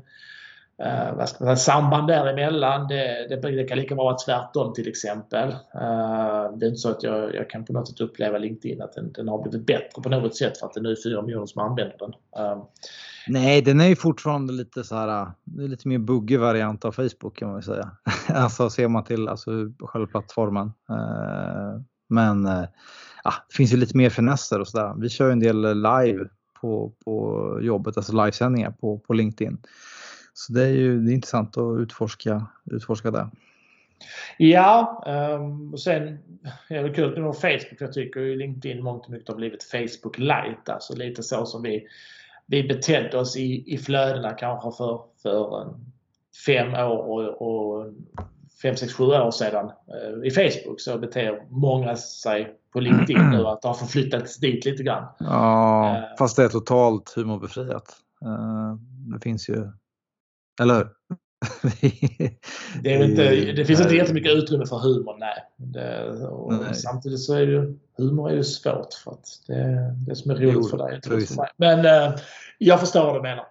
eh, 0.83 1.15
vad 1.17 1.29
ska 1.29 1.45
man 1.45 1.57
säga, 1.57 1.75
samband 1.75 2.09
däremellan. 2.09 2.89
Det, 2.89 3.27
det, 3.29 3.51
det 3.51 3.65
kan 3.65 3.79
lika 3.79 3.95
bra 3.95 4.05
vara 4.05 4.17
tvärtom 4.17 4.73
till 4.75 4.89
exempel. 4.89 5.49
Eh, 5.51 6.57
det 6.57 6.67
är 6.67 6.69
inte 6.69 6.77
så 6.77 6.91
att 6.91 7.03
jag, 7.03 7.35
jag 7.35 7.51
kan 7.51 7.65
på 7.65 7.73
något 7.73 7.89
sätt 7.89 8.01
uppleva 8.01 8.39
LinkedIn 8.39 8.83
att 8.83 8.93
den, 8.93 9.13
den, 9.13 9.29
har 9.29 9.43
blivit 9.43 9.67
bättre 9.67 10.03
på 10.03 10.09
något 10.09 10.37
sätt 10.37 10.59
för 10.59 10.67
att 10.67 10.75
det 10.75 10.81
nu 10.81 10.91
är 10.91 10.97
4 11.11 11.23
miljoner 11.23 11.47
som 11.47 11.63
använder 11.63 11.97
den. 11.99 12.13
Eh. 12.37 12.63
Nej, 13.29 13.63
den 13.63 13.81
är 13.81 13.89
ju 13.89 13.97
fortfarande 13.97 14.53
lite 14.53 14.85
så 14.85 14.95
här, 14.95 15.31
det 15.45 15.65
är 15.65 15.69
lite 15.69 15.89
mer 15.89 15.99
buggig 15.99 16.41
variant 16.41 16.85
av 16.85 16.93
Facebook 16.93 17.37
kan 17.37 17.49
man 17.49 17.55
väl 17.57 17.65
säga. 17.65 17.91
alltså 18.29 18.71
ser 18.71 18.89
man 18.89 19.05
till 19.05 19.29
alltså, 19.29 19.51
själva 19.81 20.07
plattformen. 20.07 20.73
Eh, 20.91 21.81
men 22.09 22.47
eh, 22.47 22.65
ja, 23.25 23.33
det 23.49 23.55
finns 23.55 23.73
ju 23.73 23.77
lite 23.77 23.97
mer 23.97 24.11
finesser 24.11 24.61
och 24.61 24.69
sådär. 24.69 24.95
Vi 24.99 25.09
kör 25.09 25.31
en 25.31 25.41
del 25.41 25.83
live 25.83 26.29
på, 26.61 26.93
på 27.05 27.59
jobbet, 27.63 27.97
alltså 27.97 28.13
livesändningar 28.13 28.71
på, 28.71 28.99
på 28.99 29.13
LinkedIn. 29.13 29.59
Så 30.39 30.53
det 30.53 30.63
är 30.63 30.73
ju 30.73 31.01
det 31.01 31.13
är 31.13 31.15
intressant 31.15 31.57
att 31.57 31.79
utforska, 31.79 32.47
utforska 32.65 33.11
det. 33.11 33.31
Ja, 34.39 35.05
um, 35.41 35.73
och 35.73 35.81
sen 35.81 36.19
är 36.69 36.83
det 36.83 36.91
kul 36.91 37.23
med 37.23 37.35
Facebook. 37.35 37.77
Jag 37.81 37.93
tycker 37.93 38.21
ju 38.21 38.37
LinkedIn 38.37 38.85
mångt 38.85 39.05
och 39.05 39.11
mycket 39.11 39.29
har 39.29 39.37
blivit 39.37 39.65
Facebook 39.65 40.19
light. 40.19 40.69
Alltså 40.69 40.97
lite 40.97 41.23
så 41.23 41.47
som 41.47 41.63
vi, 41.63 41.87
vi 42.47 42.63
betedde 42.63 43.19
oss 43.19 43.37
i, 43.37 43.75
i 43.75 43.79
flödena 43.79 44.33
kanske 44.33 44.73
för, 44.77 45.01
för 45.23 45.75
fem 46.47 46.75
år 46.75 47.43
och, 47.43 47.43
och 47.43 47.93
fem, 48.63 48.77
sex, 48.77 48.93
sju 48.95 49.05
år 49.05 49.31
sedan 49.31 49.65
uh, 49.67 50.27
i 50.27 50.31
Facebook 50.31 50.81
så 50.81 50.99
beter 50.99 51.47
många 51.51 51.97
sig 51.97 52.55
på 52.73 52.81
LinkedIn 52.81 53.31
nu 53.31 53.47
att 53.47 53.63
det 53.63 53.69
har 53.69 53.75
förflyttats 53.75 54.37
dit 54.37 54.65
lite 54.65 54.83
grann. 54.83 55.05
Ja, 55.19 55.97
uh, 55.99 56.17
fast 56.19 56.37
det 56.37 56.45
är 56.45 56.49
totalt 56.49 57.13
humorbefriat. 57.17 57.97
Uh, 58.25 58.75
det 59.13 59.21
finns 59.21 59.49
ju 59.49 59.69
eller 60.61 60.89
det, 62.83 62.95
är 62.95 63.05
inte, 63.05 63.53
det 63.53 63.65
finns 63.65 63.81
inte 63.81 63.95
jättemycket 63.95 64.33
utrymme 64.33 64.67
för 64.67 64.79
humor, 64.79 65.17
nej. 65.19 65.45
Det, 65.57 66.19
nej. 66.65 66.75
Samtidigt 66.75 67.21
så 67.21 67.35
är 67.35 67.41
ju 67.41 67.79
humor 67.97 68.31
är 68.31 68.35
ju 68.35 68.45
svårt 68.45 68.95
för 69.05 69.11
att 69.11 69.27
det, 69.47 69.95
det 70.07 70.17
som 70.17 70.31
är 70.31 70.35
roligt 70.35 70.55
jo, 70.55 70.69
för 70.69 70.79
dig 70.79 70.91
är 70.91 70.97
inte 70.97 71.11
roligt 71.11 71.29
för 71.29 71.37
mig. 71.37 71.49
Men 71.57 71.79
uh, 71.79 72.19
jag 72.59 72.81
förstår 72.81 73.05
vad 73.05 73.15
du 73.15 73.23
menar. 73.23 73.47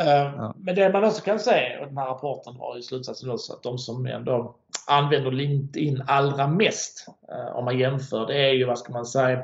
Uh, 0.00 0.34
ja. 0.36 0.54
Men 0.58 0.74
det 0.74 0.92
man 0.92 1.04
också 1.04 1.22
kan 1.22 1.40
säga, 1.40 1.80
och 1.80 1.86
den 1.86 1.98
här 1.98 2.06
rapporten 2.06 2.56
har 2.56 2.76
ju 2.76 2.82
slutsatsen 2.82 3.30
också, 3.30 3.52
att 3.52 3.62
de 3.62 3.78
som 3.78 4.06
ändå 4.06 4.56
använder 4.86 5.30
LinkedIn 5.30 6.02
allra 6.06 6.46
mest, 6.48 7.06
uh, 7.32 7.56
om 7.56 7.64
man 7.64 7.78
jämför, 7.78 8.26
det 8.26 8.48
är 8.48 8.52
ju, 8.52 8.64
vad 8.64 8.78
ska 8.78 8.92
man 8.92 9.06
säga, 9.06 9.38
Eh, 9.38 9.42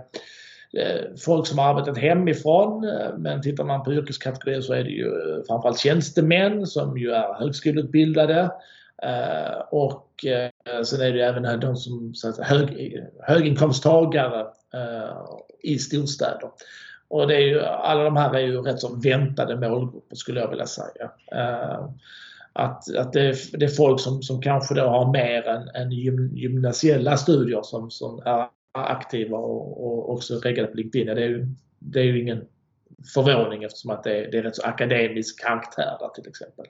Eh, 0.77 1.17
folk 1.25 1.47
som 1.47 1.59
har 1.59 1.71
arbetat 1.71 1.99
hemifrån. 1.99 2.85
Eh, 2.85 3.19
men 3.19 3.43
tittar 3.43 3.65
man 3.65 3.83
på 3.83 3.93
yrkeskategorier 3.93 4.61
så 4.61 4.73
är 4.73 4.85
det 4.85 4.91
ju 4.91 5.07
eh, 5.07 5.45
framförallt 5.47 5.79
tjänstemän 5.79 6.67
som 6.67 6.99
ju 6.99 7.11
är 7.11 7.35
högskoleutbildade. 7.35 8.51
Och 9.71 10.09
sen 10.85 11.01
är 11.01 11.13
det 11.13 11.17
ju 11.17 11.21
även 11.21 11.61
de 11.61 11.77
som 11.77 12.15
så 12.15 12.43
hög, 12.43 12.99
höginkomsttagare 13.21 14.47
i 15.63 15.79
storstäder. 15.79 16.51
Och 17.09 17.29
det 17.29 17.35
är 17.35 17.41
ju, 17.41 17.61
alla 17.61 18.05
de 18.05 18.17
här 18.17 18.35
är 18.35 18.41
ju 18.41 18.63
rätt 18.63 18.81
så 18.81 18.95
väntade 18.95 19.57
målgrupper 19.57 20.17
skulle 20.17 20.41
jag 20.41 20.49
vilja 20.49 20.67
säga. 20.67 21.11
att, 22.53 22.97
att 22.97 23.13
det, 23.13 23.21
är, 23.21 23.59
det 23.59 23.65
är 23.65 23.77
folk 23.77 24.01
som, 24.01 24.23
som 24.23 24.43
kanske 24.43 24.75
då 24.75 24.83
har 24.83 25.13
mer 25.13 25.49
än, 25.49 25.69
än 25.69 25.91
gymnasiella 26.37 27.17
studier 27.17 27.63
som, 27.63 27.91
som 27.91 28.23
är 28.25 28.47
aktiva 28.73 29.39
och, 29.39 29.87
och 29.87 30.13
också 30.13 30.39
reggade 30.39 30.69
på 30.69 30.77
LinkedIn. 30.77 31.07
Det 31.07 31.25
är, 31.25 31.29
ju, 31.29 31.47
det 31.79 32.01
är 32.01 32.05
ju 32.05 32.23
ingen 32.23 32.45
förvåning 33.15 33.65
eftersom 33.65 33.91
att 33.91 34.05
det 34.05 34.19
är, 34.19 34.31
det 34.31 34.39
är 34.39 34.43
rätt 34.43 34.57
så 34.57 34.63
akademisk 34.63 35.41
karaktär 35.41 35.97
där 36.01 36.09
till 36.09 36.29
exempel. 36.29 36.67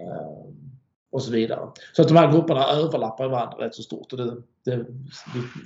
Uh, 0.00 0.52
och 1.12 1.22
så 1.22 1.32
vidare. 1.32 1.68
Så 1.92 2.02
att 2.02 2.08
de 2.08 2.16
här 2.16 2.32
grupperna 2.32 2.64
överlappar 2.64 3.28
varandra 3.28 3.66
rätt 3.66 3.74
så 3.74 3.82
stort 3.82 4.12
och 4.12 4.18
det, 4.18 4.36
det 4.64 4.86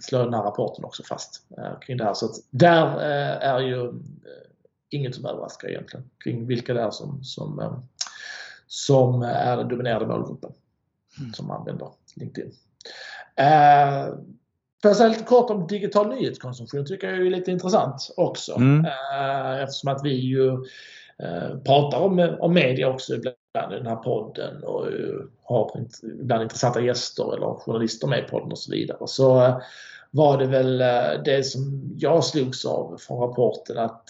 slår 0.00 0.24
den 0.24 0.34
här 0.34 0.42
rapporten 0.42 0.84
också 0.84 1.02
fast 1.02 1.46
uh, 1.58 1.78
kring 1.80 1.96
det 1.96 2.04
här. 2.04 2.14
Så 2.14 2.26
att 2.26 2.36
där 2.50 2.86
uh, 2.86 3.46
är 3.48 3.60
ju 3.60 3.92
inget 4.90 5.14
som 5.14 5.26
överraskar 5.26 5.68
egentligen 5.68 6.10
kring 6.24 6.46
vilka 6.46 6.74
det 6.74 6.80
är 6.80 6.90
som, 6.90 7.24
som, 7.24 7.82
som 8.66 9.22
är 9.22 9.56
den 9.56 9.68
dominerande 9.68 10.06
målgruppen 10.06 10.52
mm. 11.20 11.32
som 11.32 11.50
använder 11.50 11.88
LinkedIn. 12.16 12.52
Får 14.84 14.88
jag 14.88 14.96
säga 14.96 15.08
lite 15.08 15.24
kort 15.24 15.50
om 15.50 15.66
digital 15.66 16.08
nyhetskonsumtion 16.08 16.86
tycker 16.86 17.06
jag 17.06 17.26
är 17.26 17.30
lite 17.30 17.50
intressant 17.50 18.10
också. 18.16 18.56
Mm. 18.56 18.84
Eh, 18.84 19.62
eftersom 19.62 19.92
att 19.92 20.04
vi 20.04 20.14
ju 20.14 20.48
eh, 21.18 21.58
pratar 21.64 21.98
om, 21.98 22.36
om 22.40 22.54
media 22.54 22.88
också 22.88 23.14
ibland 23.14 23.72
i 23.72 23.76
den 23.76 23.86
här 23.86 23.96
podden 23.96 24.64
och 24.64 24.86
har 25.42 25.86
ibland 26.20 26.42
intressanta 26.42 26.80
gäster 26.80 27.36
eller 27.36 27.54
journalister 27.54 28.06
med 28.06 28.18
i 28.18 28.22
podden 28.22 28.52
och 28.52 28.58
så 28.58 28.72
vidare. 28.72 28.98
Så 29.06 29.44
eh, 29.44 29.56
var 30.10 30.38
det 30.38 30.46
väl 30.46 30.78
det 31.24 31.46
som 31.46 31.92
jag 31.96 32.24
slogs 32.24 32.64
av 32.64 32.96
från 33.00 33.20
rapporten 33.20 33.78
att 33.78 34.08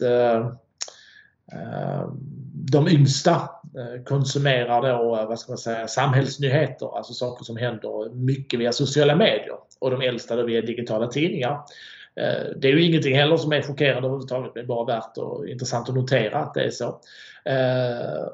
de 2.71 2.89
yngsta 2.89 3.51
Eh, 3.79 4.03
konsumerar 4.05 4.83
då, 4.83 5.17
eh, 5.17 5.29
vad 5.29 5.39
ska 5.39 5.53
man 5.53 5.59
säga, 5.59 5.89
samhällsnyheter, 5.89 6.97
alltså 6.97 7.13
saker 7.13 7.45
som 7.45 7.57
händer 7.57 8.15
mycket 8.15 8.61
via 8.61 8.73
sociala 8.73 9.17
medier 9.17 9.57
och 9.81 9.91
de 9.91 10.01
äldsta 10.01 10.37
då 10.37 10.43
via 10.43 10.61
digitala 10.61 11.07
tidningar. 11.07 11.53
Eh, 12.17 12.45
det 12.57 12.69
är 12.69 12.73
ju 12.73 12.85
ingenting 12.85 13.17
heller 13.17 13.37
som 13.37 13.53
är 13.53 13.63
chockerande 13.63 14.09
överhuvudtaget, 14.09 14.53
men 14.55 14.67
bara 14.67 14.85
värt 14.85 15.19
och 15.19 15.49
intressant 15.49 15.89
att 15.89 15.95
notera 15.95 16.39
att 16.39 16.55
det 16.55 16.65
är 16.65 16.71
så. 16.71 17.01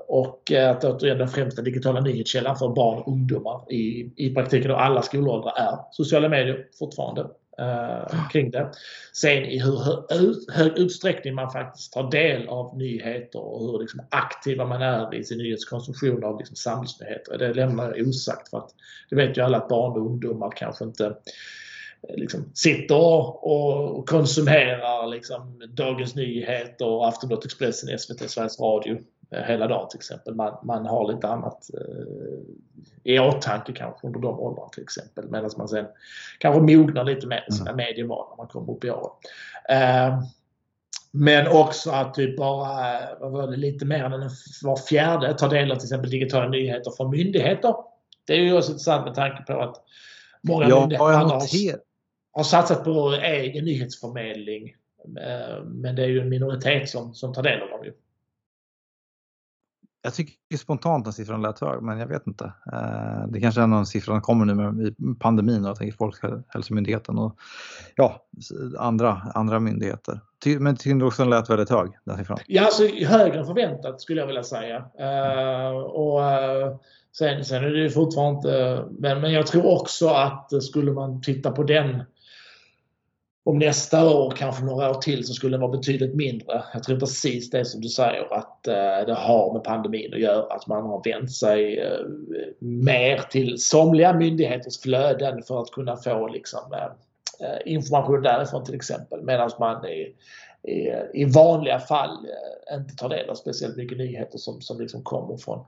Och 0.08 0.52
att 0.52 0.84
återigen 0.84 1.18
den 1.18 1.28
främsta 1.28 1.62
digitala 1.62 2.00
nyhetskällan 2.00 2.56
för 2.56 2.68
barn 2.68 2.98
och 2.98 3.08
ungdomar 3.08 3.72
i, 3.72 4.12
i 4.16 4.34
praktiken 4.34 4.70
och 4.70 4.82
alla 4.82 5.02
skolåldrar 5.02 5.52
är 5.56 5.78
sociala 5.90 6.28
medier 6.28 6.66
fortfarande 6.78 7.26
eh, 7.60 8.28
kring 8.28 8.50
det. 8.50 8.70
Sen 9.12 9.44
i 9.44 9.58
hur 9.58 10.52
hög 10.52 10.78
utsträckning 10.78 11.34
man 11.34 11.50
faktiskt 11.50 11.92
tar 11.92 12.10
del 12.10 12.48
av 12.48 12.78
nyheter 12.78 13.40
och 13.40 13.60
hur 13.60 13.78
liksom 13.78 14.00
aktiva 14.10 14.64
man 14.64 14.82
är 14.82 15.14
i 15.14 15.24
sin 15.24 15.38
nyhetskonsumtion 15.38 16.24
av 16.24 16.38
liksom 16.38 16.56
samhällsnyheter, 16.56 17.38
det 17.38 17.54
lämnar 17.54 17.94
jag 17.96 18.08
osagt. 18.08 18.50
För 18.50 18.58
att 18.58 18.70
det 19.10 19.16
vet 19.16 19.38
ju 19.38 19.42
alla 19.42 19.58
att 19.58 19.68
barn 19.68 19.92
och 19.92 20.06
ungdomar 20.06 20.52
kanske 20.56 20.84
inte 20.84 21.06
eh, 22.08 22.16
liksom, 22.16 22.50
sitter 22.54 23.44
och 23.44 24.08
konsumerar 24.08 25.06
liksom, 25.06 25.62
Dagens 25.68 26.14
Nyheter, 26.14 27.08
Aftonbladet 27.08 27.44
Expressen, 27.44 27.98
SVT, 27.98 28.30
Sveriges 28.30 28.60
Radio 28.60 28.98
eh, 29.30 29.42
hela 29.42 29.66
dagen 29.66 29.88
till 29.88 29.98
exempel. 29.98 30.34
Man, 30.34 30.58
man 30.62 30.86
har 30.86 31.12
lite 31.12 31.28
annat 31.28 31.70
eh, 31.74 32.04
i 33.14 33.20
åtanke 33.20 33.72
kanske 33.72 34.06
under 34.06 34.20
de 34.20 34.40
åldrarna 34.40 34.68
till 34.68 34.82
exempel. 34.82 35.30
Medan 35.30 35.50
man 35.56 35.68
sen 35.68 35.86
kanske 36.38 36.60
mognar 36.60 37.04
lite 37.04 37.26
mer 37.26 37.46
i 37.48 37.52
sina 37.52 37.70
mm. 37.70 37.76
medieval 37.76 38.26
när 38.30 38.36
man 38.36 38.46
kommer 38.46 38.72
upp 38.72 38.84
i 38.84 38.90
åren. 38.90 39.12
Eh, 39.68 40.22
men 41.12 41.48
också 41.48 41.90
att 41.90 42.14
typ 42.14 42.36
bara 42.36 43.00
vad 43.20 43.32
var 43.32 43.46
det, 43.46 43.56
lite 43.56 43.84
mer 43.84 44.04
än 44.04 44.30
var 44.62 44.76
fjärde 44.76 45.34
tar 45.34 45.48
del 45.48 45.72
av 45.72 45.76
till 45.76 45.84
exempel 45.84 46.10
digitala 46.10 46.48
nyheter 46.48 46.90
från 46.96 47.10
myndigheter. 47.10 47.74
Det 48.26 48.32
är 48.32 48.38
ju 48.38 48.56
också 48.56 48.70
intressant 48.70 49.04
med 49.04 49.14
tanke 49.14 49.52
på 49.52 49.60
att 49.60 49.76
många 50.42 50.68
ja, 50.68 50.80
myndigheter 50.80 51.04
har, 51.04 51.80
har 52.32 52.44
satsat 52.44 52.84
på 52.84 53.12
egen 53.22 53.64
nyhetsförmedling. 53.64 54.74
Eh, 55.04 55.64
men 55.64 55.96
det 55.96 56.02
är 56.02 56.08
ju 56.08 56.20
en 56.20 56.28
minoritet 56.28 56.88
som, 56.88 57.14
som 57.14 57.34
tar 57.34 57.42
del 57.42 57.62
av 57.62 57.68
dem. 57.68 57.84
Ju. 57.84 57.92
Jag 60.02 60.14
tycker 60.14 60.56
spontant 60.56 61.06
att 61.06 61.14
siffran 61.14 61.42
lät 61.42 61.60
hög, 61.60 61.82
men 61.82 61.98
jag 61.98 62.06
vet 62.06 62.26
inte. 62.26 62.52
Eh, 62.72 63.26
det 63.28 63.40
kanske 63.40 63.60
är 63.60 63.66
någon 63.66 63.86
siffra 63.86 64.14
som 64.14 64.20
kommer 64.20 64.44
nu 64.44 64.54
med 64.54 64.94
pandemin 65.20 65.66
och 65.66 65.78
Folkhälsomyndigheten 65.98 67.18
och 67.18 67.38
ja, 67.96 68.26
andra, 68.78 69.22
andra 69.34 69.60
myndigheter. 69.60 70.20
Men 70.58 70.76
tycker 70.76 70.94
du 70.94 71.04
också 71.04 71.22
den 71.22 71.30
lät 71.30 71.50
väldigt 71.50 71.70
hög, 71.70 71.90
den 72.04 72.18
siffran? 72.18 72.38
Ja, 72.46 72.64
alltså 72.64 72.86
högre 72.86 73.38
än 73.38 73.46
förväntat 73.46 74.00
skulle 74.00 74.20
jag 74.20 74.26
vilja 74.26 74.42
säga. 74.42 74.84
Mm. 74.98 75.76
och 75.76 76.24
eh, 76.24 76.76
sen, 77.12 77.44
sen 77.44 77.64
är 77.64 77.70
det 77.70 77.78
ju 77.78 77.90
fortfarande 77.90 78.36
inte... 78.36 78.84
Men, 78.90 79.20
men 79.20 79.32
jag 79.32 79.46
tror 79.46 79.66
också 79.66 80.08
att 80.08 80.62
skulle 80.62 80.92
man 80.92 81.22
titta 81.22 81.50
på 81.50 81.62
den 81.62 82.02
om 83.50 83.58
nästa 83.58 84.10
år, 84.10 84.30
kanske 84.30 84.64
några 84.64 84.90
år 84.90 84.94
till, 84.94 85.26
så 85.26 85.34
skulle 85.34 85.54
den 85.54 85.60
vara 85.60 85.76
betydligt 85.76 86.14
mindre. 86.14 86.62
Jag 86.72 86.82
tror 86.82 87.00
precis 87.00 87.50
det 87.50 87.64
som 87.64 87.80
du 87.80 87.88
säger 87.88 88.34
att 88.34 88.66
eh, 88.66 89.06
det 89.06 89.14
har 89.14 89.52
med 89.52 89.64
pandemin 89.64 90.14
att 90.14 90.20
göra. 90.20 90.54
Att 90.54 90.66
man 90.66 90.82
har 90.82 91.02
vänt 91.04 91.32
sig 91.32 91.78
eh, 91.78 92.06
mer 92.58 93.18
till 93.18 93.58
somliga 93.58 94.12
myndigheters 94.12 94.80
flöden 94.80 95.42
för 95.42 95.62
att 95.62 95.70
kunna 95.70 95.96
få 95.96 96.28
liksom, 96.28 96.60
eh, 96.72 97.72
information 97.72 98.22
därifrån 98.22 98.64
till 98.64 98.74
exempel. 98.74 99.22
Medan 99.22 99.50
man 99.58 99.86
i, 99.86 100.14
i, 100.62 100.92
i 101.14 101.24
vanliga 101.24 101.78
fall 101.78 102.26
inte 102.72 102.96
tar 102.96 103.08
del 103.08 103.30
av 103.30 103.34
speciellt 103.34 103.76
mycket 103.76 103.98
nyheter 103.98 104.38
som, 104.38 104.60
som 104.60 104.80
liksom 104.80 105.02
kommer 105.02 105.36
från 105.36 105.64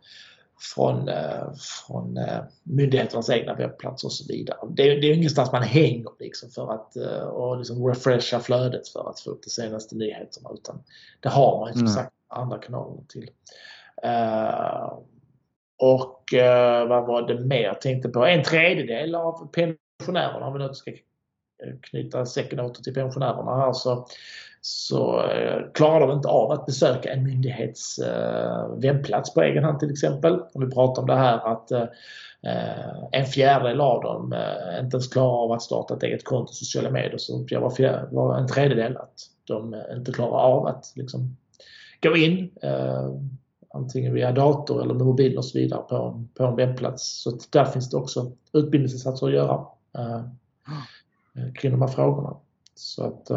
från, 0.74 1.08
eh, 1.08 1.52
från 1.86 2.16
eh, 2.16 2.40
myndigheternas 2.62 3.30
egna 3.30 3.54
webbplatser 3.54 4.08
och 4.08 4.12
så 4.12 4.32
vidare. 4.32 4.58
Det, 4.70 4.82
är, 4.82 5.00
det 5.00 5.06
är 5.06 5.14
ingenstans 5.14 5.52
man 5.52 5.62
hänger 5.62 6.10
liksom 6.18 6.50
för 6.50 6.72
att 6.72 6.96
eh, 6.96 7.22
och 7.22 7.58
liksom 7.58 7.88
refresha 7.88 8.40
flödet 8.40 8.88
för 8.88 9.10
att 9.10 9.20
få 9.20 9.30
upp 9.30 9.42
de 9.42 9.50
senaste 9.50 9.96
nyheterna 9.96 10.50
utan 10.54 10.82
det 11.20 11.28
har 11.28 11.60
man 11.60 11.68
ju 11.68 11.72
som 11.72 11.80
mm. 11.80 11.92
sagt 11.92 12.12
andra 12.28 12.58
kanaler 12.58 13.02
till. 13.08 13.30
och 15.78 16.34
vad 16.88 17.06
var 17.06 17.28
det 17.28 17.40
mer 17.40 17.62
jag 17.62 17.80
tänkte 17.80 18.08
på? 18.08 18.26
En 18.26 18.44
tredjedel 18.44 19.14
av 19.14 19.52
pensionärerna, 19.52 20.46
om 20.46 20.52
vi 20.52 20.58
nu 20.58 20.74
ska 20.74 20.92
knyta 21.80 22.26
säcken 22.26 22.60
åter 22.60 22.82
till 22.82 22.94
pensionärerna 22.94 23.56
här, 23.56 23.72
så 23.72 24.06
så 24.64 25.20
eh, 25.30 25.72
klarar 25.74 26.06
de 26.06 26.16
inte 26.16 26.28
av 26.28 26.50
att 26.50 26.66
besöka 26.66 27.12
en 27.12 27.22
myndighets 27.22 27.98
eh, 27.98 28.76
webbplats 28.76 29.34
på 29.34 29.42
egen 29.42 29.64
hand 29.64 29.80
till 29.80 29.90
exempel. 29.90 30.40
Om 30.54 30.64
vi 30.64 30.74
pratar 30.74 31.02
om 31.02 31.08
det 31.08 31.16
här 31.16 31.52
att 31.52 31.70
eh, 31.70 31.86
en 33.12 33.26
fjärdedel 33.26 33.80
av 33.80 34.02
dem 34.02 34.34
inte 34.80 34.96
ens 34.96 35.08
klarar 35.08 35.44
av 35.44 35.52
att 35.52 35.62
starta 35.62 35.94
ett 35.94 36.02
eget 36.02 36.24
konto 36.24 36.52
i 36.52 36.54
sociala 36.54 36.90
medier 36.90 37.18
så 37.18 37.46
var, 37.60 37.70
fjär, 37.70 38.08
var 38.10 38.38
en 38.38 38.46
tredjedel 38.46 38.96
att 38.96 39.14
de 39.44 39.82
inte 39.96 40.12
klarar 40.12 40.38
av 40.38 40.66
att 40.66 40.92
liksom, 40.96 41.36
gå 42.02 42.16
in 42.16 42.50
antingen 43.74 44.14
via 44.14 44.32
dator 44.32 44.82
eller 44.82 44.94
med 44.94 45.06
mobil 45.06 45.38
och 45.38 45.44
så 45.44 45.58
vidare 45.58 45.82
på 45.82 45.96
en, 45.96 46.28
på 46.34 46.44
en 46.44 46.56
webbplats. 46.56 47.22
Så 47.22 47.38
där 47.50 47.64
finns 47.64 47.90
det 47.90 47.96
också 47.96 48.32
utbildningsinsatser 48.52 49.26
att 49.26 49.32
göra 49.32 49.66
kring 51.54 51.72
de 51.72 51.82
här 51.82 51.88
frågorna. 51.88 52.36
Så 52.74 53.04
att, 53.04 53.30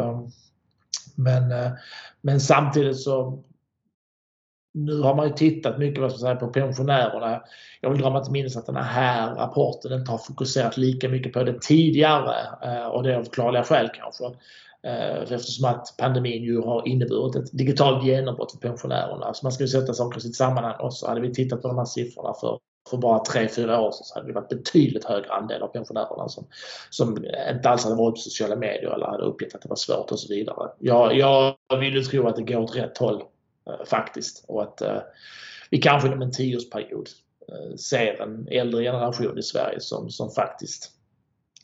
men, 1.16 1.52
eh, 1.52 1.70
men 2.20 2.40
samtidigt 2.40 3.00
så 3.00 3.42
nu 4.76 5.00
har 5.00 5.14
man 5.14 5.28
ju 5.28 5.32
tittat 5.32 5.78
mycket 5.78 6.00
vad 6.00 6.10
ska 6.10 6.18
säga, 6.18 6.36
på 6.36 6.48
pensionärerna. 6.48 7.42
Jag 7.80 7.90
vill 7.90 8.00
dra 8.00 8.10
mig 8.10 8.22
till 8.22 8.32
minnes 8.32 8.56
att 8.56 8.66
den 8.66 8.76
här 8.76 9.34
rapporten 9.34 9.92
inte 9.92 10.10
har 10.10 10.18
fokuserat 10.18 10.76
lika 10.76 11.08
mycket 11.08 11.32
på 11.32 11.42
det 11.42 11.60
tidigare 11.60 12.34
eh, 12.62 12.86
och 12.86 13.02
det 13.02 13.12
är 13.12 13.16
av 13.16 13.24
klarliga 13.24 13.64
skäl 13.64 13.90
kanske. 13.94 14.24
Eh, 14.82 15.32
eftersom 15.32 15.64
att 15.64 15.94
pandemin 15.98 16.42
ju 16.42 16.60
har 16.60 16.88
inneburit 16.88 17.36
ett 17.36 17.58
digitalt 17.58 18.04
genombrott 18.04 18.52
för 18.52 18.58
pensionärerna. 18.58 19.34
Så 19.34 19.46
man 19.46 19.52
ska 19.52 19.64
ju 19.64 19.68
sätta 19.68 19.92
saker 19.92 20.18
i 20.18 20.20
sitt 20.20 20.36
sammanhang 20.36 20.76
också. 20.78 21.06
Hade 21.06 21.20
vi 21.20 21.34
tittat 21.34 21.62
på 21.62 21.68
de 21.68 21.78
här 21.78 21.84
siffrorna 21.84 22.34
för 22.40 22.58
för 22.90 22.96
bara 22.96 23.18
3-4 23.18 23.78
år 23.78 23.92
sedan 23.92 24.04
så 24.04 24.14
hade 24.14 24.26
det 24.26 24.32
varit 24.32 24.48
betydligt 24.48 25.04
högre 25.04 25.32
andel 25.32 25.62
av 25.62 25.68
pensionärerna 25.68 26.28
som, 26.28 26.46
som 26.90 27.24
inte 27.54 27.68
alls 27.68 27.84
hade 27.84 27.96
varit 27.96 28.14
på 28.14 28.20
sociala 28.20 28.56
medier 28.56 28.90
eller 28.94 29.06
hade 29.06 29.24
uppgett 29.24 29.54
att 29.54 29.62
det 29.62 29.68
var 29.68 29.76
svårt 29.76 30.12
och 30.12 30.18
så 30.18 30.34
vidare. 30.34 30.70
Jag, 30.78 31.16
jag 31.16 31.56
vill 31.80 31.94
ju 31.94 32.02
tro 32.02 32.28
att 32.28 32.36
det 32.36 32.42
går 32.42 32.60
åt 32.60 32.76
rätt 32.76 32.98
håll 32.98 33.22
eh, 33.66 33.84
faktiskt 33.86 34.44
och 34.48 34.62
att 34.62 34.80
eh, 34.80 34.98
vi 35.70 35.78
kanske 35.78 36.08
inom 36.08 36.22
en 36.22 36.32
tioårsperiod 36.32 37.08
eh, 37.48 37.76
ser 37.76 38.22
en 38.22 38.48
äldre 38.50 38.82
generation 38.82 39.38
i 39.38 39.42
Sverige 39.42 39.80
som, 39.80 40.10
som 40.10 40.30
faktiskt 40.30 40.90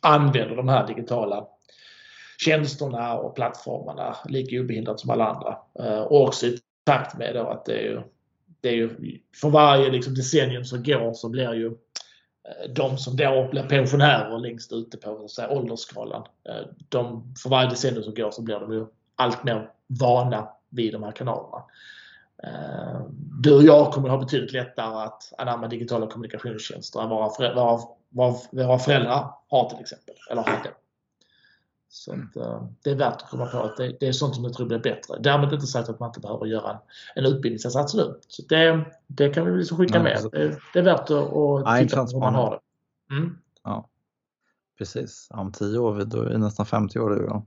använder 0.01 0.57
de 0.57 0.68
här 0.68 0.87
digitala 0.87 1.47
tjänsterna 2.39 3.14
och 3.14 3.35
plattformarna 3.35 4.16
lika 4.29 4.61
obehindrat 4.61 5.01
som 5.01 5.11
alla 5.11 5.27
andra. 5.27 5.59
Eh, 5.79 6.01
och 6.01 6.23
också 6.23 6.47
i 6.47 6.59
takt 6.85 7.18
med 7.18 7.35
då 7.35 7.47
att 7.47 7.64
det 7.64 7.73
är 7.73 7.83
ju 7.83 8.03
det 8.63 8.69
är 8.69 8.73
ju, 8.73 9.19
för 9.41 9.51
varje 9.51 9.91
liksom, 9.91 10.15
decennium 10.15 10.65
som 10.65 10.83
går 10.83 11.15
så 11.15 11.29
blir 11.29 11.55
ju 11.55 11.67
eh, 11.67 12.71
de 12.75 12.99
som 12.99 13.17
då 13.17 13.49
blir 13.51 13.63
pensionärer 13.63 14.39
längst 14.39 14.73
ute 14.73 14.97
på 14.97 15.29
så 15.29 15.43
här, 15.43 15.53
åldersskalan. 15.53 16.27
Eh, 16.49 16.67
de, 16.89 17.35
för 17.43 17.51
varje 17.51 17.71
decennium 17.71 18.03
som 18.03 18.15
går 18.15 18.31
så 18.31 18.43
blir 18.43 18.61
de 18.61 18.73
ju 18.73 18.87
allt 19.17 19.45
mer 19.45 19.71
vana 19.87 20.49
vid 20.69 20.93
de 20.93 21.03
här 21.03 21.13
kanalerna. 21.13 21.65
Eh, 22.45 23.01
du 23.43 23.57
och 23.57 23.63
jag 23.63 23.93
kommer 23.93 24.09
ha 24.09 24.19
betydligt 24.19 24.53
lättare 24.53 25.05
att 25.05 25.33
anamma 25.39 25.69
digitala 25.69 26.07
kommunikationstjänster 26.07 27.03
än 27.03 27.09
våra, 27.09 27.55
våra, 27.55 27.81
våra, 28.09 28.35
våra 28.51 28.79
föräldrar 28.79 29.31
har 29.49 29.71
till 29.71 29.81
exempel. 29.81 30.15
Eller 30.31 30.43
hade. 30.43 30.71
Så 31.95 32.12
att, 32.12 32.36
uh, 32.36 32.64
det 32.82 32.90
är 32.90 32.95
värt 32.95 33.22
att 33.22 33.30
komma 33.30 33.47
på 33.47 33.59
att 33.59 33.76
det, 33.76 33.97
det, 34.01 34.09
är 34.09 34.12
sånt 34.12 34.34
som 34.34 34.45
jag 34.45 34.55
tror 34.55 34.66
blir 34.66 34.78
bättre. 34.78 35.18
Därmed 35.20 35.53
inte 35.53 35.66
sagt 35.66 35.88
att 35.88 36.01
man 36.01 36.09
inte 36.09 36.20
behöver 36.20 36.47
göra 36.47 36.70
en, 36.70 36.78
en 37.14 37.32
utbildningsinsats 37.32 37.95
nu. 37.95 38.20
Så 38.28 38.43
det, 38.49 38.84
det 39.07 39.28
kan 39.28 39.47
vi 39.47 39.59
liksom 39.59 39.78
skicka 39.78 40.03
Nej, 40.03 40.14
med. 40.22 40.32
Det, 40.32 40.59
det, 40.72 40.78
är 40.78 40.82
värt 40.82 41.01
att, 41.01 41.11
att 41.11 41.78
titta 41.78 42.05
på 42.05 42.12
hur 42.12 42.20
man 42.20 42.34
har 42.34 42.51
det. 42.51 43.14
Mm. 43.14 43.38
Ja, 43.64 43.88
precis. 44.78 45.28
Om 45.30 45.53
tio 45.53 45.78
år, 45.78 46.05
då 46.05 46.20
är 46.20 46.28
vi 46.28 46.38
nästan 46.38 46.66
50 46.66 46.99
år 46.99 47.11
du 47.11 47.26
och 47.26 47.47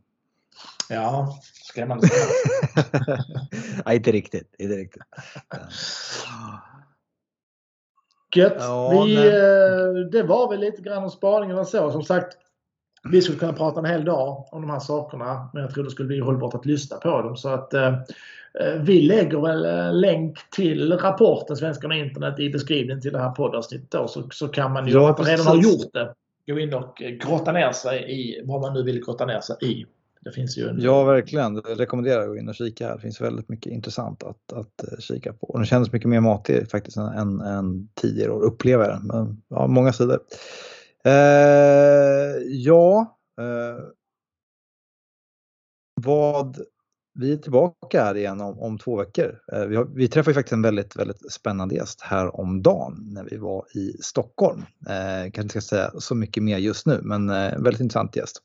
Ja, 0.89 1.39
skrämmande. 1.63 2.07
Nej, 3.85 3.97
inte 3.97 4.11
riktigt. 4.11 4.55
Inte 4.57 4.75
riktigt. 4.75 5.03
Gött. 8.35 8.55
Ja, 8.59 9.03
vi, 9.03 9.15
eh, 9.15 10.09
det 10.11 10.23
var 10.23 10.49
väl 10.49 10.59
lite 10.59 10.81
grann 10.81 11.03
om 11.03 11.09
spaningen 11.09 11.57
och 11.57 11.67
så. 11.67 11.91
Som 11.91 12.03
sagt, 12.03 12.37
vi 13.11 13.21
skulle 13.21 13.37
kunna 13.37 13.53
prata 13.53 13.79
en 13.79 13.85
hel 13.85 14.05
dag 14.05 14.45
om 14.51 14.61
de 14.61 14.69
här 14.69 14.79
sakerna, 14.79 15.49
men 15.53 15.61
jag 15.63 15.73
tror 15.73 15.83
det 15.83 15.89
skulle 15.89 16.07
bli 16.07 16.19
hållbart 16.19 16.53
att 16.53 16.65
lyssna 16.65 16.97
på 16.97 17.21
dem. 17.21 17.37
Så 17.37 17.49
att 17.49 17.73
eh, 17.73 17.87
eh 17.87 18.81
vi 18.81 19.01
lägger 19.01 19.41
väl 19.41 19.65
en 19.65 19.87
eh, 19.87 19.93
länk 19.93 20.37
till 20.49 20.97
rapporten 20.97 21.57
Svenskarna 21.57 21.93
och 21.95 21.99
internet 21.99 22.39
i 22.39 22.49
beskrivningen 22.49 23.01
till 23.01 23.13
det 23.13 23.19
här 23.19 23.31
poddavsnittet 23.31 23.91
då, 23.91 24.07
så, 24.07 24.29
så 24.31 24.47
kan 24.47 24.71
man 24.71 24.87
ju, 24.87 24.93
ja, 24.93 25.15
redan 25.19 25.47
har 25.47 25.55
gjort 25.55 25.93
det, 25.93 26.13
gå 26.47 26.59
in 26.59 26.73
och 26.73 27.01
grotta 27.21 27.51
ner 27.51 27.71
sig 27.71 28.11
i 28.11 28.41
vad 28.45 28.61
man 28.61 28.73
nu 28.73 28.83
vill 28.83 29.05
grotta 29.05 29.25
ner 29.25 29.41
sig 29.41 29.55
i. 29.61 29.85
Det 30.25 30.31
finns 30.31 30.57
ju 30.57 30.69
en... 30.69 30.81
Ja, 30.81 31.03
verkligen. 31.03 31.55
Jag 31.55 31.79
rekommenderar 31.79 32.21
att 32.21 32.27
gå 32.27 32.37
in 32.37 32.49
och 32.49 32.55
kika 32.55 32.87
här. 32.87 32.95
Det 32.95 33.01
finns 33.01 33.21
väldigt 33.21 33.49
mycket 33.49 33.71
intressant 33.71 34.23
att, 34.23 34.53
att 34.53 34.83
eh, 34.83 34.99
kika 34.99 35.33
på. 35.33 35.47
Och 35.47 35.59
den 35.59 35.65
kändes 35.65 35.91
mycket 35.91 36.09
mer 36.09 36.19
matig 36.19 36.69
faktiskt 36.71 36.97
än, 36.97 37.41
än, 37.41 37.89
tidigare 37.93 38.31
år, 38.31 38.41
upplever 38.41 38.89
jag 38.89 39.03
Men 39.03 39.41
ja, 39.47 39.67
många 39.67 39.93
sidor. 39.93 40.19
Eh, 41.05 42.35
ja, 42.47 43.17
eh, 43.41 43.83
vad 46.01 46.57
vi 47.19 47.33
är 47.33 47.37
tillbaka 47.37 48.03
här 48.03 48.17
igen 48.17 48.41
om, 48.41 48.59
om 48.59 48.77
två 48.77 48.97
veckor. 48.97 49.39
Eh, 49.51 49.65
vi, 49.65 49.75
har, 49.75 49.85
vi 49.85 50.07
träffade 50.07 50.33
faktiskt 50.33 50.53
en 50.53 50.61
väldigt, 50.61 50.95
väldigt 50.95 51.31
spännande 51.31 51.75
gäst 51.75 52.01
här 52.01 52.39
om 52.39 52.61
dagen 52.61 53.03
när 53.07 53.23
vi 53.23 53.37
var 53.37 53.65
i 53.77 53.97
Stockholm. 54.01 54.61
Eh, 54.89 55.31
kanske 55.31 55.41
inte 55.41 55.49
ska 55.49 55.61
säga 55.61 55.91
så 55.99 56.15
mycket 56.15 56.43
mer 56.43 56.57
just 56.57 56.85
nu, 56.85 56.99
men 57.03 57.29
eh, 57.29 57.59
väldigt 57.59 57.81
intressant 57.81 58.15
gäst. 58.15 58.41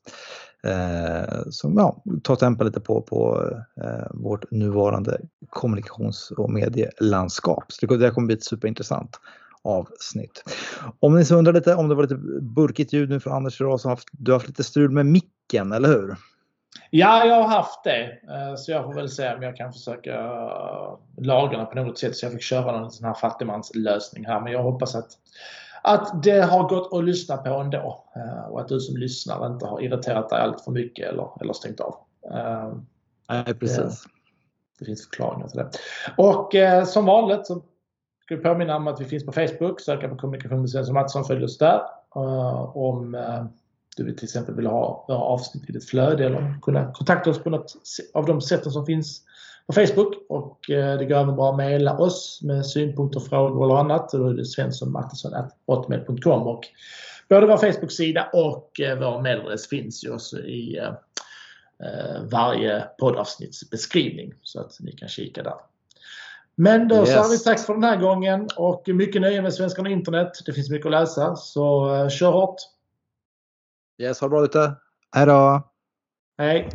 Eh, 0.63 1.41
som 1.49 1.77
ja, 1.77 2.03
tar 2.23 2.35
tempen 2.35 2.67
lite 2.67 2.79
på, 2.79 3.01
på 3.01 3.49
eh, 3.83 4.07
vårt 4.11 4.51
nuvarande 4.51 5.21
kommunikations 5.49 6.31
och 6.31 6.51
medielandskap. 6.51 7.63
Så 7.67 7.85
det, 7.85 7.97
det 7.97 8.11
kommer 8.11 8.25
bli 8.25 8.35
ett 8.35 8.43
superintressant 8.43 9.19
avsnitt. 9.63 10.43
Om 10.99 11.15
ni 11.15 11.25
så 11.25 11.35
undrar 11.35 11.53
lite 11.53 11.75
om 11.75 11.89
det 11.89 11.95
var 11.95 12.03
lite 12.03 12.17
burkigt 12.41 12.93
ljud 12.93 13.09
nu 13.09 13.19
från 13.19 13.33
Anders 13.33 13.61
idag 13.61 13.79
så 13.79 13.89
har 13.89 13.99
du 14.11 14.31
har 14.31 14.39
haft 14.39 14.47
lite 14.47 14.63
strul 14.63 14.91
med 14.91 15.05
micken, 15.05 15.71
eller 15.71 15.89
hur? 15.89 16.15
Ja, 16.89 17.25
jag 17.25 17.35
har 17.35 17.47
haft 17.47 17.83
det. 17.83 18.03
Eh, 18.03 18.55
så 18.55 18.71
jag 18.71 18.83
får 18.83 18.93
väl 18.93 19.09
se 19.09 19.33
om 19.33 19.41
jag 19.41 19.57
kan 19.57 19.73
försöka 19.73 20.15
eh, 20.15 20.97
laga 21.17 21.65
på 21.65 21.75
något 21.75 21.99
sätt. 21.99 22.15
Så 22.15 22.25
jag 22.25 22.33
fick 22.33 22.41
köra 22.41 22.79
någon 22.79 22.91
sån 22.91 23.07
här 23.07 23.13
fattigmanslösning 23.13 24.25
här. 24.25 24.41
Men 24.41 24.53
jag 24.53 24.63
hoppas 24.63 24.95
att, 24.95 25.09
att 25.81 26.23
det 26.23 26.41
har 26.41 26.69
gått 26.69 26.93
att 26.93 27.03
lyssna 27.03 27.37
på 27.37 27.49
ändå. 27.49 28.03
Eh, 28.15 28.51
och 28.51 28.61
att 28.61 28.67
du 28.67 28.79
som 28.79 28.97
lyssnar 28.97 29.47
inte 29.47 29.65
har 29.65 29.81
irriterat 29.81 30.29
dig 30.29 30.41
allt 30.41 30.61
för 30.61 30.71
mycket 30.71 31.09
eller, 31.09 31.41
eller 31.41 31.53
stängt 31.53 31.79
av. 31.79 31.95
Nej, 33.29 33.53
precis. 33.53 34.03
Det, 34.03 34.09
det 34.79 34.85
finns 34.85 35.03
förklaringar 35.03 35.47
till 35.47 35.57
det. 35.57 35.69
Och 36.17 36.53
som 36.87 37.05
vanligt 37.05 37.47
så 37.47 37.63
ska 38.31 38.37
vi 38.37 38.43
påminna 38.43 38.75
om 38.75 38.87
att 38.87 39.01
vi 39.01 39.05
finns 39.05 39.25
på 39.25 39.31
Facebook. 39.31 39.81
Söka 39.81 40.07
på 40.07 40.15
kommunikation 40.15 40.59
med 40.59 40.69
Svensson 40.69 40.93
Mattsson. 40.93 41.25
Följ 41.25 41.43
oss 41.43 41.57
där. 41.57 41.81
Eh, 42.15 42.77
om 42.77 43.15
eh, 43.15 43.45
du 43.97 44.13
till 44.13 44.23
exempel 44.23 44.55
vill 44.55 44.67
ha 44.67 45.05
våra 45.07 45.17
avsnitt 45.17 45.69
i 45.69 45.71
ditt 45.71 45.89
flöde 45.89 46.25
eller 46.25 46.59
kunna 46.61 46.93
kontakta 46.93 47.29
oss 47.29 47.43
på 47.43 47.49
något 47.49 47.73
av 48.13 48.25
de 48.25 48.41
sätten 48.41 48.71
som 48.71 48.85
finns 48.85 49.21
på 49.67 49.73
Facebook. 49.73 50.13
Och 50.29 50.69
eh, 50.69 50.97
det 50.97 51.05
går 51.05 51.15
även 51.15 51.35
bra 51.35 51.49
att 51.49 51.57
mejla 51.57 51.97
oss 51.97 52.39
med 52.43 52.65
synpunkter, 52.65 53.19
frågor 53.19 53.65
eller 53.65 53.75
annat. 53.75 54.09
Då 54.11 54.27
är 54.27 54.33
det 54.33 54.45
svenssonmartinsson.hotmail.com 54.45 56.47
och 56.47 56.61
både 57.29 57.47
vår 57.47 57.57
Facebook-sida 57.57 58.29
och 58.33 58.71
vår 58.99 59.21
mejladress 59.21 59.67
finns 59.67 60.05
ju 60.05 60.13
också 60.13 60.39
i 60.39 60.79
varje 62.31 62.83
poddavsnitts 62.99 63.69
beskrivning 63.69 64.33
så 64.43 64.59
att 64.59 64.77
ni 64.79 64.91
kan 64.91 65.09
kika 65.09 65.43
där. 65.43 65.70
Men 66.61 66.87
då 66.87 66.95
yes. 66.95 67.15
har 67.15 67.29
vi 67.29 67.39
tack 67.39 67.59
för 67.59 67.73
den 67.73 67.83
här 67.83 67.97
gången 67.97 68.47
och 68.57 68.83
mycket 68.87 69.21
nöje 69.21 69.41
med 69.41 69.53
Svenskarna 69.53 69.89
internet. 69.89 70.31
Det 70.45 70.53
finns 70.53 70.69
mycket 70.69 70.85
att 70.85 70.91
läsa 70.91 71.35
så 71.35 71.89
kör 72.09 72.31
hårt! 72.31 72.55
Yes, 74.01 74.21
ha 74.21 74.27
det 74.27 74.29
bra 74.29 74.43
ute. 74.43 74.75
Hej 75.15 75.25
då! 75.25 75.71
Hej! 76.37 76.69